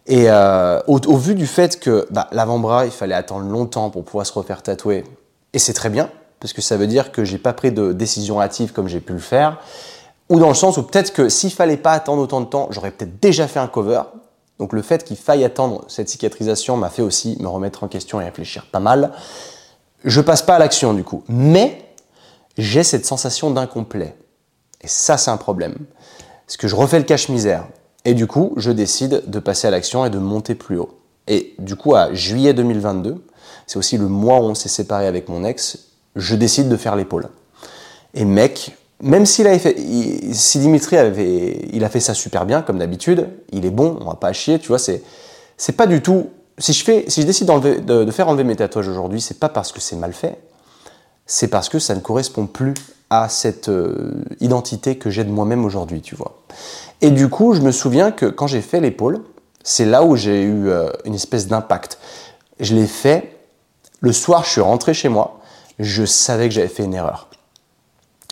Et 0.07 0.31
euh, 0.31 0.81
au, 0.87 1.17
vu 1.17 1.35
du 1.35 1.47
fait 1.47 1.79
que 1.79 2.09
bah, 2.11 2.29
l'avant-bras, 2.33 2.87
il 2.87 2.91
fallait 2.91 3.15
attendre 3.15 3.47
longtemps 3.47 3.91
pour 3.91 4.05
pouvoir 4.05 4.27
se 4.27 4.33
refaire 4.33 4.63
tatouer, 4.63 5.05
et 5.53 5.59
c'est 5.59 5.75
très 5.75 5.91
bien, 5.91 6.11
parce 6.43 6.53
que 6.53 6.61
ça 6.61 6.77
veut 6.77 6.89
dire 6.89 7.13
que 7.13 7.25
j'ai 7.25 7.39
pas 7.39 7.53
pris 7.53 7.71
de 7.71 7.93
décision 7.93 8.41
hâtive 8.41 8.73
comme 8.73 8.89
j'ai 8.89 8.99
pu 8.99 9.13
le 9.13 9.21
faire, 9.21 9.61
ou 10.29 10.41
dans 10.41 10.49
le 10.49 10.55
sens 10.55 10.77
où 10.77 10.83
peut-être 10.83 11.13
que 11.13 11.29
s'il 11.29 11.53
fallait 11.53 11.77
pas 11.77 11.93
attendre 11.93 12.21
autant 12.21 12.41
de 12.41 12.47
temps, 12.47 12.67
j'aurais 12.71 12.91
peut-être 12.91 13.21
déjà 13.21 13.47
fait 13.47 13.61
un 13.61 13.69
cover. 13.69 14.03
Donc 14.59 14.73
le 14.73 14.83
fait 14.83 15.05
qu'il 15.05 15.17
faille 15.17 15.45
attendre 15.45 15.85
cette 15.87 16.09
cicatrisation 16.09 16.77
m'a 16.77 16.91
fait 16.91 17.03
aussi 17.03 17.37
me 17.39 17.47
remettre 17.47 17.85
en 17.85 17.89
question 17.89 18.21
et 18.21 18.25
réfléchir 18.25 18.67
pas 18.73 18.81
mal. 18.81 19.13
Je 20.05 20.21
passe 20.21 20.43
pas 20.43 20.57
à 20.57 20.59
l'action 20.59 20.95
du 20.95 21.05
coup, 21.05 21.23
mais 21.29 21.95
j'ai 22.59 22.83
cette 22.83 23.07
sensation 23.07 23.53
d'incomplet. 23.53 24.17
Et 24.81 24.89
ça, 24.89 25.19
c'est 25.19 25.31
un 25.31 25.37
problème. 25.37 25.77
Parce 26.47 26.57
que 26.57 26.67
je 26.67 26.75
refais 26.75 26.99
le 26.99 27.05
cache-misère. 27.05 27.69
Et 28.05 28.15
du 28.15 28.27
coup, 28.27 28.53
je 28.57 28.73
décide 28.73 29.23
de 29.31 29.39
passer 29.39 29.69
à 29.69 29.71
l'action 29.71 30.05
et 30.05 30.11
de 30.11 30.19
monter 30.19 30.57
plus 30.57 30.77
haut. 30.77 30.99
Et 31.29 31.55
du 31.61 31.77
coup, 31.77 31.95
à 31.95 32.13
juillet 32.13 32.53
2022, 32.53 33.25
c'est 33.69 33.79
aussi 33.79 33.97
le 33.97 34.09
mois 34.09 34.41
où 34.41 34.45
on 34.45 34.57
s'est 34.57 34.69
séparé 34.69 35.07
avec 35.07 35.29
mon 35.29 35.45
ex, 35.45 35.92
je 36.17 36.35
décide 36.35 36.69
de 36.69 36.77
faire 36.77 36.97
l'épaule. 36.97 37.29
Et 38.15 38.25
mec, 38.25 38.77
même 39.01 39.27
s'il 39.27 39.47
avait 39.47 39.59
fait, 39.59 39.77
si 40.33 40.59
Dimitri 40.61 40.97
avait, 40.97 41.69
il 41.73 41.85
a 41.85 41.89
fait 41.89 42.01
ça 42.01 42.15
super 42.15 42.47
bien, 42.47 42.63
comme 42.63 42.79
d'habitude, 42.79 43.29
il 43.51 43.67
est 43.67 43.71
bon, 43.71 43.99
on 44.01 44.05
va 44.05 44.15
pas 44.15 44.33
chier, 44.33 44.59
tu 44.59 44.69
vois, 44.69 44.79
c'est, 44.79 45.03
c'est 45.57 45.73
pas 45.73 45.87
du 45.87 46.03
tout, 46.03 46.31
si 46.59 46.73
je 46.73 46.85
fais, 46.85 47.05
si 47.09 47.23
je 47.23 47.27
décide 47.27 47.49
de, 47.49 48.11
faire 48.11 48.29
enlever 48.29 48.45
mes 48.45 48.57
tatouages 48.57 48.89
aujourd'hui, 48.89 49.21
c'est 49.21 49.41
pas 49.41 49.49
parce 49.49 49.73
que 49.73 49.81
c'est 49.81 49.97
mal 49.97 50.13
fait, 50.13 50.39
c'est 51.27 51.49
parce 51.49 51.69
que 51.69 51.79
ça 51.79 51.95
ne 51.95 52.01
correspond 52.01 52.47
plus 52.47 52.75
à 53.11 53.29
cette 53.29 53.69
euh, 53.69 54.25
identité 54.41 54.97
que 54.97 55.11
j'ai 55.11 55.25
de 55.25 55.31
moi-même 55.31 55.65
aujourd'hui, 55.65 56.01
tu 56.01 56.15
vois. 56.15 56.39
Et 57.01 57.11
du 57.11 57.29
coup, 57.29 57.55
je 57.55 57.61
me 57.61 57.73
souviens 57.73 58.13
que 58.13 58.27
quand 58.27 58.47
j'ai 58.47 58.63
fait 58.63 58.81
l'épaule, 58.81 59.21
c'est 59.65 59.85
là 59.85 60.05
où 60.05 60.17
j'ai 60.17 60.43
eu 60.43 60.69
euh, 60.69 60.89
une 61.05 61.15
espèce 61.15 61.47
d'impact. 61.47 61.99
Je 62.61 62.75
l'ai 62.75 62.87
fait, 62.87 63.37
le 64.01 64.13
soir, 64.13 64.45
je 64.45 64.51
suis 64.51 64.61
rentré 64.61 64.95
chez 64.95 65.09
moi, 65.09 65.41
je 65.79 66.05
savais 66.05 66.49
que 66.49 66.55
j'avais 66.55 66.69
fait 66.69 66.85
une 66.85 66.95
erreur. 66.95 67.29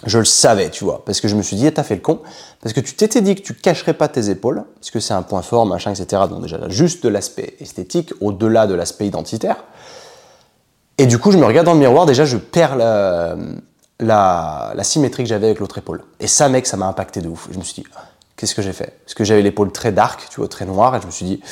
Je 0.06 0.18
le 0.18 0.24
savais, 0.24 0.70
tu 0.70 0.84
vois, 0.84 1.04
parce 1.04 1.20
que 1.20 1.28
je 1.28 1.36
me 1.36 1.42
suis 1.42 1.56
dit, 1.56 1.66
eh, 1.66 1.72
t'as 1.72 1.82
fait 1.82 1.94
le 1.94 2.00
con, 2.00 2.20
parce 2.62 2.72
que 2.72 2.80
tu 2.80 2.94
t'étais 2.94 3.20
dit 3.20 3.34
que 3.34 3.42
tu 3.42 3.54
cacherais 3.54 3.92
pas 3.92 4.08
tes 4.08 4.30
épaules, 4.30 4.64
parce 4.76 4.90
que 4.90 4.98
c'est 4.98 5.12
un 5.12 5.22
point 5.22 5.42
fort, 5.42 5.66
machin, 5.66 5.92
etc. 5.92 6.22
Donc 6.28 6.42
déjà, 6.42 6.68
juste 6.70 7.02
de 7.04 7.10
l'aspect 7.10 7.56
esthétique, 7.60 8.12
au-delà 8.20 8.66
de 8.66 8.74
l'aspect 8.74 9.06
identitaire. 9.06 9.64
Et 10.96 11.06
du 11.06 11.18
coup, 11.18 11.32
je 11.32 11.38
me 11.38 11.44
regarde 11.44 11.66
dans 11.66 11.74
le 11.74 11.78
miroir, 11.78 12.06
déjà, 12.06 12.24
je 12.24 12.38
perds 12.38 12.76
la, 12.76 13.36
la, 13.98 14.84
symétrie 14.84 15.24
que 15.24 15.28
j'avais 15.28 15.46
avec 15.46 15.60
l'autre 15.60 15.78
épaule. 15.78 16.02
Et 16.18 16.26
ça, 16.26 16.48
mec, 16.48 16.66
ça 16.66 16.78
m'a 16.78 16.86
impacté 16.86 17.20
de 17.20 17.28
ouf. 17.28 17.48
Je 17.50 17.58
me 17.58 17.64
suis 17.64 17.82
dit, 17.82 17.88
qu'est-ce 18.36 18.54
que 18.54 18.62
j'ai 18.62 18.72
fait? 18.72 18.98
Parce 19.04 19.14
que 19.14 19.24
j'avais 19.24 19.42
l'épaule 19.42 19.70
très 19.70 19.92
dark, 19.92 20.26
tu 20.30 20.40
vois, 20.40 20.48
très 20.48 20.64
noire, 20.64 20.96
et 20.96 21.00
je 21.00 21.06
me 21.06 21.10
suis 21.10 21.26
dit, 21.26 21.42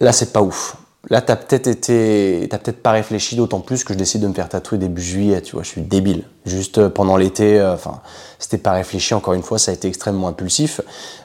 là, 0.00 0.12
c'est 0.12 0.32
pas 0.32 0.42
ouf. 0.42 0.76
Là, 1.10 1.22
t'as 1.22 1.36
peut-être 1.36 1.68
été, 1.68 2.46
t'as 2.50 2.58
peut-être 2.58 2.82
pas 2.82 2.90
réfléchi, 2.90 3.36
d'autant 3.36 3.60
plus 3.60 3.84
que 3.84 3.94
je 3.94 3.98
décide 3.98 4.20
de 4.20 4.26
me 4.26 4.34
faire 4.34 4.48
tatouer 4.48 4.78
début 4.78 5.00
juillet, 5.00 5.40
tu 5.40 5.52
vois, 5.52 5.62
je 5.62 5.68
suis 5.68 5.80
débile. 5.80 6.24
Juste 6.44 6.78
euh, 6.78 6.90
pendant 6.90 7.16
l'été, 7.16 7.58
euh, 7.58 7.74
enfin, 7.74 8.00
c'était 8.38 8.58
pas 8.58 8.72
réfléchi, 8.72 9.14
encore 9.14 9.34
une 9.34 9.42
fois, 9.42 9.58
ça 9.58 9.70
a 9.70 9.74
été 9.74 9.86
extrêmement 9.88 10.28
impulsif. 10.28 10.80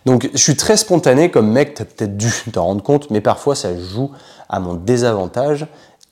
Donc, 0.06 0.30
je 0.32 0.38
suis 0.38 0.56
très 0.56 0.78
spontané 0.78 1.32
comme 1.32 1.52
mec, 1.52 1.74
t'as 1.74 1.86
peut-être 1.86 2.16
dû 2.16 2.32
t'en 2.54 2.66
rendre 2.66 2.84
compte, 2.84 3.10
mais 3.10 3.20
parfois, 3.20 3.56
ça 3.56 3.78
joue 3.78 4.12
à 4.48 4.60
mon 4.60 4.76
désavantage. 4.76 5.66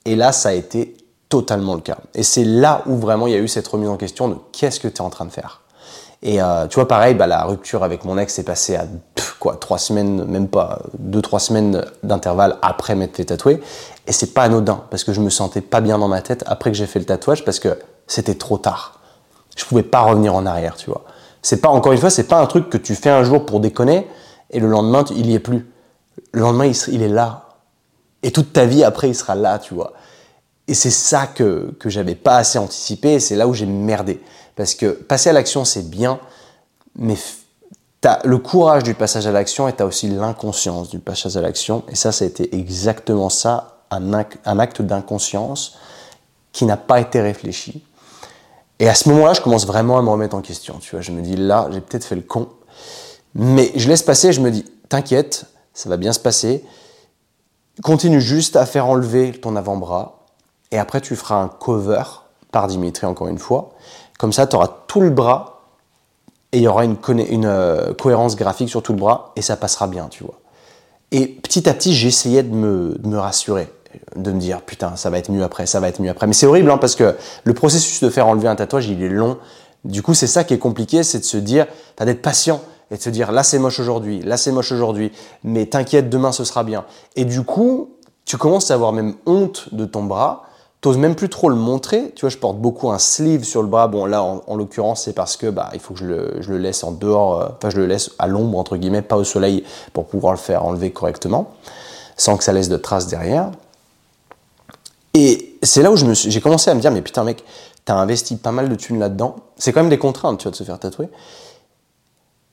Et 0.06 0.16
là, 0.16 0.32
ça 0.32 0.50
a 0.50 0.54
été 0.54 0.98
totalement 1.30 1.76
le 1.76 1.82
cas. 1.82 1.98
Et 2.16 2.24
c'est 2.24 2.44
là 2.44 2.84
où 2.88 2.98
vraiment 2.98 3.28
il 3.28 3.34
y 3.34 3.38
a 3.38 3.40
eu 3.40 3.48
cette 3.48 3.68
remise 3.68 3.90
en 3.90 3.98
question 3.98 4.28
de 4.28 4.36
qu'est-ce 4.52 4.80
que 4.80 4.88
tu 4.88 4.98
es 4.98 5.02
en 5.02 5.10
train 5.10 5.26
de 5.26 5.32
faire. 5.32 5.62
Et 6.24 6.42
euh, 6.42 6.68
tu 6.68 6.76
vois, 6.76 6.88
pareil, 6.88 7.16
bah, 7.16 7.28
la 7.28 7.44
rupture 7.46 7.84
avec 7.84 8.06
mon 8.06 8.18
ex 8.18 8.34
s'est 8.34 8.44
passée 8.44 8.76
à 8.76 8.86
quoi, 9.40 9.56
trois 9.56 9.80
semaines, 9.80 10.24
même 10.26 10.48
pas 10.48 10.84
deux, 11.00 11.22
trois 11.22 11.40
semaines 11.40 11.84
d'intervalle 12.04 12.58
après 12.62 12.96
m'être 12.96 13.18
fait 13.18 13.26
tatouer. 13.26 13.60
Et 14.08 14.12
c'est 14.12 14.34
pas 14.34 14.44
anodin 14.44 14.84
parce 14.92 15.04
que 15.04 15.14
je 15.14 15.20
me 15.20 15.30
sentais 15.30 15.62
pas 15.62 15.82
bien 15.82 15.98
dans 15.98 16.08
ma 16.08 16.22
tête 16.22 16.44
après 16.46 16.72
que 16.72 16.78
j'ai 16.78 16.86
fait 16.86 17.00
le 17.00 17.06
tatouage 17.06 17.44
parce 17.44 17.60
que 17.60 17.80
c'était 18.06 18.36
trop 18.36 18.60
tard. 18.60 19.00
Je 19.58 19.66
pouvais 19.66 19.84
pas 19.84 20.02
revenir 20.02 20.36
en 20.36 20.46
arrière, 20.46 20.76
tu 20.76 20.90
vois. 20.90 21.04
C'est 21.42 21.60
pas, 21.60 21.70
encore 21.70 21.92
une 21.92 21.98
fois, 21.98 22.12
c'est 22.12 22.28
pas 22.28 22.40
un 22.40 22.46
truc 22.46 22.70
que 22.70 22.78
tu 22.78 22.94
fais 22.94 23.10
un 23.10 23.24
jour 23.24 23.46
pour 23.46 23.60
déconner 23.60 24.08
et 24.52 24.60
le 24.60 24.68
lendemain, 24.68 25.04
il 25.16 25.30
y 25.30 25.34
est 25.34 25.40
plus. 25.40 25.68
Le 26.34 26.42
lendemain, 26.42 26.66
il, 26.66 26.76
il 26.94 27.02
est 27.02 27.10
là. 27.10 27.50
Et 28.22 28.32
toute 28.32 28.54
ta 28.54 28.66
vie 28.66 28.84
après, 28.84 29.10
il 29.10 29.16
sera 29.16 29.34
là, 29.34 29.58
tu 29.58 29.74
vois. 29.74 29.94
Et 30.68 30.76
c'est 30.76 30.92
ça 30.92 31.26
que, 31.26 31.74
que 31.80 31.90
j'avais 31.90 32.16
pas 32.16 32.38
assez 32.38 32.60
anticipé 32.60 33.14
et 33.14 33.20
c'est 33.20 33.36
là 33.36 33.48
où 33.48 33.54
j'ai 33.54 33.66
merdé. 33.66 34.22
Parce 34.56 34.76
que 34.76 34.88
passer 34.92 35.30
à 35.30 35.34
l'action, 35.34 35.66
c'est 35.66 35.90
bien, 35.90 36.20
mais 36.96 37.16
tu 38.02 38.08
as 38.08 38.20
le 38.24 38.38
courage 38.38 38.84
du 38.84 38.94
passage 38.94 39.28
à 39.28 39.32
l'action 39.32 39.68
et 39.68 39.76
tu 39.76 39.82
as 39.82 39.86
aussi 39.86 40.08
l'inconscience 40.08 40.90
du 40.90 41.00
passage 41.00 41.38
à 41.38 41.42
l'action. 41.42 41.84
Et 41.90 41.96
ça, 41.96 42.12
ça 42.12 42.26
a 42.26 42.28
été 42.28 42.56
exactement 42.56 43.30
ça, 43.30 43.84
un, 43.92 44.14
acte 44.14 44.82
d'inconscience 44.82 45.78
qui 46.52 46.66
n'a 46.66 46.78
pas 46.78 47.00
été 47.00 47.22
réfléchi. 47.22 47.84
Et 48.80 48.90
à 48.90 48.96
ce 48.96 49.10
moment-là, 49.10 49.34
je 49.34 49.42
commence 49.42 49.66
vraiment 49.66 50.00
à 50.00 50.02
me 50.02 50.10
remettre 50.10 50.36
en 50.36 50.42
question. 50.42 50.80
Tu 50.80 50.92
vois, 50.92 51.02
je 51.02 51.12
me 51.12 51.22
dis 51.22 51.36
là, 51.36 51.70
j'ai 51.72 51.82
peut-être 51.82 52.06
fait 52.06 52.16
le 52.16 52.22
con. 52.22 52.50
Mais 53.36 53.72
je 53.76 53.88
laisse 53.88 54.02
passer, 54.02 54.34
je 54.34 54.42
me 54.42 54.50
dis, 54.50 54.66
t'inquiète, 54.90 55.46
ça 55.74 55.88
va 55.88 55.98
bien 55.98 56.14
se 56.14 56.20
passer. 56.20 56.66
Continue 57.84 58.20
juste 58.20 58.56
à 58.56 58.66
faire 58.66 58.88
enlever 58.88 59.32
ton 59.32 59.56
avant-bras 59.56 60.26
et 60.72 60.78
après 60.78 61.02
tu 61.02 61.16
feras 61.16 61.36
un 61.36 61.48
cover 61.48 62.04
par 62.52 62.68
Dimitri 62.68 63.06
encore 63.06 63.28
une 63.28 63.38
fois. 63.38 63.74
Comme 64.22 64.34
ça, 64.34 64.46
tu 64.46 64.56
auras 64.56 64.70
tout 64.86 65.02
le 65.02 65.10
bras 65.10 65.64
et 66.52 66.60
il 66.60 66.62
y 66.62 66.68
aura 66.68 66.86
une, 66.86 66.96
euh, 67.44 67.92
cohérence 67.96 68.36
graphique 68.36 68.70
sur 68.70 68.84
tout 68.84 68.94
le 68.94 69.00
bras 69.00 69.32
et 69.36 69.42
ça 69.42 69.58
passera 69.58 69.88
bien, 69.88 70.10
tu 70.12 70.24
vois. 70.24 70.36
Et 71.10 71.26
petit 71.26 71.68
à 71.68 71.74
petit, 71.74 71.92
j'essayais 71.92 72.44
de 72.44 72.54
me, 72.54 73.00
de 73.00 73.08
me 73.08 73.18
rassurer, 73.18 73.68
de 74.16 74.32
me 74.32 74.40
dire 74.40 74.62
putain, 74.62 74.96
ça 74.96 75.10
va 75.10 75.18
être 75.18 75.32
mieux 75.32 75.44
après, 75.44 75.66
ça 75.66 75.80
va 75.80 75.88
être 75.88 76.00
mieux 76.00 76.12
après. 76.12 76.28
Mais 76.28 76.34
c'est 76.34 76.46
horrible 76.46 76.70
hein, 76.70 76.78
parce 76.78 76.94
que 76.94 77.16
le 77.46 77.54
processus 77.56 78.04
de 78.04 78.12
faire 78.12 78.28
enlever 78.28 78.48
un 78.48 78.56
tatouage, 78.56 78.88
il 78.90 79.02
est 79.02 79.10
long. 79.10 79.40
Du 79.86 80.04
coup, 80.04 80.14
c'est 80.14 80.28
ça 80.28 80.44
qui 80.44 80.54
est 80.54 80.60
compliqué, 80.60 81.02
c'est 81.02 81.18
de 81.18 81.24
se 81.24 81.38
dire, 81.38 81.66
d'être 82.00 82.22
patient 82.22 82.62
et 82.92 82.98
de 82.98 83.02
se 83.02 83.10
dire 83.10 83.32
là 83.32 83.42
c'est 83.42 83.58
moche 83.58 83.80
aujourd'hui, 83.80 84.22
là 84.22 84.38
c'est 84.38 84.52
moche 84.52 84.72
aujourd'hui, 84.72 85.12
mais 85.44 85.66
t'inquiète, 85.66 86.12
demain 86.12 86.32
ce 86.32 86.44
sera 86.44 86.64
bien. 86.64 86.86
Et 87.16 87.26
du 87.26 87.42
coup, 87.42 87.96
tu 88.26 88.38
commences 88.38 88.70
à 88.70 88.76
avoir 88.76 88.94
même 88.94 89.16
honte 89.26 89.74
de 89.74 89.86
ton 89.86 90.04
bras 90.04 90.44
T'oses 90.82 90.98
même 90.98 91.16
plus 91.16 91.30
trop 91.30 91.48
le 91.48 91.56
montrer. 91.56 92.12
Tu 92.16 92.22
vois, 92.22 92.30
je 92.30 92.38
porte 92.38 92.58
beaucoup 92.58 92.90
un 92.90 92.98
sleeve 92.98 93.44
sur 93.44 93.62
le 93.62 93.68
bras. 93.68 93.88
Bon, 93.88 94.06
là, 94.06 94.24
en, 94.24 94.56
l'occurrence, 94.56 95.04
c'est 95.04 95.14
parce 95.14 95.38
que 95.38 95.48
bah, 95.48 95.70
il 95.74 95.80
faut 95.80 95.94
que 95.94 96.00
je 96.00 96.06
le, 96.52 96.58
laisse 96.58 96.84
en 96.84 96.92
dehors, 96.92 97.40
euh, 97.40 97.50
enfin, 97.56 97.70
je 97.70 97.78
le 97.78 97.86
laisse 97.86 98.12
à 98.18 98.26
l'ombre, 98.26 98.58
entre 98.58 98.78
guillemets, 98.78 99.04
pas 99.04 99.16
au 99.16 99.24
soleil, 99.24 99.64
pour 99.94 100.08
pouvoir 100.08 100.34
le 100.34 100.40
faire 100.40 100.66
enlever 100.66 100.92
correctement, 100.92 101.52
sans 102.18 102.36
que 102.36 102.44
ça 102.44 102.52
laisse 102.52 102.68
de 102.68 102.78
traces 102.78 103.08
derrière. 103.08 103.52
Et 105.14 105.56
c'est 105.62 105.84
là 105.84 105.92
où 105.92 105.96
j'ai 105.96 106.42
commencé 106.42 106.72
à 106.72 106.74
me 106.74 106.82
dire, 106.82 106.92
mais 106.92 107.04
putain, 107.04 107.24
mec, 107.24 107.44
t'as 107.86 107.96
investi 107.96 108.36
pas 108.38 108.52
mal 108.52 108.68
de 108.68 108.76
thunes 108.76 108.98
là-dedans. 108.98 109.36
C'est 109.58 109.74
quand 109.74 109.82
même 109.82 109.90
des 109.90 110.00
contraintes, 110.00 110.40
tu 110.40 110.44
vois, 110.44 110.52
de 110.52 110.56
se 110.56 110.64
faire 110.64 110.80
tatouer. 110.80 111.10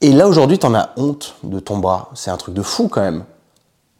Et 0.03 0.13
là, 0.13 0.29
aujourd'hui, 0.29 0.59
t'en 0.59 0.75
as 0.75 0.91
honte 0.99 1.37
de 1.45 1.61
ton 1.61 1.79
bras. 1.79 2.11
C'est 2.15 2.31
un 2.31 2.37
truc 2.37 2.55
de 2.55 2.63
fou, 2.63 2.89
quand 2.89 3.01
même. 3.01 3.25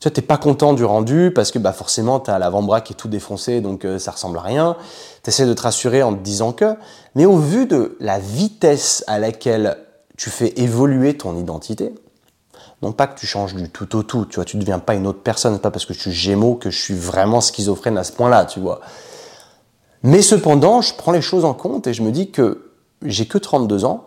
Tu 0.01 0.09
vois, 0.09 0.23
pas 0.27 0.37
content 0.37 0.75
du 0.75 0.85
rendu 0.85 1.33
parce 1.35 1.51
que 1.51 1.59
bah 1.59 1.73
forcément 1.73 2.21
t'as 2.21 2.39
l'avant-bras 2.39 2.83
qui 2.83 2.93
est 2.93 2.97
tout 2.97 3.09
défoncé 3.09 3.61
donc 3.61 3.85
euh, 3.85 3.99
ça 3.99 4.13
ressemble 4.13 4.39
à 4.39 4.43
rien. 4.43 4.77
T'essaies 5.23 5.47
de 5.47 5.55
te 5.55 5.63
rassurer 5.63 6.03
en 6.03 6.15
te 6.15 6.21
disant 6.21 6.53
que, 6.53 6.77
mais 7.17 7.27
au 7.27 7.37
vu 7.37 7.67
de 7.67 7.97
la 7.99 8.19
vitesse 8.19 9.03
à 9.09 9.19
laquelle 9.19 9.77
tu 10.17 10.31
fais 10.31 10.53
évoluer 10.57 11.17
ton 11.17 11.37
identité, 11.37 11.93
non 12.83 12.93
pas 12.93 13.09
que 13.09 13.19
tu 13.19 13.27
changes 13.27 13.55
du 13.55 13.71
tout 13.71 13.97
au 13.97 14.03
tout, 14.05 14.25
tu 14.25 14.37
vois, 14.37 14.45
tu 14.45 14.57
deviens 14.57 14.79
pas 14.79 14.95
une 14.95 15.07
autre 15.07 15.23
personne, 15.23 15.59
pas 15.59 15.71
parce 15.71 15.85
que 15.85 15.95
je 15.95 15.99
suis 15.99 16.13
gémeaux 16.13 16.55
que 16.55 16.71
je 16.71 16.79
suis 16.79 16.95
vraiment 16.95 17.41
schizophrène 17.41 17.99
à 17.99 18.05
ce 18.05 18.13
point-là, 18.13 18.45
tu 18.45 18.61
vois. 18.61 18.81
Mais 20.05 20.23
cependant, 20.23 20.81
je 20.81 20.95
prends 20.95 21.13
les 21.13 21.21
choses 21.21 21.45
en 21.45 21.55
compte 21.55 21.89
et 21.89 21.95
je 21.95 22.03
me 22.03 22.13
dis 22.13 22.31
que 22.31 22.71
j'ai 23.05 23.27
que 23.27 23.39
32 23.39 23.85
ans 23.85 24.07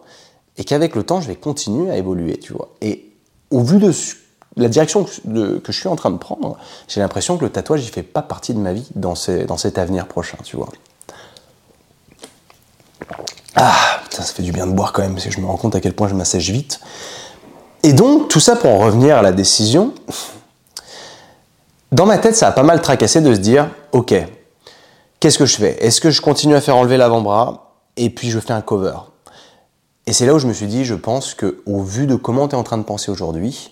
et 0.57 0.63
qu'avec 0.63 0.95
le 0.95 1.03
temps, 1.03 1.19
je 1.19 1.27
vais 1.27 1.35
continuer 1.35 1.91
à 1.91 1.97
évoluer, 1.97 2.37
tu 2.37 2.53
vois. 2.53 2.69
Et 2.81 3.11
au 3.49 3.61
vu 3.61 3.77
de 3.77 3.91
ce 3.91 4.15
la 4.57 4.67
direction 4.67 5.05
que, 5.05 5.61
je 5.65 5.71
suis 5.71 5.87
en 5.87 5.95
train 5.95 6.11
de 6.11 6.17
prendre, 6.17 6.57
j'ai 6.87 6.99
l'impression 6.99 7.37
que 7.37 7.45
le 7.45 7.51
tatouage, 7.51 7.83
il 7.83 7.89
fait 7.89 8.03
pas 8.03 8.21
partie 8.21 8.53
de 8.53 8.59
ma 8.59 8.73
vie 8.73 8.87
dans, 8.95 9.15
cet 9.15 9.77
avenir 9.77 10.07
prochain, 10.07 10.37
tu 10.43 10.57
vois. 10.57 10.69
Ah, 13.55 14.01
ça, 14.09 14.23
ça 14.23 14.33
fait 14.33 14.43
du 14.43 14.51
bien 14.51 14.67
de 14.67 14.73
boire 14.73 14.91
quand 14.93 15.01
même, 15.01 15.13
parce 15.13 15.25
que 15.25 15.31
je 15.31 15.39
me 15.39 15.45
rends 15.45 15.57
compte 15.57 15.75
à 15.75 15.81
quel 15.81 15.93
point 15.93 16.07
je 16.07 16.15
m'assèche 16.15 16.49
vite. 16.49 16.79
Et 17.83 17.93
donc, 17.93 18.27
tout 18.27 18.39
ça 18.39 18.55
pour 18.55 18.69
en 18.69 18.79
revenir 18.79 19.17
à 19.17 19.21
la 19.21 19.31
décision, 19.31 19.93
dans 21.91 22.05
ma 22.05 22.17
tête, 22.17 22.35
ça 22.35 22.47
a 22.47 22.51
pas 22.51 22.63
mal 22.63 22.81
tracassé 22.81 23.21
de 23.21 23.33
se 23.33 23.39
dire, 23.39 23.69
ok, 23.91 24.13
qu'est-ce 25.19 25.37
que 25.37 25.45
je 25.45 25.57
fais? 25.57 25.77
Est-ce 25.83 25.99
que 25.99 26.09
je 26.09 26.21
continue 26.21 26.55
à 26.55 26.61
faire 26.61 26.75
enlever 26.75 26.97
l'avant-bras 26.97 27.75
et 27.97 28.09
puis 28.09 28.29
je 28.29 28.39
fais 28.39 28.53
un 28.53 28.61
cover? 28.61 28.97
Et 30.05 30.13
c'est 30.13 30.25
là 30.25 30.33
où 30.33 30.39
je 30.39 30.47
me 30.47 30.53
suis 30.53 30.67
dit, 30.67 30.85
je 30.85 30.95
pense 30.95 31.33
que 31.33 31.61
au 31.65 31.81
vu 31.81 32.07
de 32.07 32.15
comment 32.15 32.47
tu 32.47 32.55
es 32.55 32.57
en 32.57 32.63
train 32.63 32.77
de 32.77 32.83
penser 32.83 33.11
aujourd'hui, 33.11 33.71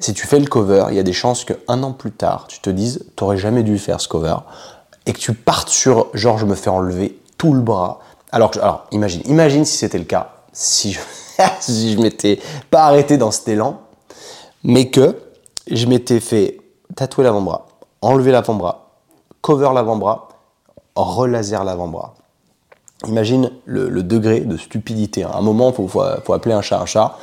si 0.00 0.14
tu 0.14 0.26
fais 0.26 0.38
le 0.38 0.46
cover, 0.46 0.86
il 0.90 0.96
y 0.96 0.98
a 0.98 1.02
des 1.02 1.12
chances 1.12 1.44
qu'un 1.44 1.82
an 1.82 1.92
plus 1.92 2.12
tard, 2.12 2.46
tu 2.48 2.60
te 2.60 2.70
dises, 2.70 3.04
tu 3.16 3.24
n'aurais 3.24 3.36
jamais 3.36 3.62
dû 3.62 3.78
faire 3.78 4.00
ce 4.00 4.08
cover 4.08 4.36
et 5.06 5.12
que 5.12 5.18
tu 5.18 5.34
partes 5.34 5.68
sur 5.68 6.08
genre 6.14 6.38
je 6.38 6.46
me 6.46 6.54
fais 6.54 6.70
enlever 6.70 7.18
tout 7.38 7.52
le 7.52 7.60
bras. 7.60 8.00
Alors, 8.32 8.50
alors 8.62 8.86
imagine, 8.90 9.22
imagine 9.26 9.64
si 9.64 9.76
c'était 9.76 9.98
le 9.98 10.04
cas, 10.04 10.32
si 10.52 10.92
je, 10.92 11.00
si 11.60 11.92
je 11.92 12.00
m'étais 12.00 12.40
pas 12.70 12.84
arrêté 12.84 13.16
dans 13.16 13.30
cet 13.30 13.48
élan, 13.48 13.80
mais 14.64 14.90
que 14.90 15.16
je 15.70 15.86
m'étais 15.86 16.20
fait 16.20 16.60
tatouer 16.96 17.24
l'avant-bras, 17.24 17.66
enlever 18.02 18.32
l'avant-bras, 18.32 18.90
cover 19.40 19.70
l'avant-bras, 19.74 20.28
relaser 20.96 21.56
l'avant-bras. 21.64 22.14
Imagine 23.06 23.50
le, 23.64 24.02
degré 24.02 24.40
de 24.40 24.56
stupidité. 24.56 25.24
À 25.24 25.36
un 25.36 25.40
moment, 25.40 25.74
il 25.78 25.88
faut, 25.88 26.02
appeler 26.32 26.54
un 26.54 26.60
chat 26.60 26.80
un 26.80 26.86
chat. 26.86 27.16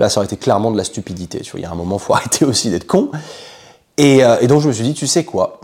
Là, 0.00 0.08
ça 0.08 0.18
aurait 0.18 0.26
été 0.26 0.38
clairement 0.38 0.70
de 0.70 0.78
la 0.78 0.84
stupidité. 0.84 1.40
Tu 1.40 1.50
vois, 1.52 1.60
il 1.60 1.62
y 1.62 1.66
a 1.66 1.70
un 1.70 1.74
moment, 1.74 1.98
faut 1.98 2.14
arrêter 2.14 2.46
aussi 2.46 2.70
d'être 2.70 2.86
con. 2.86 3.10
Et, 3.98 4.24
euh, 4.24 4.38
et, 4.40 4.46
donc, 4.46 4.62
je 4.62 4.68
me 4.68 4.72
suis 4.72 4.82
dit, 4.82 4.94
tu 4.94 5.06
sais 5.06 5.24
quoi? 5.24 5.60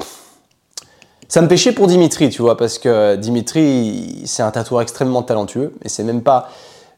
Ça 1.27 1.41
me 1.41 1.49
pêchait 1.49 1.73
pour 1.73 1.87
Dimitri, 1.87 2.29
tu 2.29 2.43
vois, 2.43 2.57
parce 2.57 2.79
que 2.79 3.17
Dimitri, 3.17 4.23
c'est 4.27 4.43
un 4.43 4.51
tatoueur 4.51 4.83
extrêmement 4.83 5.23
talentueux, 5.23 5.73
et 5.83 5.89
c'est 5.89 6.05
même 6.05 6.23
pas. 6.23 6.51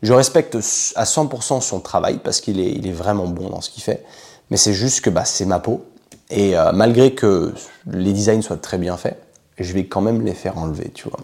Je 0.03 0.13
respecte 0.13 0.57
à 0.97 1.05
100% 1.05 1.61
son 1.63 1.81
travail, 1.81 2.19
parce 2.23 2.41
qu'il 2.41 2.61
est, 2.61 2.73
il 2.73 2.87
est 2.87 2.93
vraiment 2.93 3.27
bon 3.27 3.49
dans 3.49 3.63
ce 3.63 3.71
qu'il 3.71 3.83
fait, 3.83 4.05
mais 4.51 4.59
c'est 4.59 4.75
juste 4.75 5.01
que 5.01 5.09
bah, 5.09 5.25
c'est 5.25 5.47
ma 5.47 5.61
peau, 5.61 5.85
et 6.31 6.59
euh, 6.59 6.73
malgré 6.73 7.15
que 7.15 7.55
les 7.91 8.13
designs 8.13 8.43
soient 8.43 8.57
très 8.57 8.77
bien 8.77 8.99
faits, 8.99 9.19
je 9.59 9.73
vais 9.73 9.87
quand 9.87 10.03
même 10.03 10.25
les 10.27 10.35
faire 10.35 10.59
enlever, 10.59 10.91
tu 10.93 11.09
vois. 11.09 11.21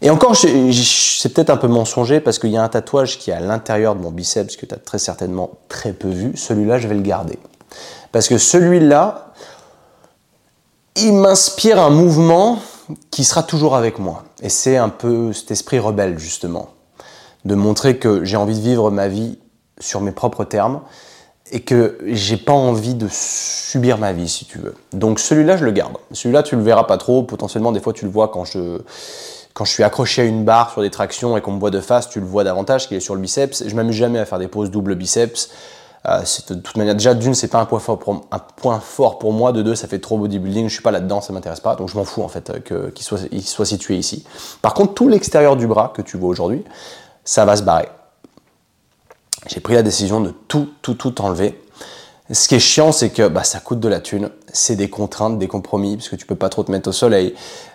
Et 0.00 0.10
encore, 0.10 0.36
c'est 0.36 1.34
peut-être 1.34 1.50
un 1.50 1.56
peu 1.56 1.66
mensonger 1.66 2.20
parce 2.20 2.38
qu'il 2.38 2.50
y 2.50 2.56
a 2.56 2.62
un 2.62 2.68
tatouage 2.68 3.18
qui 3.18 3.30
est 3.30 3.34
à 3.34 3.40
l'intérieur 3.40 3.96
de 3.96 4.00
mon 4.00 4.12
biceps 4.12 4.56
que 4.56 4.64
tu 4.64 4.74
as 4.74 4.78
très 4.78 4.98
certainement 4.98 5.50
très 5.68 5.92
peu 5.92 6.08
vu. 6.08 6.36
Celui-là, 6.36 6.78
je 6.78 6.86
vais 6.86 6.94
le 6.94 7.02
garder. 7.02 7.38
Parce 8.12 8.28
que 8.28 8.38
celui-là, 8.38 9.32
il 10.96 11.14
m'inspire 11.14 11.80
un 11.80 11.90
mouvement 11.90 12.60
qui 13.10 13.24
sera 13.24 13.42
toujours 13.42 13.74
avec 13.74 13.98
moi. 13.98 14.24
Et 14.40 14.48
c'est 14.48 14.76
un 14.76 14.88
peu 14.88 15.32
cet 15.32 15.50
esprit 15.50 15.80
rebelle, 15.80 16.18
justement. 16.18 16.68
De 17.44 17.54
montrer 17.54 17.98
que 17.98 18.24
j'ai 18.24 18.36
envie 18.36 18.56
de 18.56 18.62
vivre 18.62 18.90
ma 18.90 19.08
vie 19.08 19.38
sur 19.80 20.00
mes 20.00 20.12
propres 20.12 20.44
termes 20.44 20.80
et 21.50 21.60
que 21.60 21.98
j'ai 22.06 22.36
pas 22.36 22.52
envie 22.52 22.94
de 22.94 23.08
subir 23.10 23.98
ma 23.98 24.12
vie, 24.12 24.28
si 24.28 24.44
tu 24.44 24.58
veux. 24.58 24.74
Donc 24.92 25.18
celui-là, 25.18 25.56
je 25.56 25.64
le 25.64 25.72
garde. 25.72 25.96
Celui-là, 26.12 26.42
tu 26.44 26.56
le 26.56 26.62
verras 26.62 26.84
pas 26.84 26.98
trop. 26.98 27.24
Potentiellement, 27.24 27.72
des 27.72 27.80
fois, 27.80 27.92
tu 27.92 28.04
le 28.04 28.10
vois 28.10 28.28
quand 28.28 28.44
je, 28.44 28.78
quand 29.58 29.64
je 29.64 29.72
suis 29.72 29.82
accroché 29.82 30.22
à 30.22 30.24
une 30.24 30.44
barre 30.44 30.70
sur 30.70 30.82
des 30.82 30.90
tractions 30.90 31.36
et 31.36 31.40
qu'on 31.40 31.50
me 31.50 31.58
voit 31.58 31.72
de 31.72 31.80
face, 31.80 32.08
tu 32.08 32.20
le 32.20 32.26
vois 32.26 32.44
davantage, 32.44 32.86
qu'il 32.86 32.96
est 32.96 33.00
sur 33.00 33.16
le 33.16 33.20
biceps. 33.20 33.64
Je 33.66 33.74
m'amuse 33.74 33.96
jamais 33.96 34.20
à 34.20 34.24
faire 34.24 34.38
des 34.38 34.46
poses 34.46 34.70
double 34.70 34.94
biceps. 34.94 35.50
Euh, 36.06 36.20
de 36.50 36.54
toute 36.54 36.76
manière, 36.76 36.94
déjà 36.94 37.12
d'une, 37.12 37.34
c'est 37.34 37.48
pas 37.48 37.58
un 37.58 37.64
point, 37.64 37.80
fort 37.80 37.98
pour, 37.98 38.24
un 38.30 38.38
point 38.38 38.78
fort 38.78 39.18
pour 39.18 39.32
moi. 39.32 39.50
De 39.50 39.62
deux, 39.62 39.74
ça 39.74 39.88
fait 39.88 39.98
trop 39.98 40.16
bodybuilding. 40.16 40.68
Je 40.68 40.74
suis 40.74 40.82
pas 40.82 40.92
là-dedans, 40.92 41.20
ça 41.20 41.32
m'intéresse 41.32 41.58
pas. 41.58 41.74
Donc 41.74 41.88
je 41.88 41.96
m'en 41.96 42.04
fous 42.04 42.22
en 42.22 42.28
fait 42.28 42.52
euh, 42.70 42.90
qu'il 42.92 43.04
soit, 43.04 43.18
soit 43.40 43.66
situé 43.66 43.96
ici. 43.96 44.24
Par 44.62 44.74
contre, 44.74 44.94
tout 44.94 45.08
l'extérieur 45.08 45.56
du 45.56 45.66
bras 45.66 45.92
que 45.92 46.02
tu 46.02 46.16
vois 46.18 46.28
aujourd'hui, 46.28 46.62
ça 47.24 47.44
va 47.44 47.56
se 47.56 47.64
barrer. 47.64 47.88
J'ai 49.48 49.58
pris 49.58 49.74
la 49.74 49.82
décision 49.82 50.20
de 50.20 50.30
tout, 50.46 50.68
tout, 50.82 50.94
tout 50.94 51.20
enlever. 51.20 51.60
Ce 52.30 52.46
qui 52.46 52.56
est 52.56 52.60
chiant, 52.60 52.92
c'est 52.92 53.08
que 53.08 53.26
bah, 53.26 53.42
ça 53.42 53.58
coûte 53.58 53.80
de 53.80 53.88
la 53.88 54.00
thune, 54.00 54.28
c'est 54.52 54.76
des 54.76 54.90
contraintes, 54.90 55.38
des 55.38 55.48
compromis, 55.48 55.96
parce 55.96 56.10
que 56.10 56.16
tu 56.16 56.26
peux 56.26 56.34
pas 56.34 56.50
trop 56.50 56.62
te 56.62 56.70
mettre 56.70 56.90
au 56.90 56.92
soleil. 56.92 57.34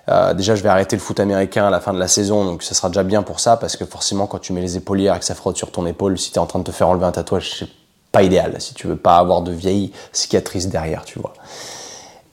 Euh, 0.09 0.35
déjà, 0.35 0.53
je 0.53 0.61
vais 0.61 0.69
arrêter 0.69 0.95
le 0.95 1.01
foot 1.01 1.19
américain 1.19 1.65
à 1.65 1.69
la 1.71 1.79
fin 1.79 1.91
de 1.91 1.97
la 1.97 2.07
saison, 2.07 2.45
donc 2.45 2.61
ça 2.61 2.75
sera 2.75 2.89
déjà 2.89 3.03
bien 3.03 3.23
pour 3.23 3.39
ça, 3.39 3.57
parce 3.57 3.77
que 3.77 3.85
forcément, 3.85 4.27
quand 4.27 4.37
tu 4.37 4.53
mets 4.53 4.61
les 4.61 4.77
épaulières 4.77 5.15
et 5.15 5.19
que 5.19 5.25
ça 5.25 5.33
frotte 5.33 5.57
sur 5.57 5.71
ton 5.71 5.87
épaule, 5.87 6.19
si 6.19 6.31
tu 6.31 6.35
es 6.35 6.39
en 6.39 6.45
train 6.45 6.59
de 6.59 6.65
te 6.65 6.71
faire 6.71 6.87
enlever 6.87 7.05
un 7.05 7.11
tatouage, 7.11 7.55
c'est 7.57 7.69
pas 8.11 8.21
idéal, 8.21 8.55
si 8.59 8.75
tu 8.75 8.85
veux 8.85 8.95
pas 8.95 9.17
avoir 9.17 9.41
de 9.41 9.51
vieilles 9.51 9.91
cicatrices 10.11 10.67
derrière, 10.67 11.03
tu 11.03 11.17
vois. 11.17 11.33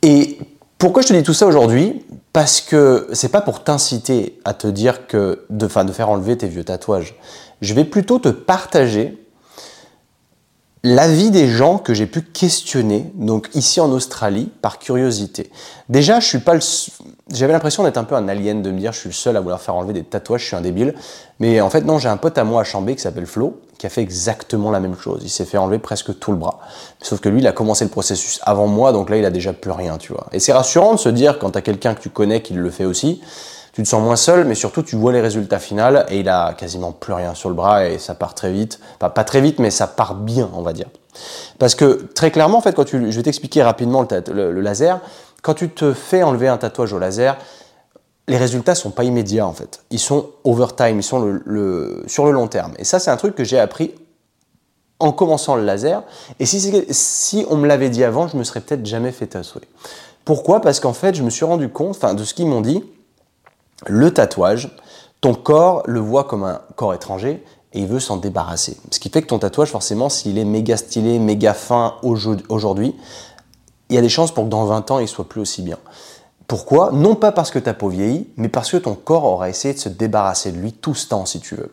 Et 0.02 0.38
pourquoi 0.76 1.00
je 1.00 1.08
te 1.08 1.12
dis 1.14 1.22
tout 1.22 1.32
ça 1.32 1.46
aujourd'hui? 1.46 2.04
Parce 2.34 2.60
que 2.60 3.08
c'est 3.14 3.30
pas 3.30 3.40
pour 3.40 3.64
t'inciter 3.64 4.38
à 4.44 4.52
te 4.52 4.66
dire 4.66 5.06
que 5.06 5.46
de, 5.48 5.66
de 5.66 5.92
faire 5.92 6.10
enlever 6.10 6.36
tes 6.36 6.48
vieux 6.48 6.64
tatouages. 6.64 7.14
Je 7.62 7.72
vais 7.72 7.84
plutôt 7.84 8.18
te 8.18 8.28
partager 8.28 9.19
l'avis 10.82 11.30
des 11.30 11.48
gens 11.48 11.78
que 11.78 11.92
j'ai 11.92 12.06
pu 12.06 12.22
questionner, 12.22 13.10
donc 13.14 13.50
ici 13.54 13.80
en 13.80 13.90
Australie, 13.90 14.50
par 14.62 14.78
curiosité. 14.78 15.50
Déjà, 15.88 16.20
je 16.20 16.26
suis 16.26 16.38
pas 16.38 16.54
le... 16.54 16.60
J'avais 17.32 17.52
l'impression 17.52 17.84
d'être 17.84 17.98
un 17.98 18.04
peu 18.04 18.14
un 18.14 18.28
alien, 18.28 18.62
de 18.62 18.70
me 18.70 18.78
dire 18.78 18.92
je 18.92 19.00
suis 19.00 19.08
le 19.08 19.14
seul 19.14 19.36
à 19.36 19.40
vouloir 19.40 19.60
faire 19.60 19.74
enlever 19.74 19.92
des 19.92 20.02
tatouages, 20.02 20.40
je 20.40 20.46
suis 20.46 20.56
un 20.56 20.62
débile. 20.62 20.94
Mais 21.38 21.60
en 21.60 21.70
fait, 21.70 21.82
non, 21.82 21.98
j'ai 21.98 22.08
un 22.08 22.16
pote 22.16 22.38
à 22.38 22.44
moi 22.44 22.62
à 22.62 22.64
Chambé 22.64 22.96
qui 22.96 23.02
s'appelle 23.02 23.26
Flo, 23.26 23.60
qui 23.78 23.86
a 23.86 23.90
fait 23.90 24.02
exactement 24.02 24.70
la 24.70 24.80
même 24.80 24.96
chose. 24.96 25.20
Il 25.22 25.30
s'est 25.30 25.44
fait 25.44 25.58
enlever 25.58 25.78
presque 25.78 26.18
tout 26.18 26.32
le 26.32 26.38
bras. 26.38 26.60
Sauf 27.02 27.20
que 27.20 27.28
lui, 27.28 27.40
il 27.40 27.46
a 27.46 27.52
commencé 27.52 27.84
le 27.84 27.90
processus 27.90 28.40
avant 28.42 28.66
moi, 28.66 28.92
donc 28.92 29.10
là, 29.10 29.16
il 29.16 29.24
a 29.24 29.30
déjà 29.30 29.52
plus 29.52 29.70
rien, 29.70 29.98
tu 29.98 30.12
vois. 30.12 30.26
Et 30.32 30.40
c'est 30.40 30.52
rassurant 30.52 30.94
de 30.94 30.98
se 30.98 31.08
dire, 31.08 31.38
quand 31.38 31.50
t'as 31.50 31.60
quelqu'un 31.60 31.94
que 31.94 32.00
tu 32.00 32.10
connais 32.10 32.42
qui 32.42 32.54
le 32.54 32.70
fait 32.70 32.84
aussi, 32.84 33.20
tu 33.72 33.82
te 33.82 33.88
sens 33.88 34.02
moins 34.02 34.16
seul, 34.16 34.44
mais 34.44 34.54
surtout 34.54 34.82
tu 34.82 34.96
vois 34.96 35.12
les 35.12 35.20
résultats 35.20 35.58
finaux 35.58 36.00
et 36.08 36.20
il 36.20 36.28
a 36.28 36.54
quasiment 36.54 36.92
plus 36.92 37.12
rien 37.12 37.34
sur 37.34 37.48
le 37.48 37.54
bras 37.54 37.86
et 37.86 37.98
ça 37.98 38.14
part 38.14 38.34
très 38.34 38.52
vite. 38.52 38.80
Enfin, 38.96 39.10
pas 39.10 39.24
très 39.24 39.40
vite, 39.40 39.58
mais 39.58 39.70
ça 39.70 39.86
part 39.86 40.14
bien, 40.14 40.50
on 40.54 40.62
va 40.62 40.72
dire. 40.72 40.88
Parce 41.58 41.74
que 41.74 42.08
très 42.14 42.30
clairement, 42.30 42.58
en 42.58 42.60
fait, 42.60 42.74
quand 42.74 42.86
je 42.88 42.98
vais 42.98 43.22
t'expliquer 43.22 43.62
rapidement 43.62 44.06
le, 44.28 44.60
laser. 44.60 45.00
Quand 45.42 45.54
tu 45.54 45.70
te 45.70 45.94
fais 45.94 46.22
enlever 46.22 46.48
un 46.48 46.58
tatouage 46.58 46.92
au 46.92 46.98
laser, 46.98 47.36
les 48.28 48.36
résultats 48.36 48.74
sont 48.74 48.90
pas 48.90 49.04
immédiats 49.04 49.46
en 49.46 49.52
fait. 49.52 49.82
Ils 49.90 49.98
sont 49.98 50.30
overtime, 50.44 50.98
ils 50.98 51.02
sont 51.02 51.40
sur 52.06 52.26
le 52.26 52.32
long 52.32 52.48
terme. 52.48 52.74
Et 52.78 52.84
ça, 52.84 52.98
c'est 52.98 53.10
un 53.10 53.16
truc 53.16 53.34
que 53.34 53.44
j'ai 53.44 53.58
appris 53.58 53.94
en 54.98 55.12
commençant 55.12 55.56
le 55.56 55.64
laser. 55.64 56.02
Et 56.38 56.46
si, 56.46 56.84
si 56.90 57.46
on 57.48 57.56
me 57.56 57.66
l'avait 57.66 57.88
dit 57.88 58.04
avant, 58.04 58.28
je 58.28 58.36
me 58.36 58.44
serais 58.44 58.60
peut-être 58.60 58.84
jamais 58.84 59.12
fait 59.12 59.28
tatouer. 59.28 59.62
Pourquoi? 60.24 60.60
Parce 60.60 60.78
qu'en 60.78 60.92
fait, 60.92 61.14
je 61.14 61.22
me 61.22 61.30
suis 61.30 61.44
rendu 61.44 61.70
compte, 61.70 61.96
enfin, 61.96 62.14
de 62.14 62.22
ce 62.22 62.34
qu'ils 62.34 62.46
m'ont 62.46 62.60
dit, 62.60 62.84
le 63.86 64.12
tatouage, 64.12 64.76
ton 65.20 65.34
corps 65.34 65.82
le 65.86 66.00
voit 66.00 66.24
comme 66.24 66.44
un 66.44 66.60
corps 66.76 66.94
étranger 66.94 67.44
et 67.72 67.80
il 67.80 67.86
veut 67.86 68.00
s'en 68.00 68.16
débarrasser. 68.16 68.76
Ce 68.90 68.98
qui 68.98 69.10
fait 69.10 69.22
que 69.22 69.28
ton 69.28 69.38
tatouage, 69.38 69.68
forcément, 69.68 70.08
s'il 70.08 70.38
est 70.38 70.44
méga 70.44 70.76
stylé, 70.76 71.18
méga 71.18 71.54
fin 71.54 71.96
aujourd'hui, 72.02 72.94
il 73.88 73.96
y 73.96 73.98
a 73.98 74.02
des 74.02 74.08
chances 74.08 74.32
pour 74.32 74.44
que 74.44 74.48
dans 74.48 74.64
20 74.64 74.90
ans, 74.90 74.98
il 74.98 75.08
soit 75.08 75.28
plus 75.28 75.40
aussi 75.40 75.62
bien. 75.62 75.78
Pourquoi? 76.46 76.90
Non 76.92 77.14
pas 77.14 77.32
parce 77.32 77.50
que 77.50 77.58
ta 77.58 77.74
peau 77.74 77.88
vieillit, 77.88 78.28
mais 78.36 78.48
parce 78.48 78.70
que 78.70 78.76
ton 78.76 78.94
corps 78.94 79.24
aura 79.24 79.48
essayé 79.48 79.74
de 79.74 79.78
se 79.78 79.88
débarrasser 79.88 80.52
de 80.52 80.58
lui 80.58 80.72
tout 80.72 80.94
ce 80.94 81.08
temps, 81.08 81.26
si 81.26 81.40
tu 81.40 81.54
veux. 81.54 81.72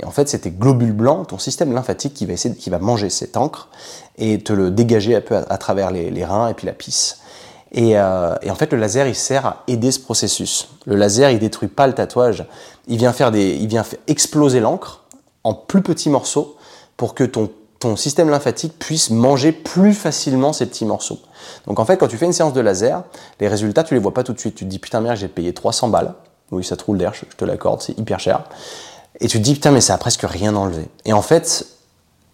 Et 0.00 0.04
en 0.04 0.10
fait, 0.10 0.28
c'était 0.28 0.50
globules 0.50 0.92
blancs, 0.92 1.28
ton 1.28 1.38
système 1.38 1.72
lymphatique 1.72 2.14
qui 2.14 2.26
va, 2.26 2.34
essayer, 2.34 2.54
qui 2.54 2.70
va 2.70 2.78
manger 2.78 3.10
cette 3.10 3.36
encre 3.36 3.68
et 4.16 4.38
te 4.42 4.52
le 4.52 4.70
dégager 4.70 5.16
un 5.16 5.20
peu 5.20 5.36
à, 5.36 5.58
travers 5.58 5.90
les 5.90 6.24
reins 6.24 6.48
et 6.48 6.54
puis 6.54 6.66
la 6.66 6.72
pisse. 6.72 7.20
Euh, 7.76 8.36
et, 8.42 8.50
en 8.50 8.54
fait, 8.54 8.72
le 8.72 8.78
laser, 8.78 9.06
il 9.06 9.14
sert 9.14 9.46
à 9.46 9.64
aider 9.66 9.90
ce 9.90 10.00
processus. 10.00 10.68
Le 10.86 10.96
laser, 10.96 11.30
il 11.30 11.38
détruit 11.38 11.68
pas 11.68 11.86
le 11.86 11.92
tatouage. 11.92 12.44
Il 12.86 12.98
vient 12.98 13.12
faire 13.12 13.30
des, 13.30 13.54
il 13.54 13.66
vient 13.66 13.84
exploser 14.06 14.60
l'encre 14.60 15.04
en 15.44 15.54
plus 15.54 15.82
petits 15.82 16.10
morceaux 16.10 16.56
pour 16.96 17.14
que 17.14 17.24
ton, 17.24 17.50
ton 17.78 17.96
système 17.96 18.30
lymphatique 18.30 18.78
puisse 18.78 19.10
manger 19.10 19.52
plus 19.52 19.92
facilement 19.92 20.52
ces 20.52 20.66
petits 20.66 20.84
morceaux. 20.84 21.18
Donc 21.66 21.78
en 21.78 21.84
fait, 21.84 21.96
quand 21.96 22.08
tu 22.08 22.16
fais 22.16 22.26
une 22.26 22.32
séance 22.32 22.52
de 22.52 22.60
laser, 22.60 23.02
les 23.40 23.48
résultats, 23.48 23.84
tu 23.84 23.94
les 23.94 24.00
vois 24.00 24.14
pas 24.14 24.22
tout 24.22 24.32
de 24.32 24.38
suite. 24.38 24.54
Tu 24.54 24.64
te 24.64 24.70
dis, 24.70 24.78
putain, 24.78 25.00
merde, 25.00 25.16
j'ai 25.16 25.28
payé 25.28 25.52
300 25.52 25.88
balles. 25.88 26.14
Oui, 26.52 26.64
ça 26.64 26.76
te 26.76 26.84
roule 26.84 26.98
d'air, 26.98 27.12
je 27.12 27.24
te 27.36 27.44
l'accorde, 27.44 27.82
c'est 27.82 27.98
hyper 27.98 28.20
cher. 28.20 28.44
Et 29.20 29.26
tu 29.26 29.38
te 29.38 29.42
dis, 29.42 29.54
putain, 29.54 29.72
mais 29.72 29.80
ça 29.80 29.94
a 29.94 29.98
presque 29.98 30.22
rien 30.22 30.54
enlevé. 30.54 30.88
Et 31.04 31.12
en 31.12 31.22
fait, 31.22 31.66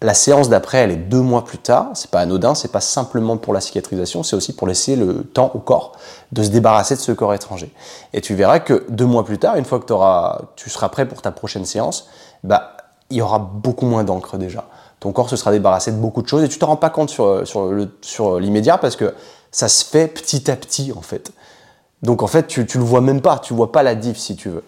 la 0.03 0.13
séance 0.13 0.49
d'après, 0.49 0.79
elle 0.79 0.91
est 0.91 0.97
deux 0.97 1.21
mois 1.21 1.45
plus 1.45 1.57
tard. 1.57 1.91
C'est 1.93 2.11
pas 2.11 2.19
anodin, 2.19 2.55
c'est 2.55 2.71
pas 2.71 2.81
simplement 2.81 3.37
pour 3.37 3.53
la 3.53 3.61
cicatrisation, 3.61 4.21
c'est 4.21 4.35
aussi 4.35 4.53
pour 4.53 4.67
laisser 4.67 4.97
le 4.97 5.23
temps 5.23 5.51
au 5.53 5.59
corps 5.59 5.93
de 6.33 6.43
se 6.43 6.49
débarrasser 6.49 6.95
de 6.95 6.99
ce 6.99 7.13
corps 7.13 7.33
étranger. 7.33 7.73
Et 8.11 8.19
tu 8.19 8.35
verras 8.35 8.59
que 8.59 8.85
deux 8.89 9.05
mois 9.05 9.23
plus 9.23 9.37
tard, 9.37 9.55
une 9.55 9.63
fois 9.63 9.79
que 9.79 9.85
tu 10.55 10.69
seras 10.69 10.89
prêt 10.89 11.07
pour 11.07 11.21
ta 11.21 11.31
prochaine 11.31 11.63
séance, 11.63 12.09
bah, 12.43 12.75
il 13.09 13.17
y 13.17 13.21
aura 13.21 13.39
beaucoup 13.39 13.85
moins 13.85 14.03
d'encre 14.03 14.37
déjà. 14.37 14.65
Ton 14.99 15.13
corps 15.13 15.29
se 15.29 15.37
sera 15.37 15.51
débarrassé 15.51 15.91
de 15.91 15.97
beaucoup 15.97 16.21
de 16.21 16.27
choses 16.27 16.43
et 16.43 16.49
tu 16.49 16.59
te 16.59 16.65
rends 16.65 16.75
pas 16.75 16.89
compte 16.89 17.09
sur, 17.09 17.43
sur 18.01 18.39
l'immédiat 18.39 18.77
parce 18.77 18.97
que 18.97 19.13
ça 19.51 19.69
se 19.69 19.85
fait 19.85 20.07
petit 20.07 20.51
à 20.51 20.57
petit 20.57 20.91
en 20.95 21.01
fait. 21.01 21.31
Donc 22.01 22.23
en 22.23 22.27
fait, 22.27 22.47
tu, 22.47 22.65
tu 22.65 22.77
le 22.77 22.83
vois 22.83 22.99
même 22.99 23.21
pas, 23.21 23.39
tu 23.39 23.53
vois 23.53 23.71
pas 23.71 23.83
la 23.83 23.95
diff 23.95 24.17
si 24.17 24.35
tu 24.35 24.49
veux. 24.49 24.63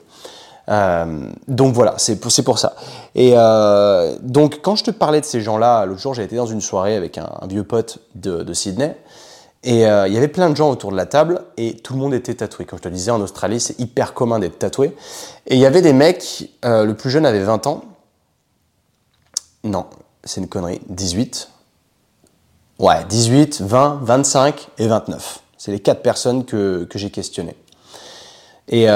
Euh, 0.69 1.29
donc 1.47 1.73
voilà, 1.73 1.95
c'est 1.97 2.19
pour, 2.19 2.59
ça. 2.59 2.75
Et 3.13 3.33
euh, 3.35 4.15
donc 4.21 4.61
quand 4.61 4.75
je 4.75 4.83
te 4.83 4.91
parlais 4.91 5.21
de 5.21 5.25
ces 5.25 5.41
gens-là, 5.41 5.85
l'autre 5.85 6.01
jour 6.01 6.13
j'ai 6.13 6.23
été 6.23 6.35
dans 6.35 6.47
une 6.47 6.61
soirée 6.61 6.95
avec 6.95 7.17
un, 7.17 7.29
vieux 7.47 7.63
pote 7.63 7.99
de, 8.15 8.53
Sydney, 8.53 8.95
et 9.63 9.87
euh, 9.87 10.07
il 10.07 10.13
y 10.13 10.17
avait 10.17 10.27
plein 10.27 10.49
de 10.49 10.55
gens 10.55 10.69
autour 10.69 10.91
de 10.91 10.97
la 10.97 11.05
table, 11.05 11.41
et 11.57 11.75
tout 11.77 11.93
le 11.93 11.99
monde 11.99 12.13
était 12.13 12.35
tatoué. 12.35 12.65
Comme 12.65 12.79
je 12.79 12.83
te 12.83 12.89
disais, 12.89 13.11
en 13.11 13.21
Australie, 13.21 13.59
c'est 13.59 13.79
hyper 13.79 14.13
commun 14.13 14.39
d'être 14.39 14.59
tatoué. 14.59 14.95
Et 15.47 15.55
il 15.55 15.59
y 15.59 15.65
avait 15.65 15.81
des 15.81 15.93
mecs, 15.93 16.51
le 16.63 16.93
plus 16.93 17.09
jeune 17.09 17.25
avait 17.25 17.43
20 17.43 17.67
ans, 17.67 17.83
non, 19.63 19.85
c'est 20.23 20.41
une 20.41 20.47
connerie, 20.47 20.81
18, 20.89 21.49
Ouais, 22.77 23.05
18, 23.07 23.61
20, 23.61 23.99
25 24.03 24.67
et 24.79 24.87
29. 24.87 25.39
C'est 25.57 25.71
les 25.71 25.79
quatre 25.79 26.01
personnes 26.01 26.43
que, 26.43 26.87
j'ai 26.93 27.09
questionnées. 27.09 27.55
Et 28.67 28.87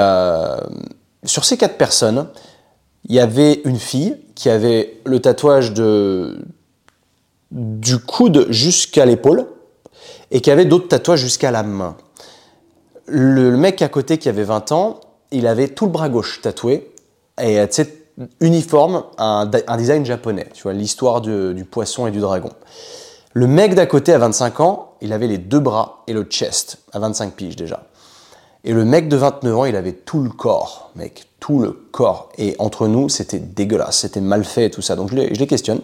sur 1.24 1.44
ces 1.44 1.56
quatre 1.56 1.76
personnes, 1.76 2.28
il 3.08 3.14
y 3.14 3.20
avait 3.20 3.60
une 3.64 3.78
fille 3.78 4.16
qui 4.34 4.48
avait 4.48 5.00
le 5.04 5.20
tatouage 5.20 5.72
de, 5.72 6.38
du 7.50 7.98
coude 7.98 8.46
jusqu'à 8.50 9.04
l'épaule 9.04 9.46
et 10.30 10.40
qui 10.40 10.50
avait 10.50 10.64
d'autres 10.64 10.88
tatouages 10.88 11.20
jusqu'à 11.20 11.50
la 11.50 11.62
main. 11.62 11.96
Le, 13.06 13.56
mec 13.56 13.82
à 13.82 13.88
côté 13.88 14.18
qui 14.18 14.28
avait 14.28 14.44
20 14.44 14.72
ans, 14.72 15.00
il 15.32 15.46
avait 15.46 15.68
tout 15.68 15.86
le 15.86 15.90
bras 15.90 16.08
gauche 16.08 16.40
tatoué 16.42 16.92
et 17.42 17.58
uniforme, 18.40 19.04
un, 19.18 19.50
un, 19.66 19.76
design 19.76 20.04
japonais, 20.04 20.48
tu 20.52 20.64
vois, 20.64 20.72
l'histoire 20.72 21.20
du 21.20 21.64
poisson 21.64 22.06
et 22.06 22.10
du 22.10 22.20
dragon. 22.20 22.50
Le 23.32 23.46
mec 23.46 23.74
d'à 23.74 23.86
côté 23.86 24.12
à 24.12 24.18
25 24.18 24.60
ans, 24.60 24.94
il 25.00 25.12
avait 25.12 25.28
les 25.28 25.38
deux 25.38 25.60
bras 25.60 26.02
et 26.06 26.12
le 26.12 26.24
chest 26.24 26.78
à 26.92 26.98
25 26.98 27.32
piges 27.32 27.56
déjà. 27.56 27.84
Et 28.64 28.72
le 28.72 28.84
mec 28.84 29.08
de 29.08 29.16
29 29.16 29.56
ans, 29.56 29.64
il 29.64 29.76
avait 29.76 29.92
tout 29.92 30.22
le 30.22 30.28
corps, 30.28 30.90
mec, 30.94 31.26
tout 31.40 31.60
le 31.60 31.72
corps. 31.72 32.28
Et 32.36 32.56
entre 32.58 32.88
nous, 32.88 33.08
c'était 33.08 33.38
dégueulasse, 33.38 34.00
c'était 34.00 34.20
mal 34.20 34.44
fait 34.44 34.66
et 34.66 34.70
tout 34.70 34.82
ça. 34.82 34.96
Donc 34.96 35.10
je 35.10 35.16
les, 35.16 35.46
questionne. 35.46 35.80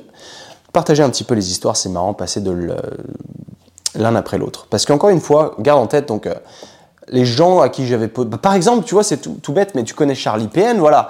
Partager 0.72 1.02
un 1.02 1.08
petit 1.08 1.24
peu 1.24 1.34
les 1.34 1.50
histoires, 1.50 1.76
c'est 1.76 1.88
marrant, 1.88 2.12
passer 2.12 2.40
de 2.40 2.76
l'un 3.94 4.14
après 4.14 4.36
l'autre. 4.36 4.66
Parce 4.68 4.84
qu'encore 4.84 5.08
une 5.08 5.20
fois, 5.20 5.54
garde 5.58 5.80
en 5.80 5.86
tête, 5.86 6.06
donc, 6.06 6.26
euh, 6.26 6.34
les 7.08 7.24
gens 7.24 7.60
à 7.60 7.70
qui 7.70 7.86
j'avais... 7.86 8.08
Bah, 8.08 8.36
par 8.36 8.52
exemple, 8.52 8.84
tu 8.84 8.94
vois, 8.94 9.02
c'est 9.02 9.18
tout, 9.18 9.52
bête, 9.52 9.74
mais 9.74 9.84
tu 9.84 9.94
connais 9.94 10.14
Charlie 10.14 10.48
PN, 10.48 10.78
voilà. 10.78 11.08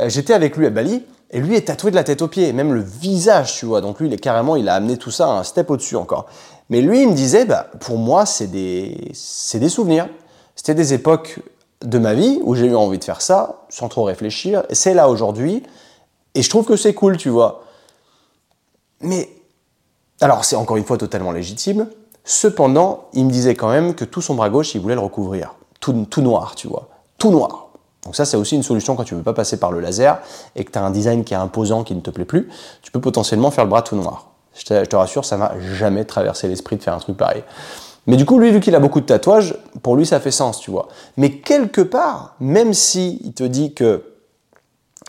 Euh, 0.00 0.10
j'étais 0.10 0.34
avec 0.34 0.58
lui 0.58 0.66
à 0.66 0.70
Bali, 0.70 1.02
et 1.30 1.40
lui 1.40 1.56
est 1.56 1.62
tatoué 1.62 1.90
de 1.90 1.96
la 1.96 2.04
tête 2.04 2.20
aux 2.20 2.28
pieds, 2.28 2.52
même 2.52 2.74
le 2.74 2.82
visage, 2.82 3.54
tu 3.54 3.64
vois. 3.64 3.80
Donc 3.80 4.00
lui, 4.00 4.08
il 4.08 4.12
est 4.12 4.18
carrément, 4.18 4.54
il 4.54 4.68
a 4.68 4.74
amené 4.74 4.98
tout 4.98 5.10
ça 5.10 5.28
un 5.28 5.44
step 5.44 5.70
au-dessus 5.70 5.96
encore. 5.96 6.26
Mais 6.68 6.82
lui, 6.82 7.02
il 7.02 7.08
me 7.08 7.14
disait, 7.14 7.46
bah, 7.46 7.68
pour 7.80 7.96
moi, 7.96 8.26
c'est 8.26 8.48
des, 8.48 9.10
c'est 9.14 9.60
des 9.60 9.70
souvenirs. 9.70 10.08
C'était 10.56 10.74
des 10.74 10.94
époques 10.94 11.38
de 11.82 11.98
ma 11.98 12.14
vie 12.14 12.40
où 12.42 12.54
j'ai 12.54 12.66
eu 12.66 12.74
envie 12.74 12.98
de 12.98 13.04
faire 13.04 13.20
ça, 13.20 13.62
sans 13.68 13.88
trop 13.88 14.02
réfléchir. 14.02 14.64
C'est 14.70 14.94
là 14.94 15.08
aujourd'hui, 15.08 15.62
et 16.34 16.42
je 16.42 16.50
trouve 16.50 16.66
que 16.66 16.76
c'est 16.76 16.94
cool, 16.94 17.16
tu 17.16 17.28
vois. 17.28 17.62
Mais, 19.00 19.30
alors 20.20 20.44
c'est 20.44 20.56
encore 20.56 20.76
une 20.76 20.84
fois 20.84 20.98
totalement 20.98 21.30
légitime. 21.30 21.88
Cependant, 22.24 23.04
il 23.12 23.26
me 23.26 23.30
disait 23.30 23.54
quand 23.54 23.68
même 23.68 23.94
que 23.94 24.04
tout 24.04 24.20
son 24.20 24.34
bras 24.34 24.50
gauche, 24.50 24.74
il 24.74 24.80
voulait 24.80 24.94
le 24.94 25.00
recouvrir. 25.00 25.54
Tout, 25.80 26.20
noir, 26.20 26.56
tu 26.56 26.66
vois. 26.66 26.88
Tout 27.18 27.30
noir. 27.30 27.68
Donc 28.02 28.16
ça, 28.16 28.24
c'est 28.24 28.36
aussi 28.36 28.56
une 28.56 28.64
solution 28.64 28.96
quand 28.96 29.04
tu 29.04 29.14
ne 29.14 29.20
veux 29.20 29.24
pas 29.24 29.32
passer 29.32 29.60
par 29.60 29.70
le 29.70 29.78
laser 29.78 30.18
et 30.56 30.64
que 30.64 30.72
tu 30.72 30.78
as 30.78 30.84
un 30.84 30.90
design 30.90 31.22
qui 31.22 31.34
est 31.34 31.36
imposant, 31.36 31.84
qui 31.84 31.94
ne 31.94 32.00
te 32.00 32.10
plaît 32.10 32.24
plus. 32.24 32.48
Tu 32.82 32.90
peux 32.90 33.00
potentiellement 33.00 33.52
faire 33.52 33.64
le 33.64 33.70
bras 33.70 33.82
tout 33.82 33.94
noir. 33.94 34.30
Je 34.54 34.64
te, 34.64 34.74
je 34.74 34.88
te 34.88 34.96
rassure, 34.96 35.24
ça 35.24 35.36
m'a 35.36 35.52
jamais 35.60 36.04
traversé 36.04 36.48
l'esprit 36.48 36.76
de 36.76 36.82
faire 36.82 36.94
un 36.94 36.98
truc 36.98 37.16
pareil. 37.16 37.44
Mais 38.06 38.16
du 38.16 38.24
coup, 38.24 38.38
lui, 38.38 38.50
vu 38.52 38.60
qu'il 38.60 38.74
a 38.74 38.80
beaucoup 38.80 39.00
de 39.00 39.06
tatouages, 39.06 39.54
pour 39.82 39.96
lui, 39.96 40.06
ça 40.06 40.20
fait 40.20 40.30
sens, 40.30 40.60
tu 40.60 40.70
vois. 40.70 40.88
Mais 41.16 41.38
quelque 41.38 41.80
part, 41.80 42.36
même 42.40 42.72
si 42.72 43.20
il 43.24 43.32
te 43.32 43.44
dit 43.44 43.74
que 43.74 44.02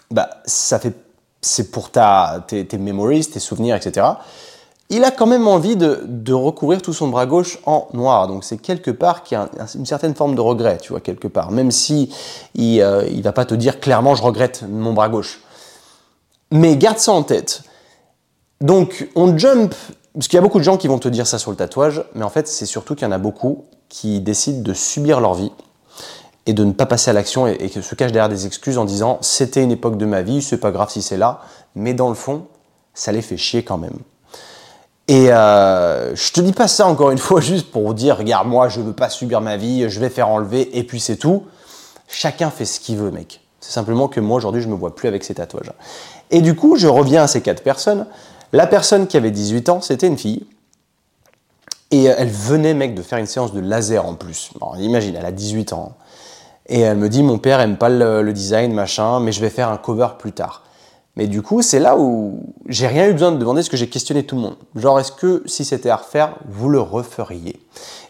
bah, 0.10 0.30
ça 0.46 0.80
fait, 0.80 0.96
c'est 1.42 1.72
pour 1.72 1.92
ta, 1.92 2.44
tes, 2.48 2.66
memories, 2.78 3.26
tes 3.26 3.40
souvenirs, 3.40 3.76
etc., 3.76 4.08
il 4.90 5.04
a 5.04 5.12
quand 5.12 5.26
même 5.26 5.50
envie 5.50 5.76
de, 5.76 6.34
recouvrir 6.34 6.82
tout 6.82 6.94
son 6.94 7.10
bras 7.10 7.26
gauche 7.26 7.60
en 7.66 7.90
noir. 7.94 8.28
Donc 8.28 8.46
c'est 8.46 8.58
quelque 8.58 8.90
part 8.90 9.24
qu'il 9.24 9.38
y 9.38 9.42
a 9.42 9.50
une 9.76 9.86
certaine 9.86 10.16
forme 10.16 10.34
de 10.34 10.40
regret, 10.40 10.78
tu 10.78 10.94
vois, 10.94 11.02
quelque 11.02 11.28
part. 11.28 11.52
Même 11.52 11.72
si 11.72 12.14
il, 12.56 12.82
euh, 12.82 13.06
il 13.12 13.22
va 13.22 13.34
pas 13.34 13.44
te 13.44 13.54
dire 13.54 13.82
clairement 13.82 14.16
je 14.16 14.24
regrette 14.24 14.64
mon 14.68 14.94
bras 14.94 15.10
gauche. 15.10 15.42
Mais 16.52 16.78
garde 16.78 17.00
ça 17.00 17.12
en 17.12 17.24
tête. 17.24 17.64
Donc 18.62 19.10
on 19.16 19.38
jump 19.38 19.76
parce 20.18 20.28
qu'il 20.30 20.38
y 20.38 20.40
a 20.40 20.42
beaucoup 20.42 20.58
de 20.58 20.64
gens 20.64 20.78
qui 20.78 20.88
vont 20.88 20.98
te 20.98 21.08
dire 21.08 21.28
ça 21.28 21.38
sur 21.38 21.52
le 21.52 21.58
tatouage, 21.58 22.04
mais 22.16 22.24
en 22.24 22.30
fait, 22.30 22.48
c'est 22.48 22.66
surtout 22.66 22.96
qu'il 22.96 23.06
y 23.06 23.08
en 23.08 23.12
a 23.12 23.20
beaucoup 23.20 23.66
qui 23.88 24.20
décident 24.20 24.64
de 24.64 24.74
subir 24.74 25.22
leur 25.22 25.36
vie 25.36 25.52
et 26.48 26.54
de 26.54 26.64
ne 26.64 26.72
pas 26.72 26.88
passer 26.88 27.12
à 27.12 27.14
l'action 27.14 27.46
et, 27.46 27.70
qui 27.70 27.84
se 27.84 27.94
cachent 27.94 28.12
derrière 28.12 28.30
des 28.30 28.48
excuses 28.48 28.80
en 28.80 28.86
disant 28.86 29.20
c'était 29.22 29.62
une 29.62 29.72
époque 29.72 29.96
de 29.96 30.08
ma 30.08 30.24
vie, 30.24 30.42
c'est 30.42 30.58
pas 30.58 30.72
grave 30.72 30.90
si 30.90 31.04
c'est 31.04 31.18
là, 31.18 31.42
mais 31.76 31.94
dans 31.94 32.10
le 32.10 32.16
fond, 32.16 32.48
ça 32.96 33.12
les 33.12 33.22
fait 33.22 33.38
chier 33.38 33.64
quand 33.64 33.78
même. 33.78 33.98
Et 35.08 35.32
euh, 35.32 36.16
je 36.16 36.32
te 36.32 36.42
dis 36.42 36.52
pas 36.52 36.68
ça 36.68 36.88
encore 36.88 37.12
une 37.12 37.18
fois 37.20 37.40
juste 37.40 37.72
pour 37.72 37.94
dire 37.94 38.18
regarde 38.18 38.48
moi 38.48 38.70
je 38.70 38.82
veux 38.82 38.94
pas 38.94 39.10
subir 39.10 39.40
ma 39.40 39.56
vie, 39.56 39.88
je 39.88 40.00
vais 40.00 40.10
faire 40.10 40.30
enlever 40.30 40.78
et 40.80 40.84
puis 40.84 41.00
c'est 41.00 41.18
tout. 41.18 41.46
Chacun 42.08 42.50
fait 42.50 42.66
ce 42.66 42.80
qu'il 42.80 42.98
veut 42.98 43.12
mec. 43.12 43.42
C'est 43.60 43.72
simplement 43.72 44.08
que 44.08 44.20
moi 44.20 44.38
aujourd'hui 44.38 44.64
je 44.64 44.68
me 44.68 44.76
vois 44.76 44.96
plus 44.96 45.08
avec 45.08 45.24
ces 45.24 45.36
tatouages. 45.36 45.72
Et 46.32 46.42
du 46.42 46.56
coup 46.56 46.76
je 46.76 46.88
reviens 46.88 47.24
à 47.24 47.28
ces 47.28 47.42
quatre 47.42 47.62
personnes. 47.62 48.08
La 48.54 48.68
personne 48.68 49.08
qui 49.08 49.18
avait 49.18 49.32
18 49.32 49.70
ans, 49.70 49.82
c'était 49.82 50.08
une 50.08 50.18
fille. 50.18 50.46
Et 51.92 52.06
elle 52.06 52.30
venait, 52.30 52.74
mec, 52.74 52.96
de 52.96 53.02
faire 53.02 53.18
une 53.18 53.26
séance 53.26 53.54
de 53.54 53.60
laser 53.60 54.06
en 54.06 54.16
plus. 54.16 54.52
imagine, 54.80 55.16
elle 55.16 55.26
a 55.26 55.32
18 55.32 55.74
ans. 55.74 55.94
Et 56.68 56.82
elle 56.82 56.98
me 56.98 57.08
dit, 57.10 57.24
mon 57.24 57.38
père 57.38 57.62
aime 57.62 57.78
pas 57.78 57.90
le, 57.90 58.32
design, 58.34 58.74
machin, 58.74 59.20
mais 59.20 59.32
je 59.32 59.40
vais 59.40 59.50
faire 59.50 59.70
un 59.70 59.78
cover 59.78 60.10
plus 60.20 60.34
tard. 60.34 60.64
Mais 61.16 61.28
du 61.28 61.42
coup, 61.42 61.62
c'est 61.62 61.80
là 61.80 61.98
où 61.98 62.54
j'ai 62.68 62.88
rien 62.88 63.08
eu 63.08 63.14
besoin 63.14 63.32
de 63.32 63.38
demander 63.38 63.64
ce 63.64 63.70
que 63.70 63.78
j'ai 63.78 63.90
questionné 63.90 64.24
tout 64.24 64.36
le 64.36 64.42
monde. 64.42 64.56
Genre, 64.76 65.00
est-ce 65.00 65.12
que 65.12 65.44
si 65.46 65.66
c'était 65.66 65.90
à 65.90 65.96
refaire, 65.96 66.36
vous 66.48 66.70
le 66.70 66.80
referiez? 66.80 67.60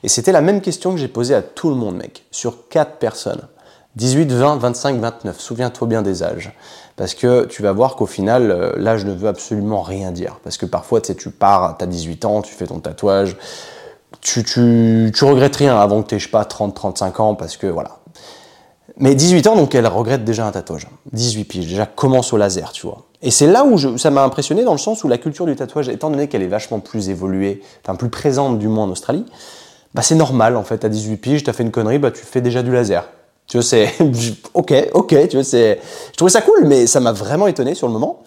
Et 0.03 0.09
c'était 0.09 0.31
la 0.31 0.41
même 0.41 0.61
question 0.61 0.91
que 0.91 0.97
j'ai 0.97 1.07
posée 1.07 1.33
à 1.33 1.41
tout 1.41 1.69
le 1.69 1.75
monde, 1.75 1.95
mec, 1.95 2.25
sur 2.31 2.67
quatre 2.67 2.97
personnes. 2.97 3.47
18, 3.97 4.31
20, 4.31 4.57
25, 4.57 4.99
29. 4.99 5.39
Souviens-toi 5.39 5.87
bien 5.87 6.03
des 6.03 6.21
âges. 6.21 6.53
Parce 6.95 7.15
que 7.15 7.45
tu 7.45 7.63
vas 7.63 7.71
voir 7.71 7.95
qu'au 7.95 8.05
final, 8.05 8.51
euh, 8.51 8.71
l'âge 8.77 9.05
ne 9.05 9.11
veut 9.11 9.27
absolument 9.27 9.81
rien 9.81 10.11
dire. 10.11 10.39
Parce 10.43 10.57
que 10.57 10.67
parfois, 10.67 11.01
tu 11.01 11.07
sais, 11.07 11.15
tu 11.15 11.31
pars, 11.31 11.77
tu 11.77 11.83
as 11.83 11.87
18 11.87 12.25
ans, 12.25 12.41
tu 12.43 12.53
fais 12.53 12.67
ton 12.67 12.79
tatouage, 12.79 13.37
tu, 14.21 15.11
regrettes 15.21 15.55
rien 15.55 15.79
avant 15.79 16.03
que 16.03 16.09
tu 16.09 16.19
je 16.19 16.29
pas, 16.29 16.45
30, 16.45 16.75
35 16.75 17.19
ans, 17.19 17.35
parce 17.35 17.57
que 17.57 17.65
voilà. 17.65 17.97
Mais 18.99 19.15
18 19.15 19.47
ans, 19.47 19.55
donc 19.55 19.73
elle 19.73 19.87
regrette 19.87 20.23
déjà 20.23 20.45
un 20.45 20.51
tatouage. 20.51 20.87
18 21.13 21.43
piges, 21.45 21.67
déjà 21.67 21.87
commence 21.87 22.33
au 22.33 22.37
laser, 22.37 22.71
tu 22.71 22.85
vois. 22.85 23.03
Et 23.23 23.31
c'est 23.31 23.47
là 23.47 23.63
où 23.63 23.97
ça 23.97 24.11
m'a 24.11 24.23
impressionné 24.23 24.63
dans 24.63 24.73
le 24.73 24.77
sens 24.77 25.03
où 25.03 25.07
la 25.07 25.17
culture 25.17 25.47
du 25.47 25.55
tatouage, 25.55 25.89
étant 25.89 26.11
donné 26.11 26.27
qu'elle 26.27 26.43
est 26.43 26.47
vachement 26.47 26.79
plus 26.79 27.09
évoluée, 27.09 27.63
enfin 27.83 27.95
plus 27.95 28.09
présente 28.09 28.59
du 28.59 28.67
moins 28.67 28.85
en 28.85 28.89
Australie, 28.89 29.25
bah 29.95 30.03
c'est 30.03 30.15
normal 30.15 30.55
en 30.55 30.63
fait, 30.63 30.85
à 30.85 30.89
18 30.89 31.17
piges, 31.17 31.43
tu 31.43 31.49
as 31.49 31.53
fait 31.53 31.63
une 31.63 31.71
connerie, 31.71 31.97
bah 31.97 32.11
tu 32.11 32.23
fais 32.23 32.41
déjà 32.41 32.61
du 32.61 32.71
laser. 32.71 33.07
Tu 33.47 33.57
vois, 33.57 33.63
c'est 33.63 33.93
ok, 34.53 34.73
ok, 34.93 35.27
tu 35.29 35.37
vois, 35.37 35.43
c'est. 35.43 35.79
Je 36.11 36.17
trouvais 36.17 36.31
ça 36.31 36.41
cool, 36.41 36.65
mais 36.65 36.85
ça 36.85 36.99
m'a 36.99 37.13
vraiment 37.13 37.47
étonné 37.47 37.75
sur 37.75 37.87
le 37.87 37.93
moment. 37.93 38.23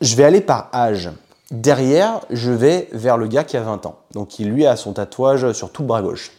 Je 0.00 0.16
vais 0.16 0.24
aller 0.24 0.40
par 0.40 0.68
âge. 0.74 1.10
Derrière, 1.50 2.20
je 2.30 2.50
vais 2.50 2.88
vers 2.92 3.16
le 3.16 3.28
gars 3.28 3.44
qui 3.44 3.56
a 3.56 3.62
20 3.62 3.86
ans. 3.86 3.98
Donc, 4.12 4.28
qui 4.28 4.44
lui 4.44 4.66
a 4.66 4.76
son 4.76 4.92
tatouage 4.92 5.52
sur 5.52 5.70
tout 5.70 5.82
le 5.82 5.88
bras 5.88 6.02
gauche. 6.02 6.32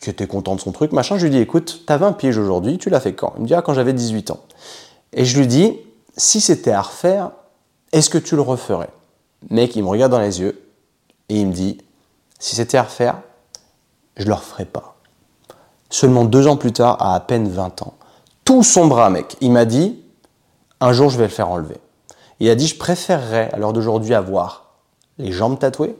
Qui 0.00 0.10
était 0.10 0.26
content 0.26 0.54
de 0.54 0.60
son 0.60 0.70
truc, 0.70 0.92
machin. 0.92 1.18
Je 1.18 1.24
lui 1.24 1.30
dis, 1.30 1.38
écoute, 1.38 1.82
t'as 1.86 1.96
20 1.96 2.12
pièges 2.12 2.38
aujourd'hui, 2.38 2.78
tu 2.78 2.88
l'as 2.88 3.00
fait 3.00 3.14
quand? 3.14 3.32
Il 3.36 3.42
me 3.42 3.46
dit, 3.46 3.54
ah, 3.54 3.62
quand 3.62 3.74
j'avais 3.74 3.92
18 3.92 4.30
ans. 4.30 4.40
Et 5.12 5.24
je 5.24 5.38
lui 5.38 5.46
dis, 5.46 5.76
si 6.16 6.40
c'était 6.40 6.70
à 6.70 6.82
refaire, 6.82 7.32
est-ce 7.92 8.10
que 8.10 8.18
tu 8.18 8.36
le 8.36 8.42
referais? 8.42 8.90
Mec, 9.50 9.74
il 9.74 9.82
me 9.82 9.88
regarde 9.88 10.12
dans 10.12 10.20
les 10.20 10.40
yeux 10.40 10.62
et 11.28 11.40
il 11.40 11.48
me 11.48 11.52
dit, 11.52 11.78
si 12.38 12.54
c'était 12.54 12.78
à 12.78 12.84
refaire, 12.84 13.20
je 14.16 14.26
le 14.26 14.34
referais 14.34 14.64
pas 14.64 14.91
seulement 15.92 16.24
deux 16.24 16.46
ans 16.46 16.56
plus 16.56 16.72
tard, 16.72 16.96
à 17.00 17.14
à 17.14 17.20
peine 17.20 17.48
20 17.48 17.82
ans. 17.82 17.94
Tout 18.44 18.62
son 18.62 18.86
bras, 18.86 19.10
mec. 19.10 19.36
Il 19.40 19.52
m'a 19.52 19.64
dit, 19.64 20.00
un 20.80 20.92
jour 20.92 21.10
je 21.10 21.18
vais 21.18 21.24
le 21.24 21.30
faire 21.30 21.48
enlever. 21.48 21.76
Il 22.40 22.50
a 22.50 22.54
dit, 22.54 22.66
je 22.66 22.76
préférerais 22.76 23.50
à 23.52 23.58
l'heure 23.58 23.72
d'aujourd'hui 23.72 24.14
avoir 24.14 24.64
les 25.18 25.30
jambes 25.30 25.58
tatouées 25.58 25.96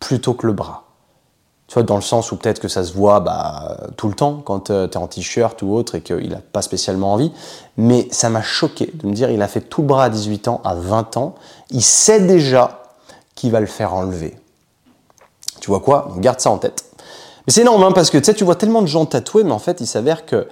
plutôt 0.00 0.34
que 0.34 0.46
le 0.46 0.52
bras. 0.52 0.84
Tu 1.66 1.74
vois, 1.74 1.82
dans 1.82 1.96
le 1.96 2.02
sens 2.02 2.30
où 2.30 2.36
peut-être 2.36 2.60
que 2.60 2.68
ça 2.68 2.84
se 2.84 2.92
voit 2.92 3.20
bah, 3.20 3.78
tout 3.96 4.08
le 4.08 4.14
temps 4.14 4.42
quand 4.44 4.70
euh, 4.70 4.86
tu 4.86 4.92
es 4.92 4.96
en 4.98 5.06
t-shirt 5.06 5.60
ou 5.62 5.72
autre 5.74 5.94
et 5.94 6.02
qu'il 6.02 6.28
n'a 6.28 6.40
pas 6.52 6.62
spécialement 6.62 7.12
envie. 7.14 7.32
Mais 7.76 8.06
ça 8.10 8.28
m'a 8.28 8.42
choqué 8.42 8.90
de 8.94 9.06
me 9.06 9.12
dire, 9.12 9.30
il 9.30 9.42
a 9.42 9.48
fait 9.48 9.62
tout 9.62 9.80
le 9.80 9.88
bras 9.88 10.04
à 10.04 10.10
18 10.10 10.48
ans, 10.48 10.60
à 10.64 10.74
20 10.74 11.16
ans. 11.16 11.34
Il 11.70 11.82
sait 11.82 12.20
déjà 12.20 12.82
qu'il 13.34 13.50
va 13.50 13.60
le 13.60 13.66
faire 13.66 13.94
enlever. 13.94 14.38
Tu 15.60 15.70
vois 15.70 15.80
quoi? 15.80 16.12
Garde 16.18 16.40
ça 16.40 16.50
en 16.50 16.58
tête. 16.58 16.84
Mais 17.46 17.52
c'est 17.52 17.60
énorme, 17.60 17.82
hein, 17.84 17.92
parce 17.92 18.10
que 18.10 18.18
tu 18.18 18.24
sais, 18.24 18.34
tu 18.34 18.44
vois 18.44 18.56
tellement 18.56 18.82
de 18.82 18.86
gens 18.86 19.04
tatoués, 19.04 19.44
mais 19.44 19.52
en 19.52 19.58
fait, 19.58 19.80
il 19.80 19.86
s'avère 19.86 20.24
que 20.24 20.48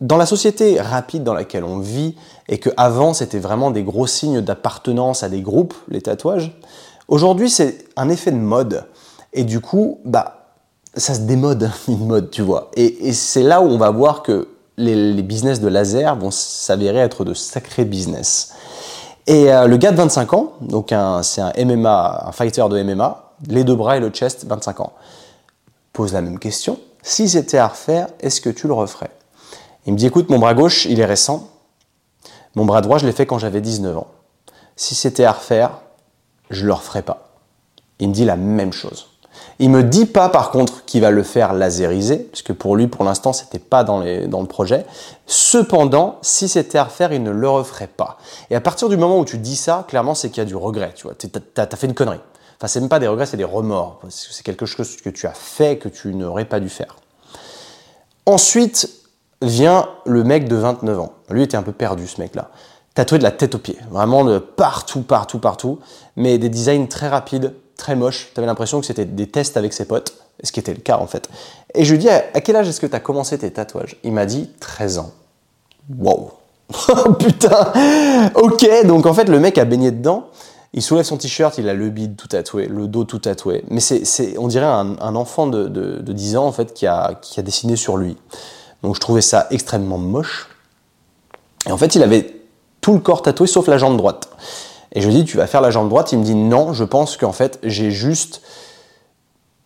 dans 0.00 0.16
la 0.16 0.26
société 0.26 0.80
rapide 0.80 1.24
dans 1.24 1.34
laquelle 1.34 1.64
on 1.64 1.78
vit, 1.78 2.14
et 2.48 2.58
qu'avant, 2.58 3.12
c'était 3.14 3.40
vraiment 3.40 3.70
des 3.70 3.82
gros 3.82 4.06
signes 4.06 4.40
d'appartenance 4.40 5.22
à 5.22 5.28
des 5.28 5.40
groupes, 5.40 5.74
les 5.88 6.00
tatouages, 6.00 6.56
aujourd'hui, 7.08 7.50
c'est 7.50 7.84
un 7.96 8.08
effet 8.08 8.30
de 8.30 8.36
mode. 8.36 8.84
Et 9.32 9.42
du 9.42 9.60
coup, 9.60 9.98
bah, 10.04 10.52
ça 10.94 11.14
se 11.14 11.20
démode, 11.20 11.70
une 11.88 12.06
mode, 12.06 12.30
tu 12.30 12.42
vois. 12.42 12.70
Et, 12.76 13.12
c'est 13.12 13.42
là 13.42 13.60
où 13.60 13.64
on 13.64 13.78
va 13.78 13.90
voir 13.90 14.22
que 14.22 14.48
les, 14.76 15.22
business 15.22 15.60
de 15.60 15.66
laser 15.66 16.14
vont 16.14 16.30
s'avérer 16.30 16.98
être 16.98 17.24
de 17.24 17.34
sacrés 17.34 17.84
business. 17.84 18.54
Et 19.26 19.52
euh, 19.52 19.66
le 19.66 19.76
gars 19.76 19.90
de 19.90 19.96
25 19.96 20.32
ans, 20.34 20.52
donc 20.60 20.94
c'est 21.22 21.40
un 21.40 21.52
MMA, 21.58 22.26
un 22.28 22.32
fighter 22.32 22.64
de 22.70 22.82
MMA, 22.82 23.32
les 23.48 23.64
deux 23.64 23.74
bras 23.74 23.96
et 23.96 24.00
le 24.00 24.10
chest, 24.10 24.46
25 24.46 24.80
ans 24.80 24.92
pose 25.98 26.12
la 26.12 26.20
même 26.20 26.38
question. 26.38 26.78
Si 27.02 27.28
c'était 27.28 27.58
à 27.58 27.66
refaire, 27.66 28.06
est-ce 28.20 28.40
que 28.40 28.50
tu 28.50 28.68
le 28.68 28.72
referais? 28.72 29.10
Il 29.84 29.94
me 29.94 29.98
dit 29.98 30.06
écoute, 30.06 30.30
mon 30.30 30.38
bras 30.38 30.54
gauche, 30.54 30.84
il 30.84 31.00
est 31.00 31.04
récent. 31.04 31.48
Mon 32.54 32.64
bras 32.64 32.82
droit, 32.82 32.98
je 32.98 33.06
l'ai 33.06 33.10
fait 33.10 33.26
quand 33.26 33.40
j'avais 33.40 33.60
19 33.60 33.98
ans. 33.98 34.06
Si 34.76 34.94
c'était 34.94 35.24
à 35.24 35.32
refaire, 35.32 35.80
je 36.50 36.66
le 36.66 36.72
referais 36.72 37.02
pas. 37.02 37.30
Il 37.98 38.10
me 38.10 38.14
dit 38.14 38.24
la 38.24 38.36
même 38.36 38.72
chose. 38.72 39.08
Il 39.58 39.70
me 39.70 39.82
dit 39.82 40.06
pas 40.06 40.28
par 40.28 40.52
contre 40.52 40.84
qu'il 40.84 41.00
va 41.00 41.10
le 41.10 41.24
faire 41.24 41.52
laseriser, 41.52 42.18
puisque 42.18 42.52
pour 42.52 42.76
lui, 42.76 42.86
pour 42.86 43.04
l'instant, 43.04 43.32
c'était 43.32 43.58
pas 43.58 43.82
dans, 43.82 44.04
dans 44.28 44.40
le 44.40 44.46
projet. 44.46 44.86
Cependant, 45.26 46.18
si 46.22 46.48
c'était 46.48 46.78
à 46.78 46.84
refaire, 46.84 47.12
il 47.12 47.24
ne 47.24 47.32
le 47.32 47.50
referait 47.50 47.88
pas. 47.88 48.18
Et 48.50 48.54
à 48.54 48.60
partir 48.60 48.88
du 48.88 48.96
moment 48.96 49.18
où 49.18 49.24
tu 49.24 49.38
dis 49.38 49.56
ça, 49.56 49.84
clairement, 49.88 50.14
c'est 50.14 50.28
qu'il 50.28 50.38
y 50.38 50.46
a 50.46 50.48
du 50.48 50.54
regret. 50.54 50.92
Tu 50.94 51.08
vois, 51.08 51.14
t'as 51.54 51.64
as 51.64 51.76
fait 51.76 51.88
une 51.88 51.94
connerie. 51.94 52.20
Enfin, 52.58 52.66
c'est 52.66 52.80
même 52.80 52.88
pas 52.88 52.98
des 52.98 53.06
regrets, 53.06 53.26
c'est 53.26 53.36
des 53.36 53.44
remords. 53.44 54.00
C'est 54.10 54.42
quelque 54.42 54.66
chose 54.66 54.96
que 54.96 55.10
tu 55.10 55.26
as 55.26 55.32
fait 55.32 55.78
que 55.78 55.88
tu 55.88 56.14
n'aurais 56.14 56.44
pas 56.44 56.58
dû 56.58 56.68
faire. 56.68 56.96
Ensuite 58.26 58.90
vient 59.40 59.88
le 60.04 60.24
mec 60.24 60.48
de 60.48 60.56
29 60.56 60.98
ans. 60.98 61.12
Lui 61.30 61.44
était 61.44 61.56
un 61.56 61.62
peu 61.62 61.72
perdu, 61.72 62.08
ce 62.08 62.20
mec-là. 62.20 62.50
Tatoué 62.94 63.18
de 63.18 63.22
la 63.22 63.30
tête 63.30 63.54
aux 63.54 63.58
pieds, 63.58 63.78
vraiment 63.90 64.24
de 64.24 64.38
partout, 64.38 65.02
partout, 65.02 65.38
partout, 65.38 65.78
mais 66.16 66.38
des 66.38 66.48
designs 66.48 66.86
très 66.88 67.06
rapides, 67.06 67.54
très 67.76 67.94
moche. 67.94 68.30
Tu 68.34 68.40
avais 68.40 68.46
l'impression 68.48 68.80
que 68.80 68.86
c'était 68.86 69.04
des 69.04 69.28
tests 69.28 69.56
avec 69.56 69.72
ses 69.72 69.84
potes, 69.84 70.14
ce 70.42 70.50
qui 70.50 70.58
était 70.58 70.74
le 70.74 70.80
cas 70.80 70.98
en 70.98 71.06
fait. 71.06 71.28
Et 71.74 71.84
je 71.84 71.92
lui 71.92 71.98
dis, 71.98 72.08
à 72.08 72.40
quel 72.40 72.56
âge 72.56 72.68
est-ce 72.68 72.80
que 72.80 72.86
tu 72.86 72.96
as 72.96 73.00
commencé 73.00 73.38
tes 73.38 73.52
tatouages? 73.52 73.96
Il 74.02 74.12
m'a 74.12 74.26
dit 74.26 74.50
13 74.58 74.98
ans. 74.98 75.12
Wow 75.96 76.32
oh, 76.88 77.12
Putain 77.18 77.72
Ok, 78.34 78.68
donc 78.84 79.06
en 79.06 79.14
fait 79.14 79.28
le 79.28 79.38
mec 79.38 79.58
a 79.58 79.64
baigné 79.64 79.92
dedans. 79.92 80.26
Il 80.74 80.82
soulève 80.82 81.04
son 81.04 81.16
t-shirt, 81.16 81.56
il 81.58 81.68
a 81.68 81.74
le 81.74 81.88
bide 81.88 82.16
tout 82.16 82.28
tatoué, 82.28 82.66
le 82.66 82.88
dos 82.88 83.04
tout 83.04 83.18
tatoué. 83.18 83.64
Mais 83.70 83.80
c'est, 83.80 84.36
on 84.38 84.48
dirait 84.48 84.66
un, 84.66 85.14
enfant 85.16 85.46
de, 85.46 85.66
de, 85.66 86.12
10 86.12 86.36
ans 86.36 86.46
en 86.46 86.52
fait 86.52 86.74
qui 86.74 86.86
a, 86.86 87.14
qui 87.22 87.40
a 87.40 87.42
dessiné 87.42 87.76
sur 87.76 87.96
lui. 87.96 88.16
Donc 88.82 88.94
je 88.94 89.00
trouvais 89.00 89.22
ça 89.22 89.46
extrêmement 89.50 89.98
moche. 89.98 90.48
Et 91.66 91.72
en 91.72 91.78
fait, 91.78 91.94
il 91.94 92.02
avait 92.02 92.34
tout 92.80 92.92
le 92.92 93.00
corps 93.00 93.22
tatoué 93.22 93.46
sauf 93.46 93.66
la 93.66 93.78
jambe 93.78 93.96
droite. 93.96 94.28
Et 94.92 95.00
je 95.00 95.08
lui 95.08 95.14
dis, 95.14 95.24
tu 95.24 95.36
vas 95.36 95.46
faire 95.46 95.60
la 95.60 95.70
jambe 95.70 95.88
droite? 95.88 96.12
Il 96.12 96.18
me 96.18 96.24
dit, 96.24 96.34
non, 96.34 96.72
je 96.72 96.84
pense 96.84 97.16
qu'en 97.16 97.32
fait, 97.32 97.58
j'ai 97.62 97.90
juste. 97.90 98.42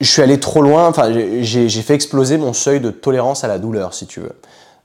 Je 0.00 0.10
suis 0.10 0.22
allé 0.22 0.40
trop 0.40 0.62
loin, 0.62 0.88
enfin, 0.88 1.12
j'ai 1.42 1.68
fait 1.68 1.94
exploser 1.94 2.36
mon 2.36 2.52
seuil 2.52 2.80
de 2.80 2.90
tolérance 2.90 3.44
à 3.44 3.48
la 3.48 3.58
douleur, 3.58 3.94
si 3.94 4.06
tu 4.06 4.18
veux. 4.18 4.34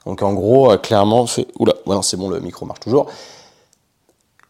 Donc 0.05 0.21
en 0.21 0.33
gros, 0.33 0.71
euh, 0.71 0.77
clairement, 0.77 1.25
c'est. 1.25 1.47
Oula, 1.57 1.73
ouais, 1.87 1.97
c'est 2.03 2.17
bon, 2.17 2.29
le 2.29 2.39
micro 2.39 2.65
marche 2.67 2.81
toujours. 2.81 3.07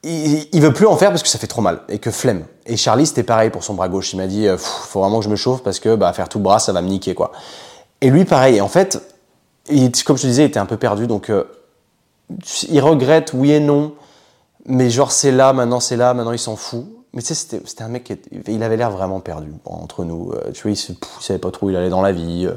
Il, 0.03 0.47
il, 0.53 0.61
veut 0.61 0.73
plus 0.73 0.85
en 0.85 0.95
faire 0.95 1.09
parce 1.09 1.23
que 1.23 1.29
ça 1.29 1.39
fait 1.39 1.47
trop 1.47 1.61
mal 1.61 1.81
et 1.89 1.99
que 1.99 2.11
flemme. 2.11 2.45
Et 2.65 2.77
Charlie, 2.77 3.05
c'était 3.05 3.23
pareil 3.23 3.49
pour 3.49 3.63
son 3.63 3.73
bras 3.73 3.89
gauche. 3.89 4.13
Il 4.13 4.17
m'a 4.17 4.27
dit, 4.27 4.47
euh, 4.47 4.57
faut 4.57 5.01
vraiment 5.01 5.19
que 5.19 5.25
je 5.25 5.29
me 5.29 5.35
chauffe 5.35 5.63
parce 5.63 5.79
que 5.79 5.95
bah, 5.95 6.13
faire 6.13 6.29
tout 6.29 6.39
bras, 6.39 6.59
ça 6.59 6.71
va 6.71 6.81
me 6.81 6.87
niquer, 6.87 7.15
quoi. 7.15 7.31
Et 8.01 8.09
lui, 8.09 8.23
pareil. 8.25 8.57
Et 8.57 8.61
en 8.61 8.67
fait, 8.67 9.01
comme 10.05 10.17
je 10.17 10.21
te 10.21 10.27
disais, 10.27 10.43
il 10.43 10.47
était 10.47 10.59
un 10.59 10.65
peu 10.65 10.77
perdu. 10.77 11.07
Donc, 11.07 11.29
euh, 11.29 11.45
il 12.69 12.79
regrette, 12.79 13.33
oui 13.33 13.51
et 13.51 13.59
non 13.59 13.93
mais 14.67 14.89
genre 14.89 15.11
c'est 15.11 15.31
là, 15.31 15.53
maintenant 15.53 15.79
c'est 15.79 15.95
là, 15.95 16.13
maintenant 16.13 16.33
il 16.33 16.39
s'en 16.39 16.55
fout. 16.55 16.85
Mais 17.13 17.21
tu 17.21 17.33
sais, 17.33 17.61
c'était 17.65 17.83
un 17.83 17.87
mec 17.87 18.03
qui 18.03 18.17
il 18.47 18.61
avait 18.61 18.77
l'air 18.77 18.91
vraiment 18.91 19.21
perdu 19.21 19.51
entre 19.65 20.03
nous. 20.03 20.33
Euh, 20.33 20.51
tu 20.51 20.63
vois, 20.63 20.71
il, 20.71 20.91
ne 20.91 21.21
savait 21.21 21.39
pas 21.39 21.51
trop 21.51 21.67
où 21.67 21.69
il 21.69 21.75
allait 21.75 21.89
dans 21.89 22.01
la 22.01 22.11
vie. 22.11 22.47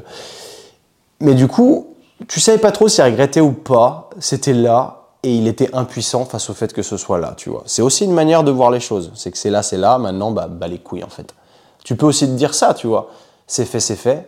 Mais 1.19 1.33
du 1.33 1.47
coup, 1.47 1.95
tu 2.27 2.39
savais 2.39 2.57
pas 2.57 2.71
trop 2.71 2.87
s'il 2.87 3.03
regrettait 3.03 3.39
ou 3.39 3.53
pas. 3.53 4.09
C'était 4.19 4.53
là 4.53 5.00
et 5.23 5.35
il 5.35 5.47
était 5.47 5.73
impuissant 5.75 6.25
face 6.25 6.49
au 6.49 6.53
fait 6.53 6.73
que 6.73 6.81
ce 6.81 6.97
soit 6.97 7.19
là, 7.19 7.33
tu 7.37 7.49
vois. 7.49 7.63
C'est 7.65 7.81
aussi 7.81 8.05
une 8.05 8.13
manière 8.13 8.43
de 8.43 8.51
voir 8.51 8.71
les 8.71 8.79
choses. 8.79 9.11
C'est 9.15 9.31
que 9.31 9.37
c'est 9.37 9.51
là, 9.51 9.61
c'est 9.63 9.77
là, 9.77 9.97
maintenant, 9.97 10.31
bah, 10.31 10.47
bah 10.47 10.67
les 10.67 10.79
couilles 10.79 11.03
en 11.03 11.09
fait. 11.09 11.33
Tu 11.83 11.95
peux 11.95 12.05
aussi 12.05 12.27
te 12.27 12.33
dire 12.33 12.53
ça, 12.53 12.73
tu 12.73 12.87
vois. 12.87 13.11
C'est 13.47 13.65
fait, 13.65 13.79
c'est 13.79 13.95
fait. 13.95 14.27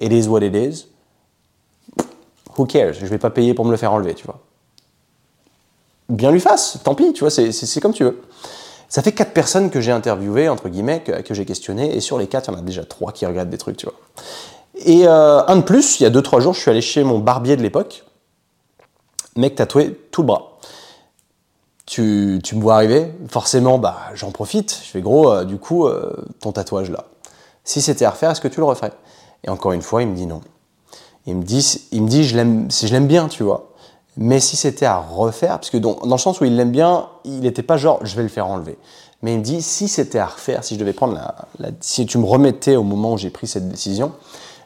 It 0.00 0.12
is 0.12 0.28
what 0.28 0.42
it 0.42 0.54
is. 0.54 0.86
Who 2.56 2.66
cares? 2.66 2.94
Je 2.94 3.06
vais 3.06 3.18
pas 3.18 3.30
payer 3.30 3.54
pour 3.54 3.64
me 3.64 3.70
le 3.70 3.76
faire 3.76 3.92
enlever, 3.92 4.14
tu 4.14 4.26
vois 4.26 4.40
bien 6.08 6.30
lui 6.30 6.40
fasse, 6.40 6.78
tant 6.84 6.94
pis, 6.94 7.12
tu 7.12 7.20
vois, 7.20 7.30
c'est 7.30 7.80
comme 7.80 7.92
tu 7.92 8.04
veux. 8.04 8.20
Ça 8.88 9.02
fait 9.02 9.12
quatre 9.12 9.32
personnes 9.32 9.70
que 9.70 9.80
j'ai 9.80 9.92
interviewées, 9.92 10.48
entre 10.48 10.68
guillemets, 10.68 11.02
que, 11.02 11.34
j'ai 11.34 11.44
questionnées, 11.44 11.94
et 11.94 12.00
sur 12.00 12.18
les 12.18 12.26
quatre, 12.26 12.48
il 12.48 12.52
y 12.52 12.56
en 12.56 12.58
a 12.58 12.62
déjà 12.62 12.84
trois 12.84 13.12
qui 13.12 13.26
regardent 13.26 13.50
des 13.50 13.58
trucs, 13.58 13.76
tu 13.76 13.86
vois. 13.86 13.94
Et 14.86 15.06
euh, 15.06 15.42
un 15.46 15.56
de 15.56 15.62
plus, 15.62 16.00
il 16.00 16.04
y 16.04 16.06
a 16.06 16.10
deux, 16.10 16.22
trois 16.22 16.40
jours, 16.40 16.54
je 16.54 16.60
suis 16.60 16.70
allé 16.70 16.80
chez 16.80 17.04
mon 17.04 17.18
barbier 17.18 17.56
de 17.56 17.62
l'époque, 17.62 18.04
mec 19.38 19.54
tatoué 19.54 19.94
tout 20.10 20.22
le 20.22 20.26
bras. 20.26 20.58
Tu, 21.86 22.38
tu, 22.44 22.54
me 22.54 22.60
vois 22.60 22.74
arriver, 22.74 23.10
forcément, 23.28 23.78
bah, 23.78 23.96
j'en 24.14 24.30
profite. 24.30 24.78
Je 24.84 24.90
fais 24.90 25.00
gros, 25.00 25.32
euh, 25.32 25.44
du 25.44 25.56
coup, 25.56 25.86
euh, 25.86 26.12
ton 26.40 26.52
tatouage 26.52 26.90
là. 26.90 27.04
Si 27.64 27.80
c'était 27.80 28.04
à 28.04 28.10
refaire, 28.10 28.30
est-ce 28.30 28.42
que 28.42 28.48
tu 28.48 28.60
le 28.60 28.66
referais? 28.66 28.92
Et 29.44 29.48
encore 29.48 29.72
une 29.72 29.82
fois, 29.82 30.02
il 30.02 30.08
me 30.08 30.14
dit 30.14 30.26
non. 30.26 30.42
Il 31.26 31.36
me 31.36 31.42
dit, 31.42 31.88
il 31.92 32.02
me 32.02 32.08
dit 32.08 32.24
je 32.24 32.36
l'aime 32.36 33.06
bien, 33.06 33.28
tu 33.28 33.42
vois. 33.42 33.68
Mais 34.20 34.40
si 34.40 34.56
c'était 34.56 34.84
à 34.84 34.98
refaire, 34.98 35.60
parce 35.60 35.70
que 35.70 35.76
dans, 35.76 35.96
le 36.02 36.18
sens 36.18 36.40
où 36.40 36.44
il 36.44 36.56
l'aime 36.56 36.72
bien, 36.72 37.08
il 37.24 37.40
n'était 37.40 37.62
pas 37.62 37.76
genre 37.76 38.00
je 38.02 38.16
vais 38.16 38.24
le 38.24 38.28
faire 38.28 38.48
enlever. 38.48 38.76
Mais 39.22 39.34
il 39.34 39.38
me 39.38 39.44
dit 39.44 39.62
si 39.62 39.86
c'était 39.86 40.18
à 40.18 40.26
refaire, 40.26 40.64
si 40.64 40.74
je 40.74 40.80
devais 40.80 40.92
prendre 40.92 41.14
la, 41.14 41.70
si 41.80 42.04
tu 42.04 42.18
me 42.18 42.24
remettais 42.24 42.74
au 42.74 42.82
moment 42.82 43.12
où 43.12 43.16
j'ai 43.16 43.30
pris 43.30 43.46
cette 43.46 43.68
décision, 43.68 44.12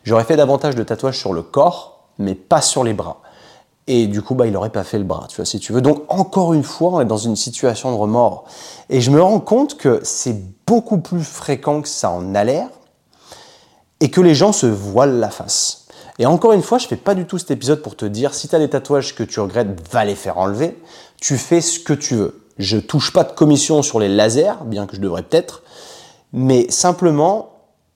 j'aurais 0.05 0.25
fait 0.25 0.37
davantage 0.37 0.75
de 0.75 0.83
tatouages 0.83 1.19
sur 1.19 1.35
le 1.35 1.43
corps, 1.43 2.09
mais 2.19 2.35
pas 2.35 2.63
sur 2.63 2.83
les 2.83 2.95
bras. 2.95 3.21
Et 3.87 4.07
du 4.07 4.23
coup, 4.23 4.35
bah, 4.35 4.47
il 4.47 4.53
n'aurait 4.53 4.71
pas 4.71 4.85
fait 4.85 4.99
le 4.99 5.05
bras, 5.05 5.27
tu 5.29 5.37
vois, 5.37 5.45
si 5.45 5.59
tu 5.59 5.73
veux. 5.73 5.81
Donc, 5.81 6.05
encore 6.09 6.55
une 6.55 6.63
fois, 6.63 6.91
on 6.93 7.01
est 7.01 7.07
dans 7.07 7.17
une 7.17 7.37
situation 7.37 7.91
de 7.91 7.97
remords. 7.97 8.45
Et 8.91 9.01
je 9.01 9.11
me 9.11 9.21
rends 9.21 9.41
compte 9.41 9.77
que 9.77 10.01
c'est 10.05 10.41
beaucoup 10.67 10.99
plus 10.99 11.25
fréquent 11.25 11.83
que 11.83 11.89
ça 11.89 12.11
en 12.11 12.35
a 12.35 12.45
l'air, 12.45 12.69
et 14.01 14.11
que 14.11 14.21
les 14.21 14.35
gens 14.35 14.53
se 14.53 14.67
voilent 14.67 15.19
la 15.19 15.31
face. 15.31 15.87
Et 16.19 16.27
encore 16.27 16.53
une 16.53 16.63
fois, 16.63 16.79
je 16.79 16.87
fais 16.87 16.97
pas 16.97 17.15
du 17.15 17.27
tout 17.27 17.39
cet 17.39 17.51
épisode 17.51 17.83
pour 17.83 17.97
te 17.97 18.05
dire 18.05 18.35
si 18.35 18.49
tu 18.49 18.55
as 18.55 18.59
des 18.59 18.71
tatouages 18.71 19.15
que 19.15 19.23
tu 19.23 19.41
regrettes, 19.41 19.69
va 19.91 20.05
les 20.05 20.15
faire 20.15 20.39
enlever. 20.39 20.81
Tu 21.21 21.37
fais 21.37 21.61
ce 21.61 21.81
que 21.81 21.93
tu 21.93 22.17
veux. 22.17 22.45
Je 22.59 22.79
touche 22.79 23.13
pas 23.13 23.25
de 23.25 23.33
commission 23.33 23.83
sur 23.83 23.99
les 23.99 24.09
lasers, 24.09 24.65
bien 24.67 24.87
que 24.87 24.95
je 24.97 25.01
devrais 25.01 25.23
peut-être, 25.23 25.63
mais 26.33 26.71
simplement 26.71 27.51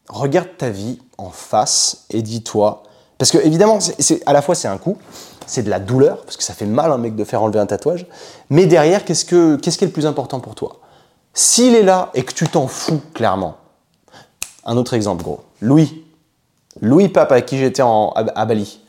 regarde 0.08 0.48
ta 0.56 0.70
vie 0.70 0.98
en 1.18 1.30
face 1.30 2.06
et 2.10 2.22
dis-toi 2.22 2.84
parce 3.18 3.30
que 3.30 3.38
évidemment, 3.38 3.78
à 4.26 4.32
la 4.32 4.42
fois 4.42 4.54
c'est 4.54 4.68
un 4.68 4.78
coup, 4.78 4.98
c'est 5.46 5.62
de 5.62 5.70
la 5.70 5.78
douleur 5.78 6.22
parce 6.22 6.36
que 6.36 6.42
ça 6.42 6.54
fait 6.54 6.66
mal 6.66 6.92
un 6.92 6.98
mec 6.98 7.16
de 7.16 7.24
faire 7.24 7.42
enlever 7.42 7.58
un 7.58 7.66
tatouage, 7.66 8.06
mais 8.50 8.66
derrière 8.66 9.04
qu'est-ce 9.04 9.24
que 9.24 9.56
qu'est-ce 9.56 9.78
qui 9.78 9.84
est 9.84 9.88
le 9.88 9.92
plus 9.92 10.06
important 10.06 10.40
pour 10.40 10.54
toi? 10.54 10.80
S'il 11.32 11.74
est 11.74 11.82
là 11.82 12.10
et 12.14 12.22
que 12.22 12.32
tu 12.32 12.48
t'en 12.48 12.66
fous 12.66 13.00
clairement. 13.14 13.56
Un 14.64 14.76
autre 14.76 14.94
exemple 14.94 15.22
gros. 15.22 15.40
Louis, 15.60 16.04
Louis 16.80 17.08
Pape, 17.08 17.30
avec 17.30 17.46
qui 17.46 17.58
j'étais 17.58 17.82
à, 17.82 18.44
Bali, 18.46 18.80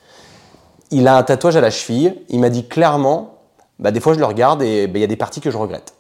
il 0.92 1.08
a 1.08 1.18
un 1.18 1.24
tatouage 1.24 1.56
à 1.56 1.62
la 1.62 1.70
cheville. 1.70 2.16
Il 2.30 2.40
m'a 2.40 2.50
dit 2.50 2.68
clairement, 2.68 3.36
bah, 3.80 3.92
des 3.92 4.00
fois 4.00 4.14
je 4.14 4.20
le 4.20 4.26
regarde 4.26 4.62
et 4.64 4.88
bah, 4.88 4.98
il 4.98 5.02
y 5.02 5.04
a 5.04 5.08
des 5.08 5.16
parties 5.16 5.42
que 5.42 5.52
je 5.52 5.58
regrette. 5.58 5.94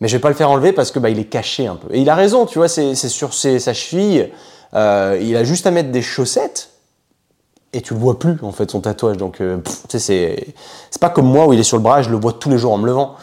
Mais 0.00 0.06
je 0.06 0.16
vais 0.16 0.20
pas 0.20 0.28
le 0.28 0.34
faire 0.34 0.50
enlever 0.50 0.72
parce 0.72 0.92
que 0.92 0.98
bah, 0.98 1.10
il 1.10 1.18
est 1.18 1.24
caché 1.24 1.66
un 1.66 1.76
peu. 1.76 1.92
Et 1.92 2.00
il 2.00 2.08
a 2.08 2.14
raison, 2.14 2.46
tu 2.46 2.58
vois, 2.58 2.68
c'est 2.68 2.94
sur 2.94 3.34
sa 3.34 3.74
cheville. 3.74 4.30
Euh, 4.74 5.18
il 5.20 5.36
a 5.36 5.44
juste 5.44 5.66
à 5.66 5.70
mettre 5.70 5.90
des 5.90 6.02
chaussettes 6.02 6.70
et 7.72 7.80
tu 7.82 7.94
le 7.94 8.00
vois 8.00 8.18
plus 8.18 8.36
en 8.42 8.52
fait 8.52 8.70
son 8.70 8.80
tatouage. 8.80 9.16
Donc 9.16 9.40
euh, 9.40 9.58
sais, 9.88 9.98
c'est 9.98 11.00
pas 11.00 11.10
comme 11.10 11.26
moi 11.26 11.46
où 11.46 11.52
il 11.52 11.60
est 11.60 11.64
sur 11.64 11.76
le 11.76 11.82
bras, 11.82 12.02
je 12.02 12.10
le 12.10 12.16
vois 12.16 12.32
tous 12.32 12.50
les 12.50 12.58
jours 12.58 12.72
en 12.72 12.78
me 12.78 12.86
levant. 12.86 13.14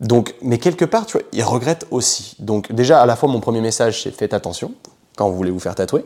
Donc, 0.00 0.36
mais 0.42 0.58
quelque 0.58 0.84
part, 0.84 1.06
tu 1.06 1.18
vois, 1.18 1.26
il 1.32 1.42
regrette 1.42 1.86
aussi. 1.90 2.36
Donc 2.38 2.70
déjà, 2.72 3.00
à 3.00 3.06
la 3.06 3.16
fois, 3.16 3.28
mon 3.28 3.40
premier 3.40 3.60
message, 3.60 4.04
c'est 4.04 4.14
faites 4.14 4.32
attention 4.32 4.72
quand 5.16 5.28
vous 5.28 5.36
voulez 5.36 5.50
vous 5.50 5.58
faire 5.58 5.74
tatouer 5.74 6.04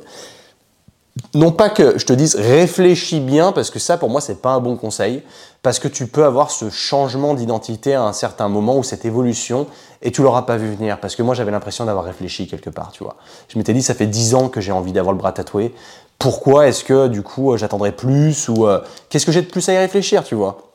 non 1.34 1.52
pas 1.52 1.68
que 1.68 1.98
je 1.98 2.06
te 2.06 2.12
dise 2.12 2.36
réfléchis 2.36 3.20
bien, 3.20 3.52
parce 3.52 3.70
que 3.70 3.78
ça 3.78 3.98
pour 3.98 4.08
moi 4.08 4.20
c'est 4.20 4.40
pas 4.40 4.50
un 4.50 4.60
bon 4.60 4.76
conseil, 4.76 5.22
parce 5.62 5.78
que 5.78 5.88
tu 5.88 6.06
peux 6.06 6.24
avoir 6.24 6.50
ce 6.50 6.70
changement 6.70 7.34
d'identité 7.34 7.94
à 7.94 8.02
un 8.02 8.12
certain 8.12 8.48
moment 8.48 8.78
ou 8.78 8.82
cette 8.82 9.04
évolution 9.04 9.66
et 10.00 10.10
tu 10.10 10.22
l'auras 10.22 10.42
pas 10.42 10.56
vu 10.56 10.74
venir. 10.74 10.98
Parce 11.00 11.14
que 11.14 11.22
moi 11.22 11.34
j'avais 11.34 11.50
l'impression 11.50 11.84
d'avoir 11.84 12.04
réfléchi 12.04 12.46
quelque 12.48 12.70
part, 12.70 12.92
tu 12.92 13.04
vois. 13.04 13.16
Je 13.48 13.58
m'étais 13.58 13.74
dit 13.74 13.82
ça 13.82 13.94
fait 13.94 14.06
10 14.06 14.34
ans 14.34 14.48
que 14.48 14.60
j'ai 14.60 14.72
envie 14.72 14.92
d'avoir 14.92 15.12
le 15.12 15.18
bras 15.18 15.32
tatoué. 15.32 15.74
Pourquoi 16.22 16.68
est-ce 16.68 16.84
que 16.84 17.08
du 17.08 17.22
coup 17.22 17.56
j'attendrai 17.56 17.90
plus 17.90 18.48
ou 18.48 18.68
euh, 18.68 18.80
qu'est-ce 19.08 19.26
que 19.26 19.32
j'ai 19.32 19.42
de 19.42 19.50
plus 19.50 19.68
à 19.68 19.72
y 19.72 19.78
réfléchir, 19.78 20.22
tu 20.22 20.36
vois? 20.36 20.68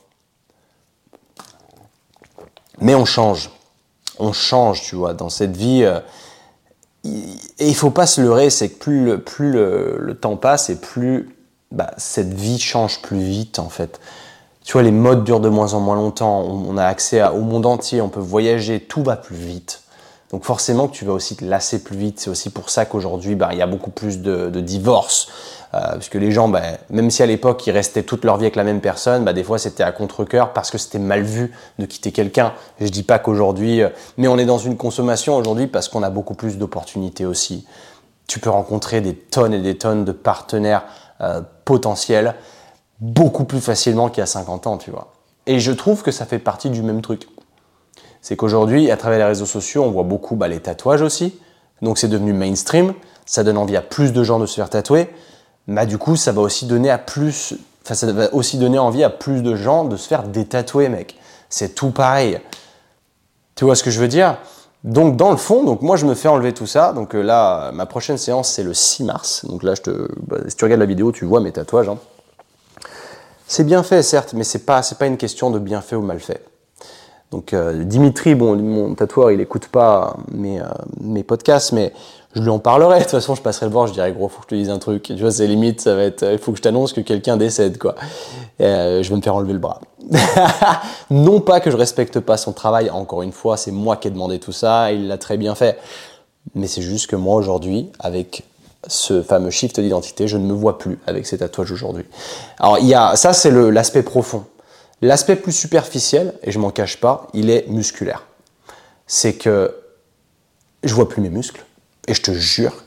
Mais 2.82 2.96
on 2.96 3.06
change, 3.06 3.50
on 4.20 4.34
change, 4.34 4.82
tu 4.82 4.98
vois, 4.98 5.14
dans 5.14 5.30
cette 5.30 5.56
vie. 5.56 5.86
Euh, 5.86 6.02
et 7.06 7.70
il 7.70 7.76
faut 7.76 7.92
pas 7.92 8.06
se 8.06 8.20
leurrer, 8.20 8.50
c'est 8.50 8.68
que 8.68 8.78
plus, 8.78 9.06
le, 9.06 9.22
plus 9.22 9.54
le, 9.54 10.18
temps 10.20 10.36
passe 10.36 10.70
et 10.70 10.76
plus 10.76 11.34
bah, 11.72 11.92
cette 11.96 12.34
vie 12.34 12.60
change 12.60 13.02
plus 13.02 13.22
vite 13.22 13.60
en 13.60 13.70
fait. 13.70 14.02
Tu 14.66 14.74
vois, 14.74 14.84
les 14.84 14.92
modes 14.92 15.24
durent 15.24 15.40
de 15.40 15.48
moins 15.48 15.74
en 15.76 15.80
moins 15.80 15.96
longtemps, 15.96 16.42
on, 16.42 16.76
a 16.76 16.84
accès 16.84 17.24
au 17.24 17.40
monde 17.40 17.66
entier, 17.66 18.02
on 18.02 18.10
peut 18.10 18.20
voyager, 18.20 18.82
tout 18.82 19.02
va 19.02 19.16
plus 19.16 19.38
vite. 19.38 19.84
Donc 20.32 20.44
forcément 20.44 20.88
que 20.88 20.94
tu 20.94 21.06
vas 21.06 21.14
aussi 21.14 21.36
te 21.36 21.46
lasser 21.46 21.84
plus 21.84 21.96
vite. 21.96 22.20
C'est 22.20 22.30
aussi 22.30 22.50
pour 22.50 22.70
ça 22.70 22.86
qu'aujourd'hui, 22.86 23.36
bah, 23.36 23.50
il 23.54 23.58
y 23.58 23.62
a 23.62 23.68
beaucoup 23.68 23.92
plus 23.92 24.20
de, 24.20 24.50
divorces. 24.60 25.28
Euh, 25.74 25.80
parce 25.80 26.10
que 26.10 26.18
les 26.18 26.32
gens, 26.32 26.48
bah, 26.48 26.62
même 26.90 27.10
si 27.10 27.24
à 27.24 27.26
l'époque 27.26 27.66
ils 27.68 27.72
restaient 27.72 28.04
toute 28.04 28.24
leur 28.24 28.38
vie 28.38 28.46
avec 28.46 28.56
la 28.56 28.64
même 28.64 28.82
personne, 28.82 29.24
bah, 29.24 29.34
des 29.34 29.44
fois 29.44 29.58
c'était 29.58 29.84
à 29.84 29.92
contre-coeur 29.92 30.54
parce 30.54 30.72
que 30.72 30.78
c'était 30.78 31.00
mal 31.00 31.24
vu 31.24 31.52
de 31.80 31.86
quitter 31.86 32.12
quelqu'un. 32.12 32.54
Je 32.80 32.88
dis 32.88 33.04
pas 33.04 33.20
qu'aujourd'hui, 33.20 33.82
euh, 33.82 33.90
mais 34.18 34.28
on 34.28 34.38
est 34.38 34.46
dans 34.46 34.58
une 34.58 34.78
consommation 34.78 35.36
aujourd'hui 35.36 35.68
parce 35.68 35.90
qu'on 35.90 36.04
a 36.04 36.10
beaucoup 36.10 36.36
plus 36.36 36.58
d'opportunités 36.58 37.26
aussi. 37.26 37.66
Tu 38.28 38.40
peux 38.40 38.50
rencontrer 38.50 39.02
des 39.02 39.16
tonnes 39.16 39.54
et 39.54 39.62
des 39.62 39.78
tonnes 39.78 40.04
de 40.06 40.12
partenaires 40.12 40.84
euh, 41.22 41.42
potentiels 41.66 42.36
beaucoup 43.00 43.46
plus 43.46 43.62
facilement 43.62 44.10
qu'il 44.10 44.20
y 44.20 44.24
a 44.24 44.28
50 44.28 44.68
ans, 44.68 44.78
tu 44.78 44.92
vois. 44.92 45.14
Et 45.46 45.60
je 45.60 45.72
trouve 45.72 46.04
que 46.04 46.12
ça 46.12 46.26
fait 46.26 46.40
partie 46.40 46.70
du 46.70 46.82
même 46.82 47.02
truc. 47.02 47.28
C'est 48.28 48.36
qu'aujourd'hui, 48.36 48.92
à 48.92 48.98
travers 48.98 49.20
les 49.20 49.24
réseaux 49.24 49.46
sociaux, 49.46 49.84
on 49.84 49.92
voit 49.92 50.04
beaucoup 50.04 50.36
bah, 50.36 50.50
les 50.50 50.60
tatouages 50.60 51.02
aussi, 51.02 51.40
Donc 51.82 51.98
c'est 51.98 52.10
devenu 52.10 52.34
mainstream, 52.34 52.94
ça 53.26 53.46
donne 53.46 53.58
envie 53.58 53.78
à 53.78 53.82
plus 53.82 54.12
de 54.12 54.22
gens 54.22 54.38
de 54.38 54.46
se 54.46 54.56
faire 54.56 54.70
tatouer. 54.70 55.08
Bah 55.70 55.86
du 55.86 55.98
coup, 55.98 56.18
ça 56.18 56.34
va 56.34 56.42
aussi 56.42 56.66
donner 56.66 56.90
à 56.90 56.98
plus, 56.98 57.54
enfin 57.86 57.94
ça 57.94 58.12
va 58.12 58.34
aussi 58.34 58.58
donner 58.58 58.80
envie 58.80 59.06
à 59.06 59.10
plus 59.10 59.42
de 59.42 59.56
gens 59.56 59.86
de 59.86 59.96
se 59.96 60.10
faire 60.10 60.24
détatouer, 60.24 60.90
mec. 60.90 61.16
C'est 61.48 61.74
tout 61.74 61.92
pareil. 61.92 62.42
Tu 63.56 63.64
vois 63.64 63.76
ce 63.76 63.84
que 63.84 63.92
je 63.92 64.02
veux 64.02 64.10
dire? 64.10 64.38
Donc 64.84 65.16
dans 65.16 65.32
le 65.32 65.38
fond, 65.38 65.64
donc 65.64 65.82
moi 65.82 65.96
je 65.96 66.06
me 66.06 66.14
fais 66.14 66.28
enlever 66.28 66.54
tout 66.54 66.68
ça. 66.68 66.92
Donc 66.92 67.16
euh, 67.16 67.22
là, 67.22 67.72
ma 67.72 67.86
prochaine 67.86 68.18
séance 68.18 68.50
c'est 68.50 68.64
le 68.64 68.74
6 68.74 69.06
mars. 69.06 69.46
Donc 69.46 69.64
là, 69.64 69.74
bah, 70.28 70.40
si 70.50 70.56
tu 70.58 70.66
regardes 70.66 70.82
la 70.82 70.86
vidéo, 70.86 71.14
tu 71.14 71.24
vois 71.24 71.40
mes 71.40 71.54
tatouages. 71.54 71.88
Hein. 71.88 71.98
C'est 73.48 73.64
bien 73.64 73.84
fait, 73.84 74.04
certes, 74.04 74.34
mais 74.34 74.44
c'est 74.44 74.66
pas, 74.66 74.84
c'est 74.84 74.98
pas 74.98 75.06
une 75.06 75.16
question 75.16 75.50
de 75.50 75.60
bien 75.60 75.80
fait 75.80 75.96
ou 75.96 76.02
mal 76.02 76.20
fait. 76.20 76.44
Donc 77.32 77.54
euh, 77.54 77.84
Dimitri, 77.84 78.36
bon, 78.36 78.56
mon 78.56 78.96
tatoueur, 78.96 79.32
il 79.32 79.42
écoute 79.42 79.68
pas 79.68 80.16
mes, 80.32 80.62
euh, 80.62 80.66
mes 81.02 81.24
podcasts, 81.24 81.74
mais 81.74 81.92
je 82.36 82.42
lui 82.42 82.50
en 82.50 82.60
parlerai. 82.60 82.96
De 83.00 83.04
toute 83.04 83.12
façon, 83.12 83.36
je 83.36 83.42
passerai 83.42 83.66
le 83.66 83.72
voir, 83.72 83.88
je 83.88 83.94
dirais 83.94 84.12
gros, 84.12 84.30
faut 84.30 84.40
que 84.40 84.46
je 84.46 84.50
te 84.50 84.56
dise 84.56 84.70
un 84.70 84.80
truc. 84.80 85.04
Tu 85.04 85.16
vois, 85.16 85.32
c'est 85.32 85.48
limite, 85.48 85.82
ça 85.82 85.96
va 85.96 86.04
être, 86.04 86.24
il 86.24 86.38
faut 86.38 86.52
que 86.52 86.58
je 86.58 86.64
t'annonce 86.64 86.94
que 86.94 87.02
quelqu'un 87.02 87.36
décède, 87.36 87.78
quoi. 87.78 87.96
je 88.60 89.08
vais 89.08 89.16
me 89.16 89.22
faire 89.22 89.36
enlever 89.36 89.54
le 89.54 89.60
bras. 89.60 89.82
non 91.10 91.42
pas 91.42 91.60
que 91.60 91.70
je 91.70 91.76
respecte 91.76 92.20
pas 92.20 92.38
son 92.38 92.54
travail, 92.54 92.90
encore 92.90 93.24
une 93.24 93.34
fois, 93.34 93.58
c'est 93.58 93.72
moi 93.72 93.98
qui 93.98 94.08
ai 94.08 94.12
demandé 94.12 94.40
tout 94.40 94.54
ça, 94.54 94.92
il 94.94 95.08
l'a 95.08 95.18
très 95.18 95.38
bien 95.38 95.54
fait. 95.56 95.78
Mais 96.56 96.68
c'est 96.68 96.82
juste 96.82 97.08
que 97.08 97.18
moi 97.18 97.36
aujourd'hui, 97.36 97.92
avec 98.00 98.46
ce 98.88 99.22
fameux 99.22 99.50
shift 99.50 99.80
d'identité, 99.80 100.28
je 100.28 100.38
ne 100.38 100.46
me 100.46 100.54
vois 100.54 100.78
plus 100.78 101.00
avec 101.08 101.26
ces 101.26 101.40
tatouages 101.40 101.72
aujourd'hui. 101.72 102.06
Alors 102.60 102.80
il 102.80 102.88
y 102.88 102.94
a, 102.94 103.16
ça 103.16 103.34
c'est 103.34 103.52
l'aspect 103.52 104.04
profond. 104.04 104.46
L'aspect 105.02 105.36
plus 105.36 105.52
superficiel, 105.52 106.34
et 106.44 106.52
je 106.52 106.60
m'en 106.60 106.72
cache 106.72 106.98
pas, 106.98 107.28
il 107.34 107.50
est 107.50 107.68
musculaire. 107.68 108.26
C'est 109.06 109.34
que 109.34 109.76
je 110.84 110.94
vois 110.94 111.08
plus 111.08 111.22
mes 111.22 111.30
muscles, 111.30 111.64
et 112.08 112.14
je 112.14 112.22
te 112.22 112.32
jure 112.32 112.84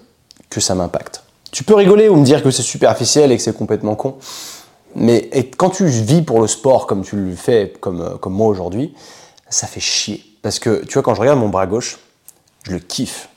que 0.49 0.61
ça 0.61 0.75
m'impacte. 0.75 1.23
Tu 1.53 1.65
peux 1.65 1.75
rigoler 1.75 2.09
ou 2.09 2.17
me 2.17 2.25
dire 2.25 2.43
que 2.43 2.51
c'est 2.51 2.63
superficiel 2.63 3.33
et 3.33 3.37
que 3.37 3.43
c'est 3.43 3.57
complètement 3.57 3.95
con. 3.95 4.17
Mais 4.95 5.31
quand 5.57 5.71
tu 5.71 5.87
vis 5.87 6.23
pour 6.23 6.41
le 6.41 6.47
sport 6.47 6.87
comme 6.87 7.03
tu 7.03 7.17
le 7.17 7.35
fais, 7.35 7.73
comme, 7.81 8.01
euh, 8.01 8.17
comme 8.17 8.35
moi 8.35 8.49
aujourd'hui, 8.49 8.95
ça 9.49 9.67
fait 9.67 9.81
chier. 9.81 10.25
Parce 10.43 10.59
que, 10.59 10.85
tu 10.85 10.95
vois, 10.95 11.03
quand 11.03 11.15
je 11.15 11.21
regarde 11.21 11.39
mon 11.39 11.49
bras 11.49 11.67
gauche, 11.67 11.99
je 12.65 12.73
le 12.73 12.79
kiffe. 12.79 13.29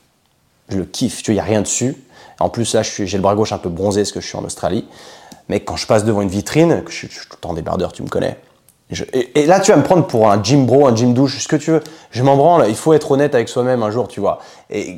Je 0.69 0.77
le 0.77 0.85
kiffe. 0.85 1.21
Tu 1.21 1.31
vois, 1.31 1.33
il 1.33 1.37
n'y 1.37 1.41
a 1.41 1.43
rien 1.43 1.61
dessus. 1.61 1.95
En 2.39 2.49
plus, 2.49 2.73
là, 2.73 2.81
j'ai 2.81 3.05
le 3.05 3.21
bras 3.21 3.35
gauche 3.35 3.51
un 3.51 3.57
peu 3.57 3.69
bronzé 3.69 4.01
parce 4.01 4.11
que 4.11 4.21
je 4.21 4.27
suis 4.27 4.37
en 4.37 4.43
Australie. 4.43 4.87
Mais 5.49 5.59
quand 5.59 5.75
je 5.75 5.85
passe 5.85 6.05
devant 6.05 6.21
une 6.21 6.29
vitrine, 6.29 6.83
je 6.87 6.93
suis, 6.93 7.07
tout 7.07 7.15
le 7.31 7.37
temps 7.37 7.53
débardeur, 7.53 7.91
tu 7.91 8.01
me 8.01 8.07
connais. 8.07 8.37
Et, 9.13 9.45
là, 9.45 9.59
tu 9.59 9.71
vas 9.71 9.77
me 9.77 9.83
prendre 9.83 10.05
pour 10.07 10.29
un 10.29 10.41
gym 10.41 10.65
bro, 10.65 10.87
un 10.87 10.95
gym 10.95 11.13
douche, 11.13 11.41
ce 11.41 11.47
que 11.47 11.55
tu 11.55 11.71
veux. 11.71 11.81
Je 12.11 12.23
m'en 12.23 12.35
branle. 12.35 12.65
Il 12.69 12.75
faut 12.75 12.93
être 12.93 13.11
honnête 13.11 13.35
avec 13.35 13.49
soi-même 13.49 13.83
un 13.83 13.91
jour, 13.91 14.07
tu 14.07 14.19
vois. 14.19 14.39
Et 14.69 14.97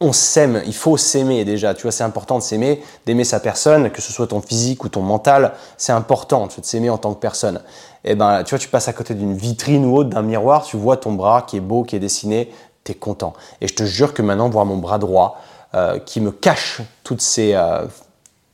on, 0.00 0.12
s'aime, 0.12 0.62
il 0.66 0.74
faut 0.74 0.96
s'aimer 0.96 1.44
déjà. 1.44 1.74
Tu 1.74 1.82
vois, 1.82 1.92
c'est 1.92 2.04
important 2.04 2.38
de 2.38 2.42
s'aimer, 2.42 2.82
d'aimer 3.06 3.24
sa 3.24 3.40
personne, 3.40 3.90
que 3.90 4.00
ce 4.00 4.12
soit 4.12 4.28
ton 4.28 4.40
physique 4.40 4.84
ou 4.84 4.88
ton 4.88 5.02
mental, 5.02 5.52
c'est 5.76 5.92
important 5.92 6.46
de 6.46 6.52
s'aimer 6.64 6.90
en 6.90 6.98
tant 6.98 7.14
que 7.14 7.20
personne. 7.20 7.60
Et 8.04 8.12
eh 8.12 8.14
ben, 8.14 8.44
tu 8.44 8.50
vois, 8.50 8.58
tu 8.58 8.68
passes 8.68 8.88
à 8.88 8.92
côté 8.92 9.14
d'une 9.14 9.36
vitrine 9.36 9.84
ou 9.84 9.96
autre, 9.96 10.10
d'un 10.10 10.22
miroir, 10.22 10.62
tu 10.62 10.76
vois 10.76 10.96
ton 10.96 11.12
bras 11.12 11.42
qui 11.42 11.56
est 11.56 11.60
beau, 11.60 11.82
qui 11.82 11.96
est 11.96 12.00
dessiné, 12.00 12.52
tu 12.84 12.92
es 12.92 12.94
content. 12.94 13.32
Et 13.60 13.66
je 13.66 13.74
te 13.74 13.82
jure 13.82 14.14
que 14.14 14.22
maintenant, 14.22 14.48
voir 14.48 14.64
mon 14.64 14.76
bras 14.76 14.98
droit, 14.98 15.40
euh, 15.74 15.98
qui 15.98 16.20
me 16.20 16.30
cache 16.30 16.80
toutes 17.02 17.20
ces, 17.20 17.54
euh, 17.54 17.84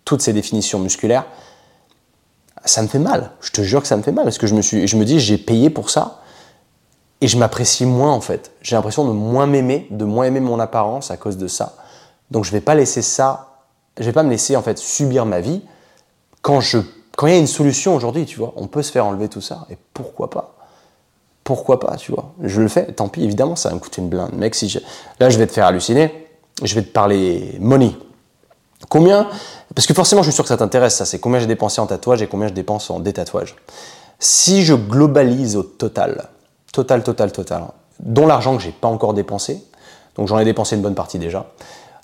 toutes 0.05 0.23
ces 0.23 0.33
définitions 0.33 0.79
musculaires, 0.79 1.27
ça 2.65 2.83
me 2.83 2.89
fait 2.89 2.99
mal. 2.99 3.31
Je 3.41 3.51
te 3.51 3.63
jure 3.63 3.83
que 3.83 3.89
ça 3.89 3.97
me 3.97 4.03
fait 4.03 4.13
mal 4.13 4.25
parce 4.25 4.39
que 4.39 4.47
je 4.47 4.55
me, 4.55 4.63
suis, 4.63 4.87
je 4.87 4.97
me 4.97 5.05
dis, 5.05 5.21
j'ai 5.21 5.39
payé 5.39 5.71
pour 5.71 5.91
ça 5.91 6.21
et 7.21 7.29
je 7.29 7.39
m'apprécie 7.39 7.87
moins 7.87 8.13
en 8.13 8.21
fait. 8.21 8.53
J'ai 8.63 8.77
l'impression 8.77 9.05
de 9.07 9.13
moins 9.13 9.47
m'aimer, 9.47 9.87
de 9.91 10.05
moins 10.05 10.25
aimer 10.25 10.41
mon 10.41 10.59
apparence 10.61 11.11
à 11.11 11.17
cause 11.17 11.37
de 11.37 11.47
ça. 11.47 11.77
Donc 12.31 12.45
je 12.45 12.53
vais 12.53 12.61
pas 12.61 12.75
laisser 12.75 13.03
ça, 13.03 13.61
je 13.99 14.05
vais 14.05 14.13
pas 14.13 14.23
me 14.23 14.31
laisser 14.31 14.57
en 14.57 14.63
fait 14.63 14.79
subir 14.79 15.27
ma 15.27 15.41
vie 15.41 15.63
quand 16.43 16.61
je 16.61 16.79
quand 17.17 17.29
il 17.29 17.33
y 17.33 17.37
a 17.37 17.39
une 17.39 17.47
solution 17.47 17.95
aujourd'hui, 17.95 18.27
tu 18.27 18.39
vois, 18.39 18.53
on 18.57 18.67
peut 18.67 18.83
se 18.83 18.91
faire 18.91 19.07
enlever 19.07 19.29
tout 19.29 19.41
ça 19.41 19.67
et 19.71 19.79
pourquoi 19.93 20.31
pas? 20.31 20.57
Pourquoi 21.45 21.79
pas, 21.79 21.97
tu 21.97 22.11
vois? 22.11 22.33
Je 22.43 22.61
le 22.61 22.69
fais, 22.69 22.87
tant 22.93 23.09
pis, 23.09 23.23
évidemment, 23.23 23.55
ça 23.55 23.69
va 23.69 23.77
me 23.77 23.81
coûter 23.81 24.03
une 24.03 24.09
blinde. 24.09 24.33
Mec, 24.33 24.55
si 24.55 24.81
là 25.21 25.31
je 25.31 25.39
vais 25.39 25.47
te 25.47 25.53
faire 25.53 25.67
halluciner, 25.67 26.29
je 26.63 26.75
vais 26.75 26.83
te 26.83 26.91
parler 26.91 27.57
money. 27.61 27.93
Combien 28.89 29.29
Parce 29.75 29.87
que 29.87 29.95
forcément, 29.95 30.23
je 30.23 30.31
suis 30.31 30.35
sûr 30.35 30.45
que 30.45 30.49
ça 30.49 30.57
t'intéresse, 30.57 30.97
ça, 30.97 31.05
c'est 31.05 31.19
combien 31.19 31.39
j'ai 31.39 31.47
dépensé 31.47 31.81
en 31.81 31.87
tatouage 31.87 32.23
et 32.23 32.27
combien 32.27 32.49
je 32.49 32.53
dépense 32.53 32.91
en 32.91 33.01
détatouage. 33.01 33.57
Si 34.19 34.65
je 34.65 34.75
globalise 34.75 35.57
au 35.57 35.63
total, 35.63 36.29
Total, 36.75 37.05
total, 37.05 37.31
total. 37.31 37.67
Dont 38.01 38.27
l'argent 38.27 38.57
que 38.57 38.63
j'ai 38.65 38.73
pas 38.73 38.89
encore 38.89 39.15
dépensé. 39.15 39.63
Donc 40.17 40.27
j'en 40.27 40.41
ai 40.41 40.45
dépensé 40.45 40.75
une 40.75 40.83
bonne 40.83 40.97
partie 40.97 41.21
déjà. 41.21 41.47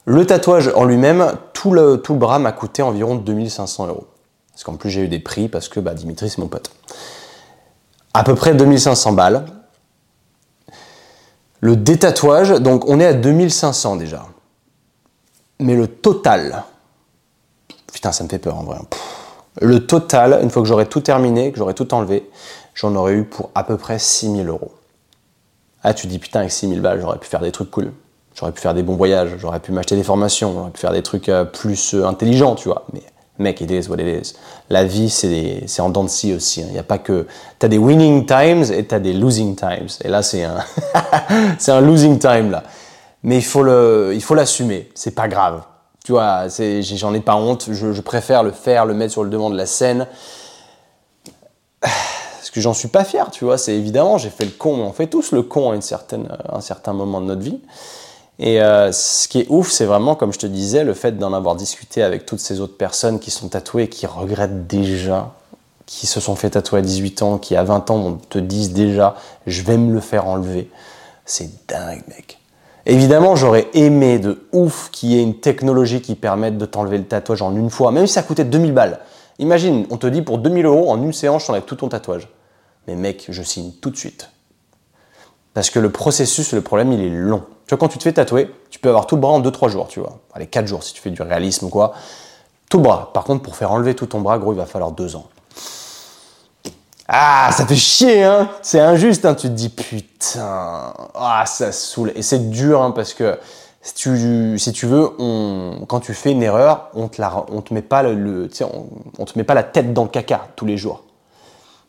Le 0.05 0.25
tatouage 0.25 0.71
en 0.77 0.85
lui-même, 0.85 1.33
tout 1.53 1.73
le, 1.73 1.97
tout 1.97 2.13
le 2.13 2.21
bras 2.21 2.39
m'a 2.39 2.53
coûté 2.53 2.81
environ 2.81 3.17
2500 3.17 3.89
euros. 3.89 4.07
Parce 4.53 4.63
qu'en 4.63 4.77
plus 4.77 4.89
j'ai 4.89 5.01
eu 5.01 5.09
des 5.09 5.19
prix 5.19 5.49
parce 5.49 5.69
que 5.69 5.81
bah, 5.81 5.93
Dimitri 5.93 6.31
c'est 6.31 6.39
mon 6.39 6.47
pote. 6.47 6.71
À 8.15 8.23
peu 8.23 8.37
près 8.37 8.55
2500 8.55 9.13
balles. 9.13 9.45
Le 11.59 11.75
détatouage, 11.75 12.51
donc 12.51 12.89
on 12.89 13.01
est 13.01 13.07
à 13.07 13.13
2500 13.13 13.97
déjà. 13.97 14.25
Mais 15.61 15.77
le 15.77 15.87
total, 15.87 16.65
putain 17.93 18.13
ça 18.13 18.25
me 18.25 18.29
fait 18.29 18.39
peur 18.39 18.57
en 18.59 18.65
vrai. 18.65 18.79
Le 19.61 19.87
total, 19.87 20.41
une 20.43 20.51
fois 20.51 20.63
que 20.63 20.69
j'aurai 20.69 20.87
tout 20.87 21.01
terminé, 21.01 21.53
que 21.53 21.59
j'aurai 21.59 21.75
tout 21.75 21.93
enlevé, 21.93 22.29
j'en 22.75 22.95
aurais 22.97 23.13
eu 23.13 23.25
pour 23.25 23.51
à 23.55 23.63
peu 23.63 23.77
près 23.77 23.99
6000 23.99 24.49
euros. 24.49 24.73
Ah, 25.83 25.95
tu 25.95 26.07
dis 26.07 26.19
putain, 26.19 26.41
avec 26.41 26.53
6000 26.53 26.81
balles, 26.81 27.01
j'aurais 27.01 27.19
pu 27.19 27.29
faire 27.29 27.41
des 27.41 27.53
trucs 27.53 27.71
cool. 27.71 27.93
J'aurais 28.35 28.53
pu 28.53 28.61
faire 28.61 28.75
des 28.75 28.83
bons 28.83 28.97
voyages, 28.97 29.37
j'aurais 29.39 29.61
pu 29.61 29.73
m'acheter 29.73 29.97
des 29.97 30.03
formations, 30.03 30.53
j'aurais 30.53 30.71
pu 30.71 30.81
faire 30.81 30.93
des 30.93 31.03
trucs 31.03 31.29
euh, 31.29 31.45
plus 31.45 31.95
euh, 31.95 32.07
intelligents, 32.07 32.55
tu 32.55 32.69
vois. 32.69 32.87
Mais 32.93 33.03
mec, 33.39 33.61
it 33.61 33.71
is 33.71 33.89
what 33.89 33.97
it 33.97 34.27
is. 34.27 34.35
La 34.71 34.85
vie, 34.85 35.11
c'est 35.11 35.81
en 35.81 35.91
dents 35.91 36.05
de 36.05 36.09
aussi. 36.09 36.61
Il 36.61 36.65
hein. 36.65 36.69
n'y 36.73 36.79
a 36.79 36.83
pas 36.83 36.99
que. 36.99 37.27
Tu 37.59 37.67
as 37.67 37.69
des 37.69 37.79
winning 37.79 38.25
times 38.25 38.65
et 38.73 38.87
tu 38.87 38.95
as 38.95 39.01
des 39.01 39.13
losing 39.13 39.57
times. 39.57 39.89
Et 40.05 40.09
là, 40.09 40.23
c'est 40.23 40.45
un, 40.45 40.59
c'est 41.59 41.73
un 41.73 41.81
losing 41.81 42.19
time, 42.19 42.51
là. 42.51 42.63
Mais 43.23 43.37
il 43.37 43.45
faut 43.45 43.65
l'assumer. 43.65 44.91
C'est 44.95 45.15
pas 45.15 45.29
grave. 45.29 45.63
Tu 46.05 46.13
vois, 46.13 46.47
j'en 46.49 47.15
ai 47.15 47.21
pas 47.21 47.37
honte. 47.37 47.69
Je, 47.71 48.01
préfère 48.01 48.43
le 48.43 48.53
faire, 48.53 48.87
le 48.87 48.95
mettre 48.95 49.13
sur 49.13 49.25
le 49.25 49.31
devant 49.31 49.51
de 49.51 49.57
la 49.57 49.67
scène 49.67 50.07
parce 51.81 52.51
que 52.51 52.61
j'en 52.61 52.75
suis 52.75 52.89
pas 52.89 53.05
fier, 53.05 53.31
tu 53.31 53.45
vois. 53.45 53.59
C'est 53.59 53.75
évidemment, 53.75 54.19
j'ai 54.19 54.31
fait 54.31 54.45
le 54.45 54.51
con, 54.51 54.75
on 54.79 54.93
fait 54.93 55.07
tous 55.07 55.33
le 55.33 55.43
con 55.43 55.71
à 55.71 55.75
une 55.75 55.83
certaine, 55.83 56.29
un 56.49 56.61
certain 56.61 56.93
moment 56.93 57.21
de 57.21 57.27
notre 57.27 57.43
vie. 57.43 57.61
Et 58.39 58.63
euh, 58.63 58.91
ce 58.91 59.29
qui 59.29 59.41
est 59.41 59.47
ouf, 59.51 59.71
c'est 59.71 59.85
vraiment, 59.85 60.15
comme 60.15 60.33
je 60.33 60.39
te 60.39 60.47
disais, 60.47 60.83
le 60.83 60.95
fait 60.95 61.19
d'en 61.19 61.35
avoir 61.35 61.57
discuté 61.57 62.03
avec 62.03 62.25
toutes 62.25 62.41
ces 62.41 62.61
autres 62.61 62.79
personnes 62.79 63.21
qui 63.21 63.31
sont 63.31 63.49
tatouées 63.49 63.89
qui 63.89 64.07
regrettent 64.07 64.67
déjà, 64.67 65.35
qui 65.85 66.07
se 66.07 66.21
sont 66.21 66.37
fait 66.37 66.51
tatouer 66.51 66.79
à 66.79 66.83
18 66.83 67.23
ans, 67.23 67.39
qui 67.39 67.55
à 67.55 67.65
20 67.65 67.91
ans 67.91 68.19
te 68.31 68.39
disent 68.39 68.73
déjà, 68.73 69.15
je 69.47 69.63
vais 69.63 69.77
me 69.77 69.93
le 69.93 70.01
faire 70.01 70.27
enlever. 70.27 70.71
C'est 71.27 71.67
dingue, 71.69 72.03
mec. 72.09 72.40
Évidemment, 72.91 73.37
j'aurais 73.37 73.69
aimé 73.73 74.19
de 74.19 74.47
ouf 74.53 74.91
qu'il 74.91 75.13
y 75.13 75.19
ait 75.19 75.23
une 75.23 75.39
technologie 75.39 76.03
qui 76.03 76.17
permette 76.17 76.59
de 76.59 76.67
t'enlever 76.67 76.99
le 76.99 77.05
tatouage 77.05 77.41
en 77.41 77.55
une 77.55 77.71
fois, 77.71 77.93
même 77.93 78.07
si 78.07 78.15
ça 78.15 78.23
coûtait 78.23 78.45
2000 78.45 78.73
balles. 78.73 78.99
Imagine, 79.39 79.87
on 79.91 79.97
te 79.97 80.09
dit 80.09 80.23
pour 80.23 80.39
2000 80.39 80.67
euros, 80.67 80.91
en 80.91 81.01
une 81.01 81.13
séance, 81.13 81.43
je 81.43 81.47
t'enlève 81.47 81.63
tout 81.63 81.77
ton 81.77 81.89
tatouage 81.89 82.29
mais 82.87 82.97
mec, 82.97 83.27
je 83.29 83.43
signe 83.43 83.71
tout 83.81 83.91
de 83.91 83.97
suite. 83.97 84.31
Parce 85.55 85.71
que 85.71 85.79
le 85.79 85.91
processus, 85.91 86.53
le 86.53 86.61
problème, 86.61 86.93
il 86.93 87.01
est 87.01 87.09
long. 87.09 87.45
Tu 87.67 87.75
vois, 87.75 87.79
quand 87.79 87.89
tu 87.89 87.99
te 87.99 88.03
fais 88.03 88.13
tatouer, 88.13 88.51
tu 88.71 88.81
peux 88.81 88.89
avoir 88.89 89.07
tout 89.07 89.15
le 89.15 89.21
bras 89.21 89.33
en 89.33 89.41
2-3 89.41 89.69
jours, 89.69 89.89
tu 89.89 90.01
vois. 90.01 90.19
Allez, 90.33 90.47
4 90.47 90.67
jours 90.67 90.83
si 90.83 90.93
tu 90.93 91.01
fais 91.01 91.11
du 91.11 91.23
réalisme 91.23 91.67
ou 91.67 91.69
quoi. 91.69 91.93
Tout 92.69 92.79
le 92.79 92.85
bras. 92.85 93.11
Par 93.13 93.25
contre, 93.25 93.43
pour 93.43 93.57
faire 93.57 93.71
enlever 93.71 93.95
tout 93.95 94.07
ton 94.07 94.21
bras, 94.21 94.39
gros, 94.39 94.53
il 94.53 94.57
va 94.57 94.67
falloir 94.67 94.93
2 94.93 95.17
ans. 95.17 95.27
Ah, 97.13 97.51
ça 97.53 97.67
fait 97.67 97.75
chier, 97.75 98.23
hein 98.23 98.49
C'est 98.63 98.79
injuste, 98.79 99.25
hein 99.25 99.35
Tu 99.35 99.49
te 99.49 99.53
dis, 99.53 99.69
putain, 99.69 100.95
ah, 101.17 101.43
ça 101.45 101.73
saoule. 101.73 102.13
Et 102.15 102.23
c'est 102.23 102.51
dur, 102.51 102.83
hein, 102.83 102.93
parce 102.93 103.15
que 103.15 103.37
si 103.83 103.95
tu, 103.95 104.87
veux, 104.87 105.11
on, 105.19 105.87
quand 105.89 105.99
tu 105.99 106.15
fais 106.15 106.31
une 106.31 106.43
erreur, 106.43 106.89
on 106.95 107.09
te, 107.09 107.17
te 107.17 107.75
met 107.75 107.83
pas 107.83 108.05
le, 108.05 108.49
on 109.19 109.25
te 109.25 109.37
met 109.37 109.43
pas 109.43 109.55
la 109.55 109.65
tête 109.65 109.93
dans 109.93 110.05
le 110.05 110.09
caca 110.09 110.47
tous 110.55 110.67
les 110.67 110.77
jours 110.77 111.03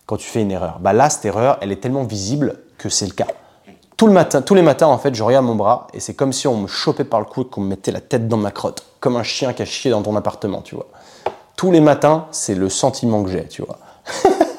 quand 0.08 0.18
tu 0.18 0.28
fais 0.28 0.42
une 0.42 0.50
erreur. 0.50 0.80
Bah 0.80 0.92
là, 0.92 1.12
cette 1.12 1.26
erreur, 1.26 1.60
elle 1.62 1.72
est 1.72 1.82
tellement 1.82 2.04
visible 2.04 2.58
que 2.80 2.90
c'est 2.90 3.06
le 3.06 3.14
cas. 3.14 3.28
Tout 3.98 4.08
le 4.08 4.14
matin, 4.14 4.42
tous 4.42 4.56
les 4.56 4.64
matins, 4.64 4.88
en 4.88 4.98
fait, 4.98 5.14
je 5.14 5.22
regarde 5.22 5.46
mon 5.46 5.54
bras 5.54 5.86
et 5.94 6.00
c'est 6.00 6.16
comme 6.16 6.34
si 6.34 6.48
on 6.48 6.58
me 6.58 6.68
chopait 6.68 7.04
par 7.04 7.20
le 7.20 7.28
cou 7.28 7.44
et 7.44 7.46
qu'on 7.46 7.62
me 7.62 7.68
mettait 7.68 7.92
la 7.92 8.02
tête 8.02 8.28
dans 8.28 8.38
ma 8.38 8.50
crotte, 8.50 8.84
comme 9.00 9.18
un 9.18 9.24
chien 9.24 9.54
qui 9.54 9.62
a 9.62 9.66
chié 9.66 9.92
dans 9.92 10.02
ton 10.02 10.16
appartement, 10.16 10.64
tu 10.64 10.74
vois. 10.74 10.88
Tous 11.56 11.72
les 11.72 11.80
matins, 11.80 12.26
c'est 12.32 12.56
le 12.56 12.70
sentiment 12.70 13.24
que 13.24 13.30
j'ai, 13.30 13.48
tu 13.48 13.62
vois. 13.62 13.78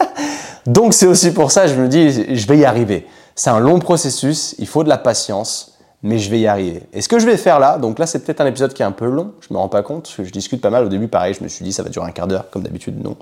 Donc 0.66 0.94
c'est 0.94 1.06
aussi 1.06 1.32
pour 1.32 1.50
ça, 1.50 1.66
je 1.66 1.74
me 1.74 1.88
dis, 1.88 2.36
je 2.36 2.46
vais 2.46 2.58
y 2.58 2.64
arriver. 2.64 3.06
C'est 3.34 3.50
un 3.50 3.60
long 3.60 3.78
processus, 3.78 4.54
il 4.58 4.66
faut 4.66 4.84
de 4.84 4.88
la 4.88 4.98
patience, 4.98 5.78
mais 6.02 6.18
je 6.18 6.30
vais 6.30 6.40
y 6.40 6.46
arriver. 6.46 6.82
Et 6.92 7.00
ce 7.00 7.08
que 7.08 7.18
je 7.18 7.26
vais 7.26 7.36
faire 7.36 7.58
là, 7.58 7.78
donc 7.78 7.98
là 7.98 8.06
c'est 8.06 8.20
peut-être 8.20 8.40
un 8.40 8.46
épisode 8.46 8.72
qui 8.72 8.82
est 8.82 8.86
un 8.86 8.92
peu 8.92 9.06
long, 9.06 9.32
je 9.40 9.52
me 9.52 9.58
rends 9.58 9.68
pas 9.68 9.82
compte, 9.82 10.14
je 10.16 10.30
discute 10.30 10.60
pas 10.60 10.70
mal 10.70 10.84
au 10.84 10.88
début, 10.88 11.08
pareil, 11.08 11.34
je 11.34 11.42
me 11.42 11.48
suis 11.48 11.64
dit 11.64 11.72
ça 11.72 11.82
va 11.82 11.88
durer 11.88 12.06
un 12.06 12.12
quart 12.12 12.26
d'heure, 12.26 12.50
comme 12.50 12.62
d'habitude, 12.62 13.02
non. 13.02 13.16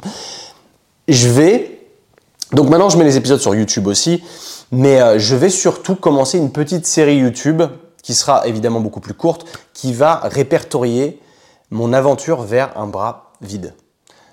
Je 1.09 1.28
vais 1.28 1.80
donc 2.53 2.68
maintenant, 2.68 2.88
je 2.88 2.99
mets 2.99 3.05
les 3.05 3.16
épisodes 3.16 3.38
sur 3.38 3.55
YouTube 3.55 3.86
aussi, 3.86 4.24
mais 4.72 5.01
euh, 5.01 5.18
je 5.20 5.36
vais 5.36 5.51
surtout 5.51 5.95
commencer 5.95 6.36
une 6.36 6.51
petite 6.51 6.84
série 6.84 7.18
YouTube 7.18 7.62
qui 8.03 8.14
sera 8.14 8.47
évidemment 8.47 8.80
beaucoup 8.80 9.01
plus 9.01 9.14
courte, 9.14 9.47
qui 9.72 9.93
va 9.93 10.20
répertorier 10.24 11.20
mon 11.70 11.93
aventure 11.93 12.43
vers 12.43 12.76
un 12.76 12.86
bras 12.86 13.32
vide. 13.41 13.74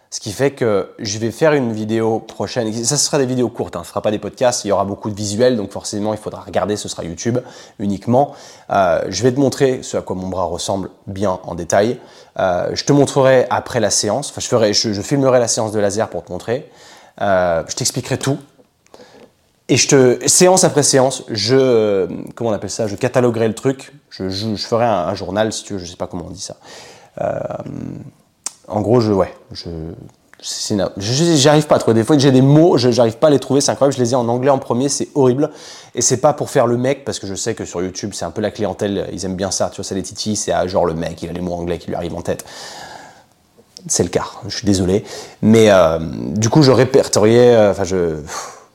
Ce 0.10 0.22
qui 0.22 0.32
fait 0.32 0.51
que 0.51 0.89
je 0.99 1.18
vais 1.18 1.32
faire 1.32 1.51
une 1.51 1.74
vidéo 1.74 2.20
prochaine. 2.20 2.72
Ça 2.86 2.95
sera 2.95 3.18
des 3.18 3.26
vidéos 3.26 3.49
courtes, 3.49 3.76
hein. 3.76 3.82
ce 3.84 3.88
ne 3.88 3.89
sera 3.89 4.01
pas 4.01 4.12
des 4.12 4.20
podcasts. 4.20 4.64
Il 4.64 4.70
y 4.70 4.72
aura 4.72 4.86
beaucoup 4.86 5.10
de 5.10 5.16
visuels, 5.16 5.58
donc 5.58 5.72
forcément 5.72 6.14
il 6.14 6.20
faudra 6.20 6.41
regarder. 6.41 6.78
Ce 6.78 6.88
sera 6.88 7.03
YouTube 7.03 7.39
uniquement. 7.78 8.34
Euh, 8.70 9.03
je 9.10 9.24
vais 9.24 9.34
te 9.34 9.39
montrer 9.39 9.84
ce 9.84 9.97
à 9.97 10.01
quoi 10.01 10.16
mon 10.16 10.30
bras 10.30 10.45
ressemble 10.45 10.89
bien 11.08 11.39
en 11.43 11.55
détail. 11.55 11.99
Euh, 12.39 12.70
je 12.74 12.86
te 12.86 12.93
montrerai 12.93 13.47
après 13.49 13.82
la 13.82 13.89
séance. 13.89 14.30
Enfin, 14.30 14.39
je, 14.39 14.47
ferai, 14.47 14.74
je, 14.74 15.01
filmerai 15.01 15.39
la 15.39 15.49
séance 15.49 15.74
de 15.74 15.80
laser 15.80 16.08
pour 16.10 16.24
te 16.24 16.32
montrer. 16.32 16.72
Euh, 17.22 17.64
je 17.68 17.76
t'expliquerai 17.76 18.18
tout. 18.18 18.38
Et 19.68 19.76
je 19.76 19.89
te, 19.89 20.28
séance 20.30 20.64
après 20.64 20.84
séance, 20.84 21.26
je, 21.28 22.08
comment 22.36 22.51
on 22.51 22.53
appelle 22.53 22.70
ça, 22.70 22.88
je 22.88 22.95
cataloguerai 22.95 23.49
le 23.49 23.55
truc. 23.55 23.91
Je, 24.10 24.55
ferai 24.55 24.86
un, 24.86 25.14
journal, 25.16 25.51
si 25.51 25.66
tu 25.66 25.74
veux, 25.74 25.80
je 25.80 25.86
sais 25.86 25.97
pas 25.97 26.08
comment 26.08 26.28
on 26.28 26.32
dit 26.32 26.39
ça. 26.39 26.55
En 28.68 28.82
gros, 28.82 28.99
je, 28.99 29.13
ouais, 29.13 29.34
je, 29.53 29.70
j'arrive 30.41 31.68
pas 31.68 31.76
à 31.76 31.80
trouver. 31.80 31.95
Des 31.95 32.03
fois, 32.03 32.18
j'ai 32.18 32.32
des 32.32 32.41
mots, 32.41 32.78
j'arrive 32.78 33.18
pas 33.18 33.28
à 33.28 33.30
les 33.30 33.39
trouver. 33.39 33.61
C'est 33.61 33.72
incroyable. 33.72 33.95
Je 33.95 34.03
les 34.03 34.11
ai 34.11 34.15
en 34.15 34.28
anglais 34.28 34.49
en 34.49 34.59
premier, 34.59 34.89
c'est 34.89 35.07
horrible. 35.15 35.49
Et 35.95 36.01
c'est 36.01 36.18
pas 36.18 36.34
pour 36.34 36.49
faire 36.49 36.68
le 36.68 36.78
mec, 36.78 37.05
parce 37.05 37.20
que 37.20 37.28
je 37.28 37.36
sais 37.36 37.55
que 37.55 37.65
sur 37.65 37.82
YouTube, 37.82 38.11
c'est 38.13 38.26
un 38.26 38.32
peu 38.32 38.41
la 38.41 38.51
clientèle. 38.51 39.07
Ils 39.13 39.26
aiment 39.26 39.36
bien 39.36 39.51
ça. 39.51 39.70
Tu 39.70 39.78
vois, 39.78 39.86
c'est 39.86 39.95
les 39.95 40.03
titis, 40.03 40.36
c'est 40.36 40.51
ah, 40.51 40.68
genre 40.68 40.86
le 40.86 40.93
mec, 40.93 41.22
il 41.24 41.30
a 41.30 41.34
les 41.34 41.41
mots 41.41 41.53
anglais 41.53 41.78
qui 41.78 41.88
lui 41.88 41.95
arrivent 41.95 42.15
en 42.15 42.22
tête. 42.22 42.45
C'est 43.88 44.03
le 44.03 44.09
cas. 44.09 44.26
Je 44.47 44.55
suis 44.55 44.65
désolé. 44.65 45.05
Mais 45.41 45.72
euh, 45.72 45.99
du 46.36 46.49
coup, 46.49 46.61
je 46.61 46.72
répertoriais. 46.72 47.55
Euh, 47.55 47.72
enfin, 47.72 47.84
je, 47.84 48.18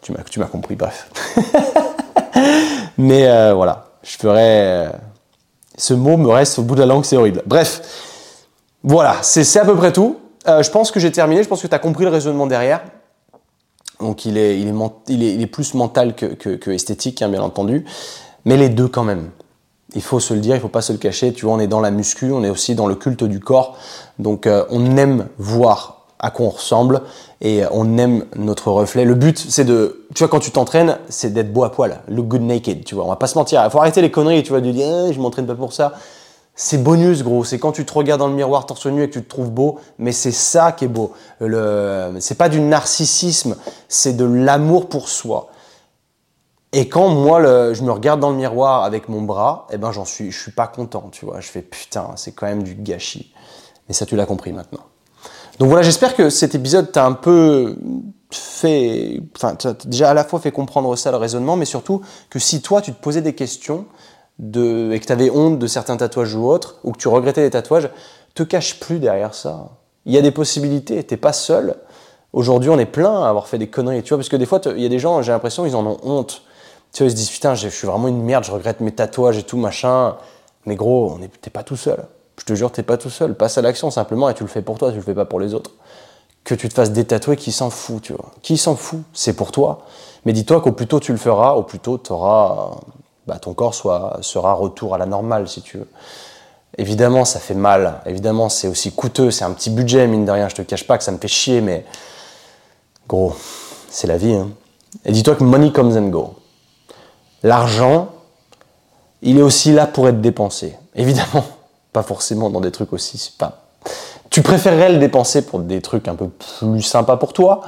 tu 0.01 0.41
m'as, 0.41 0.47
compris. 0.47 0.75
Bref. 0.75 1.11
Mais 2.99 3.29
euh, 3.29 3.53
voilà, 3.55 3.87
je 4.03 4.17
ferai. 4.17 4.89
ce 5.77 5.95
mot 5.95 6.17
me 6.17 6.29
reste 6.29 6.59
au 6.59 6.63
bout 6.63 6.75
de 6.75 6.81
la 6.81 6.87
langue, 6.87 7.05
c'est 7.05 7.17
horrible. 7.17 7.43
Bref. 7.47 7.83
Voilà, 8.85 9.17
c'est 9.23 9.59
à 9.59 9.65
peu 9.65 9.77
près 9.77 9.93
tout. 9.93 10.17
Euh, 10.49 10.63
je 10.63 10.71
pense 10.71 10.91
que 10.91 10.99
j'ai 10.99 11.13
terminé, 11.13 11.43
je 11.43 11.49
pense 11.49 11.63
que 11.63 11.69
tu 11.69 11.75
as 11.75 11.79
compris 11.79 12.05
le 12.05 12.11
raisonnement 12.11 12.47
derrière. 12.47 12.83
Donc 14.01 14.25
il 14.25 14.37
est, 14.37 15.47
plus 15.47 15.75
mental 15.75 16.17
que, 16.17 16.27
que, 16.27 16.71
esthétique, 16.71 17.23
hein, 17.23 17.29
bien 17.29 17.43
entendu. 17.43 17.85
Mais 18.45 18.57
les 18.57 18.69
deux 18.69 18.89
quand 18.89 19.05
même. 19.05 19.31
Il 19.95 20.03
faut 20.03 20.19
se 20.19 20.35
le 20.35 20.41
dire, 20.41 20.57
il 20.57 20.61
faut 20.61 20.69
pas 20.69 20.81
se 20.81 20.93
le 20.93 20.99
cacher. 20.99 21.33
Tu 21.33 21.45
vois, 21.45 21.55
on 21.55 21.61
est 21.61 21.69
dans 21.69 21.81
la 21.81 21.93
muscu, 21.93 22.33
on 22.33 22.43
est 22.43 22.51
aussi 22.51 22.75
dans 22.75 22.89
le 22.89 22.97
culte 22.97 23.23
du 23.23 23.39
corps. 23.39 23.77
Donc 24.19 24.47
euh, 24.47 24.65
on 24.71 24.97
aime 24.97 25.29
voir 25.39 26.07
à 26.19 26.31
quoi 26.31 26.47
on 26.47 26.51
ressemble 26.51 27.03
et 27.41 27.63
on 27.71 27.99
aime 27.99 28.25
notre 28.37 28.71
reflet. 28.71 29.05
Le 29.05 29.15
but, 29.15 29.39
c'est 29.39 29.65
de, 29.65 30.07
tu 30.15 30.25
vois, 30.25 30.29
quand 30.29 30.41
tu 30.41 30.51
t'entraînes, 30.51 30.99
c'est 31.09 31.33
d'être 31.33 31.53
beau 31.53 31.65
à 31.65 31.71
poil, 31.71 32.01
look 32.09 32.27
good 32.27 32.43
naked, 32.43 32.85
tu 32.85 32.95
vois. 32.95 33.05
On 33.05 33.09
va 33.09 33.17
pas 33.17 33.27
se 33.27 33.37
mentir. 33.37 33.63
Il 33.65 33.71
faut 33.71 33.79
arrêter 33.79 34.01
les 34.03 34.11
conneries, 34.11 34.43
tu 34.43 34.51
vois, 34.51 34.61
de 34.61 34.71
dire, 34.71 34.87
eh, 34.87 35.13
je 35.13 35.21
m'entraîne 35.21 35.47
pas 35.47 35.57
pour 35.57 35.73
ça 35.73 35.95
c'est 36.63 36.79
bonus, 36.79 37.25
gros. 37.25 37.43
C'est 37.43 37.59
quand 37.59 37.73
tu 37.73 37.85
te 37.85 37.93
regardes 37.93 38.21
dans 38.21 38.29
le 38.29 38.35
miroir 38.35 38.67
torse 38.67 38.87
nu 38.87 39.03
et 39.03 39.09
que 39.09 39.15
tu 39.15 39.25
te 39.25 39.29
trouves 39.29 39.51
beau, 39.51 39.81
mais 39.99 40.13
c'est 40.13 40.31
ça 40.31 40.71
qui 40.71 40.85
est 40.85 40.89
beau. 40.89 41.13
Le, 41.41 42.15
c'est 42.21 42.37
pas 42.37 42.49
du 42.49 42.61
narcissisme, 42.61 43.57
c'est 43.89 44.17
de 44.17 44.25
l'amour 44.25 44.89
pour 44.89 45.09
soi. 45.09 45.49
Et 46.73 46.89
quand 46.89 47.09
moi, 47.09 47.43
je 47.73 47.83
me 47.83 47.91
regarde 47.91 48.21
dans 48.21 48.31
le 48.31 48.37
miroir 48.37 48.85
avec 48.85 49.09
mon 49.09 49.23
bras, 49.23 49.67
eh 49.73 49.77
ben 49.77 49.91
j'en 49.91 50.05
suis, 50.05 50.31
je 50.31 50.41
suis 50.41 50.53
pas 50.53 50.69
content, 50.69 51.09
tu 51.11 51.25
vois. 51.25 51.41
Je 51.41 51.49
fais 51.49 51.63
putain, 51.63 52.11
c'est 52.15 52.31
quand 52.31 52.47
même 52.47 52.63
du 52.63 52.77
gâchis. 52.77 53.35
Mais 53.89 53.95
ça, 53.95 54.07
tu 54.07 54.15
l'as 54.15 54.27
compris 54.27 54.53
maintenant. 54.53 54.85
Donc 55.59 55.69
voilà, 55.69 55.83
j'espère 55.83 56.15
que 56.15 56.31
cet 56.31 56.55
épisode 56.55 56.93
t'a 56.93 57.05
un 57.05 57.13
peu 57.13 57.77
fait, 58.31 59.21
enfin, 59.37 59.57
déjà 59.85 60.11
à 60.11 60.15
la 60.15 60.23
fois 60.23 60.39
fait 60.39 60.53
comprendre 60.53 60.95
ça, 60.95 61.11
le 61.11 61.17
raisonnement, 61.17 61.57
mais 61.57 61.65
surtout 61.65 62.03
que 62.31 62.39
si 62.39 62.63
toi, 62.63 62.81
tu 62.81 62.93
te 62.93 63.03
posais 63.03 63.21
des 63.21 63.35
questions, 63.35 63.85
et 64.43 65.01
que 65.01 65.07
tu 65.07 65.13
avais 65.13 65.31
honte 65.31 65.59
de 65.59 65.67
certains 65.67 65.97
tatouages 65.97 66.35
ou 66.35 66.49
autres, 66.49 66.77
ou 66.85 66.93
que 66.93 66.99
tu 66.99 67.09
regrettais 67.09 67.43
les 67.43 67.51
tatouages, 67.51 67.89
te 68.35 68.43
cache 68.43 68.81
plus 68.81 68.99
derrière 68.99 69.35
ça. 69.35 69.71
Il 70.05 70.13
y 70.13 70.19
a 70.19 70.23
des 70.23 70.33
possibilités, 70.33 71.03
t'es 71.05 71.17
pas 71.17 71.33
seul. 71.33 71.77
Aujourd'hui, 72.33 72.71
on 72.71 72.79
est 72.79 72.87
plein 72.87 73.23
à 73.23 73.29
avoir 73.29 73.47
fait 73.47 73.59
des 73.59 73.69
conneries, 73.69 74.03
tu 74.03 74.09
vois, 74.09 74.19
parce 74.19 74.29
que 74.29 74.37
des 74.37 74.47
fois, 74.47 74.61
il 74.75 74.83
y 74.83 74.87
a 74.87 74.89
des 74.89 74.99
gens, 74.99 75.23
j'ai 75.23 75.33
l'impression, 75.33 75.65
ils 75.67 75.77
en 75.77 75.87
ont 75.87 75.99
honte. 76.03 76.43
Tu 76.93 77.03
vois, 77.03 77.09
ils 77.09 77.11
se 77.11 77.17
disent, 77.17 77.31
putain, 77.31 77.55
je 77.55 77.69
suis 77.69 77.87
vraiment 77.87 78.09
une 78.09 78.23
merde, 78.23 78.45
je 78.45 78.51
regrette 78.51 78.81
mes 78.81 78.93
tatouages 78.93 79.39
et 79.39 79.43
tout, 79.43 79.57
machin. 79.57 80.17
Mais 80.67 80.75
gros, 80.75 81.19
t'es 81.41 81.51
pas 81.51 81.63
tout 81.63 81.77
seul. 81.77 82.05
Je 82.39 82.45
te 82.45 82.55
jure, 82.55 82.73
t'es 82.73 82.83
pas 82.83 82.97
tout 82.97 83.11
seul. 83.11 83.35
Passe 83.35 83.59
à 83.59 83.63
l'action 83.63 83.91
simplement 83.91 84.29
et 84.29 84.35
tu 84.35 84.43
le 84.43 84.49
fais 84.49 84.63
pour 84.63 84.79
toi, 84.79 84.91
tu 84.91 84.97
le 84.97 85.03
fais 85.03 85.15
pas 85.15 85.25
pour 85.25 85.39
les 85.39 85.55
autres. 85.55 85.73
Que 86.45 86.55
tu 86.55 86.69
te 86.69 86.75
fasses 86.75 86.91
détatouer, 86.91 87.37
qui 87.37 87.53
s'en 87.53 87.71
fout, 87.71 88.03
tu 88.03 88.13
vois. 88.13 88.33
Qui 88.43 88.57
s'en 88.57 88.75
fout 88.75 89.01
C'est 89.13 89.35
pour 89.35 89.53
toi. 89.53 89.83
Mais 90.25 90.33
dis-toi 90.33 90.61
qu'au 90.61 90.73
plus 90.73 90.87
tôt 90.87 90.99
tu 90.99 91.13
le 91.13 91.19
feras, 91.19 91.53
au 91.53 91.63
plus 91.63 91.79
tôt 91.79 91.99
tu 91.99 92.13
auras 92.13 92.71
bah, 93.27 93.39
ton 93.39 93.55
corps 93.55 93.75
sera 93.75 94.53
retour 94.53 94.95
à 94.95 94.99
la 94.99 95.07
normale, 95.07 95.49
si 95.49 95.63
tu 95.63 95.79
veux. 95.79 95.89
Évidemment, 96.79 97.25
ça 97.25 97.39
fait 97.39 97.55
mal. 97.55 98.01
Évidemment, 98.07 98.49
c'est 98.49 98.69
aussi 98.69 98.93
coûteux. 98.93 99.31
C'est 99.31 99.45
un 99.45 99.53
petit 99.53 99.71
budget, 99.71 100.07
mine 100.07 100.25
de 100.25 100.31
rien. 100.31 100.49
Je 100.49 100.55
te 100.55 100.63
cache 100.63 100.87
pas 100.87 100.99
que 100.99 101.05
ça 101.05 101.13
me 101.13 101.19
fait 101.19 101.29
chier, 101.29 101.61
mais 101.61 101.85
gros, 103.09 103.35
c'est 103.89 104.07
la 104.07 104.17
vie. 104.17 104.35
Hein. 104.35 104.51
Et 105.05 105.13
dis-toi 105.13 105.37
que 105.37 105.45
money 105.45 105.73
comes 105.73 105.97
and 105.97 106.09
go. 106.09 106.35
L'argent, 107.43 108.09
il 109.21 109.39
est 109.39 109.43
aussi 109.43 109.73
là 109.73 109.87
pour 109.87 110.09
être 110.09 110.21
dépensé. 110.21 110.77
Évidemment, 110.95 111.45
pas 111.93 112.03
forcément 112.03 112.51
dans 112.51 112.61
des 112.61 112.73
trucs 112.73 112.93
aussi. 112.93 113.35
Pas... 113.39 113.63
Tu 114.31 114.43
préférerais 114.43 114.93
le 114.93 114.99
dépenser 114.99 115.43
pour 115.43 115.61
des 115.61 115.83
trucs 115.83 116.09
un 116.09 116.15
peu 116.15 116.29
plus 116.29 116.83
sympas 116.83 117.19
pour 117.19 117.35
toi, 117.35 117.61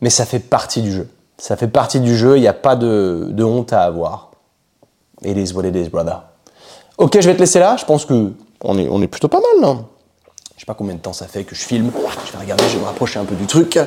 mais 0.00 0.10
ça 0.10 0.26
fait 0.26 0.40
partie 0.40 0.82
du 0.82 0.92
jeu. 0.92 1.08
Ça 1.38 1.56
fait 1.56 1.68
partie 1.68 2.00
du 2.00 2.16
jeu. 2.16 2.38
Il 2.38 2.40
n'y 2.40 2.48
a 2.48 2.54
pas 2.54 2.74
de 2.74 3.44
honte 3.44 3.72
à 3.72 3.82
avoir. 3.82 4.30
It 5.26 5.36
is 5.36 5.52
what 5.52 5.64
it 5.64 5.74
is, 5.74 5.88
brother. 5.88 6.22
Ok, 6.98 7.20
je 7.20 7.26
vais 7.26 7.34
te 7.34 7.40
laisser 7.40 7.58
là. 7.58 7.76
Je 7.76 7.84
pense 7.84 8.06
que 8.06 8.32
on 8.62 9.02
est, 9.02 9.08
plutôt 9.08 9.28
pas 9.28 9.40
mal, 9.40 9.60
là. 9.60 9.78
Je 10.54 10.60
sais 10.60 10.66
pas 10.66 10.74
combien 10.74 10.94
de 10.94 11.00
temps 11.00 11.12
ça 11.12 11.26
fait 11.26 11.44
que 11.44 11.54
je 11.54 11.62
filme. 11.62 11.90
Je 12.26 12.32
vais 12.32 12.38
regarder, 12.38 12.64
je 12.68 12.74
vais 12.76 12.80
me 12.80 12.86
rapprocher 12.86 13.18
un 13.18 13.24
peu 13.24 13.34
du 13.34 13.46
truc. 13.46 13.78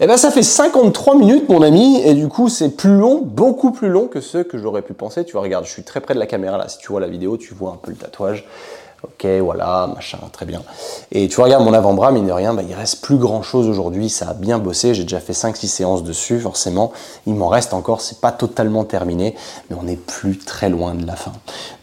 Eh 0.00 0.06
ben, 0.06 0.16
ça 0.16 0.30
fait 0.30 0.44
53 0.44 1.16
minutes, 1.16 1.48
mon 1.48 1.60
ami, 1.60 2.00
et 2.04 2.14
du 2.14 2.28
coup, 2.28 2.48
c'est 2.48 2.76
plus 2.76 2.96
long, 2.96 3.20
beaucoup 3.20 3.72
plus 3.72 3.88
long 3.88 4.06
que 4.06 4.20
ce 4.20 4.38
que 4.38 4.56
j'aurais 4.56 4.82
pu 4.82 4.94
penser. 4.94 5.24
Tu 5.24 5.32
vois, 5.32 5.42
regarde, 5.42 5.64
je 5.66 5.70
suis 5.70 5.82
très 5.82 6.00
près 6.00 6.14
de 6.14 6.20
la 6.20 6.26
caméra 6.26 6.56
là. 6.56 6.68
Si 6.68 6.78
tu 6.78 6.88
vois 6.88 7.00
la 7.00 7.08
vidéo, 7.08 7.36
tu 7.36 7.52
vois 7.52 7.72
un 7.72 7.76
peu 7.76 7.90
le 7.90 7.96
tatouage. 7.96 8.46
Ok, 9.04 9.26
voilà, 9.42 9.88
machin, 9.94 10.18
très 10.32 10.44
bien. 10.44 10.62
Et 11.12 11.28
tu 11.28 11.40
regardes 11.40 11.64
mon 11.64 11.72
avant-bras, 11.72 12.10
mine 12.10 12.26
de 12.26 12.32
rien, 12.32 12.52
bah, 12.52 12.62
il 12.68 12.74
reste 12.74 13.00
plus 13.00 13.16
grand 13.16 13.42
chose 13.42 13.68
aujourd'hui. 13.68 14.08
Ça 14.08 14.30
a 14.30 14.34
bien 14.34 14.58
bossé. 14.58 14.92
J'ai 14.92 15.04
déjà 15.04 15.20
fait 15.20 15.34
5-6 15.34 15.66
séances 15.68 16.02
dessus, 16.02 16.40
forcément. 16.40 16.92
Il 17.26 17.34
m'en 17.34 17.46
reste 17.46 17.74
encore. 17.74 18.00
C'est 18.00 18.20
pas 18.20 18.32
totalement 18.32 18.84
terminé, 18.84 19.36
mais 19.70 19.76
on 19.80 19.84
n'est 19.84 19.96
plus 19.96 20.36
très 20.38 20.68
loin 20.68 20.94
de 20.94 21.06
la 21.06 21.14
fin. 21.14 21.32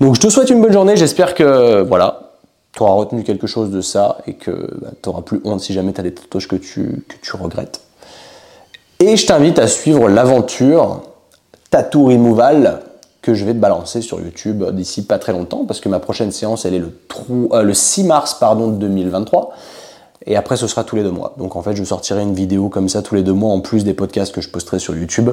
Donc, 0.02 0.16
je 0.16 0.20
te 0.20 0.30
souhaite 0.30 0.50
une 0.50 0.62
bonne 0.62 0.74
journée. 0.74 0.98
J'espère 0.98 1.36
que, 1.36 1.84
voilà, 1.84 2.32
tu 2.74 2.84
auras 2.84 2.94
retenu 2.94 3.24
quelque 3.24 3.48
chose 3.48 3.72
de 3.72 3.80
ça 3.80 4.18
et 4.28 4.34
que 4.34 4.52
bah, 4.82 4.90
tu 5.02 5.10
n'auras 5.10 5.22
plus 5.22 5.40
honte 5.46 5.62
si 5.62 5.72
jamais 5.72 5.94
tu 5.94 6.02
as 6.02 6.04
des 6.04 6.14
tatouages 6.14 6.50
que 6.50 6.58
tu, 6.58 7.06
que 7.08 7.16
tu 7.22 7.36
regrettes. 7.38 7.80
Et 9.00 9.16
je 9.16 9.26
t'invite 9.26 9.60
à 9.60 9.68
suivre 9.68 10.10
l'aventure 10.10 11.02
Tattoo 11.70 12.06
Removal 12.08 12.82
que 13.26 13.34
je 13.34 13.44
vais 13.44 13.54
te 13.54 13.60
balancer 13.60 14.02
sur 14.02 14.22
YouTube 14.22 14.64
d'ici 14.72 15.04
pas 15.04 15.18
très 15.18 15.32
longtemps, 15.32 15.66
parce 15.66 15.80
que 15.80 15.90
ma 15.90 16.00
prochaine 16.00 16.32
séance, 16.32 16.64
elle 16.66 16.76
est 16.76 16.80
le, 16.80 16.92
euh, 17.54 17.64
le 17.64 17.74
6 17.74 18.04
mars 18.04 18.36
pardon, 18.36 18.68
2023. 18.68 19.52
Et 20.28 20.36
après, 20.36 20.58
ce 20.58 20.68
sera 20.68 20.84
tous 20.84 20.96
les 20.96 21.02
deux 21.02 21.12
mois. 21.12 21.34
Donc 21.38 21.56
en 21.56 21.64
fait, 21.64 21.76
je 21.76 21.84
sortirai 21.84 22.22
une 22.22 22.36
vidéo 22.36 22.70
comme 22.70 22.88
ça 22.88 23.02
tous 23.02 23.16
les 23.16 23.24
deux 23.24 23.34
mois, 23.34 23.52
en 23.52 23.62
plus 23.62 23.84
des 23.84 23.96
podcasts 23.96 24.34
que 24.34 24.42
je 24.42 24.50
posterai 24.50 24.78
sur 24.78 24.96
YouTube. 24.96 25.32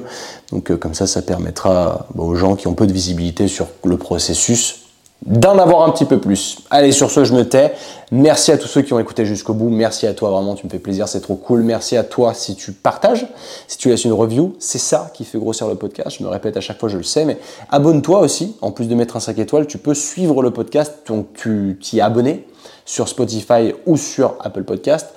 Donc 0.51 0.71
euh, 0.71 0.79
comme 0.79 0.95
ça, 0.95 1.07
ça 1.07 1.21
permettra 1.21 2.07
bah, 2.15 2.25
aux 2.25 2.35
gens 2.35 2.57
qui 2.57 2.67
ont 2.67 2.75
peu 2.75 2.87
de 2.87 2.93
visibilité 2.95 3.47
sur 3.47 3.67
le 3.85 3.99
processus 3.99 4.82
d'en 5.27 5.59
avoir 5.59 5.83
un 5.83 5.91
petit 5.91 6.05
peu 6.05 6.19
plus. 6.19 6.59
Allez, 6.71 6.93
sur 6.93 7.11
ce, 7.11 7.25
je 7.25 7.35
me 7.35 7.49
tais. 7.49 7.75
Merci 8.11 8.53
à 8.53 8.59
tous 8.59 8.67
ceux 8.67 8.83
qui 8.83 8.93
ont 8.93 8.99
écouté 8.99 9.25
jusqu'au 9.25 9.55
bout. 9.55 9.69
Merci 9.69 10.07
à 10.07 10.15
toi, 10.15 10.31
vraiment, 10.31 10.55
tu 10.55 10.67
me 10.67 10.71
fais 10.71 10.79
plaisir, 10.79 11.09
c'est 11.09 11.21
trop 11.21 11.37
cool. 11.37 11.63
Merci 11.63 11.97
à 11.97 12.05
toi 12.05 12.35
si 12.35 12.57
tu 12.57 12.73
partages, 12.73 13.27
si 13.69 13.79
tu 13.79 13.89
laisses 13.89 14.05
une 14.05 14.13
review. 14.13 14.55
C'est 14.59 14.79
ça 14.79 15.11
qui 15.15 15.25
fait 15.25 15.39
grossir 15.39 15.69
le 15.69 15.77
podcast. 15.77 16.17
Je 16.19 16.25
me 16.25 16.29
répète 16.29 16.57
à 16.57 16.61
chaque 16.61 16.79
fois, 16.79 16.89
je 16.89 16.97
le 16.97 17.05
sais, 17.05 17.25
mais 17.25 17.39
abonne-toi 17.71 18.19
aussi. 18.21 18.57
En 18.61 18.73
plus 18.73 18.89
de 18.89 18.95
mettre 18.95 19.17
un 19.17 19.21
5 19.21 19.39
étoiles, 19.39 19.67
tu 19.67 19.79
peux 19.79 19.95
suivre 19.95 20.43
le 20.43 20.51
podcast. 20.51 20.95
Donc, 21.07 21.33
tu 21.35 21.79
t'y 21.81 21.99
es 21.99 22.03
abonné 22.03 22.47
sur 22.85 23.09
Spotify 23.09 23.75
ou 23.87 23.97
sur 23.97 24.35
Apple 24.41 24.65
Podcast. 24.65 25.09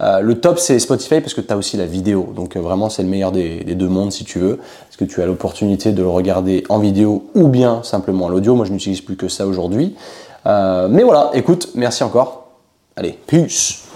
Euh, 0.00 0.20
le 0.20 0.40
top, 0.40 0.58
c'est 0.58 0.78
Spotify 0.78 1.20
parce 1.20 1.34
que 1.34 1.40
tu 1.40 1.52
as 1.52 1.56
aussi 1.56 1.76
la 1.76 1.86
vidéo. 1.86 2.32
Donc 2.34 2.56
euh, 2.56 2.60
vraiment, 2.60 2.88
c'est 2.88 3.02
le 3.02 3.08
meilleur 3.08 3.32
des, 3.32 3.60
deux 3.74 3.88
mondes 3.88 4.12
si 4.12 4.24
tu 4.24 4.38
veux. 4.38 4.56
Parce 4.56 4.96
que 4.96 5.04
tu 5.04 5.22
as 5.22 5.26
l'opportunité 5.26 5.92
de 5.92 6.02
le 6.02 6.08
regarder 6.08 6.64
en 6.68 6.78
vidéo 6.78 7.24
ou 7.34 7.48
bien 7.48 7.82
simplement 7.82 8.28
à 8.28 8.30
l'audio? 8.30 8.54
Moi, 8.54 8.66
je 8.66 8.72
n'utilise 8.72 9.00
plus 9.00 9.16
que 9.16 9.28
ça 9.28 9.46
aujourd'hui. 9.46 9.94
Euh, 10.46 10.88
mais 10.88 11.02
voilà, 11.02 11.30
écoute, 11.34 11.70
merci 11.74 12.02
encore. 12.02 12.48
Allez, 12.96 13.18
peace 13.26 13.89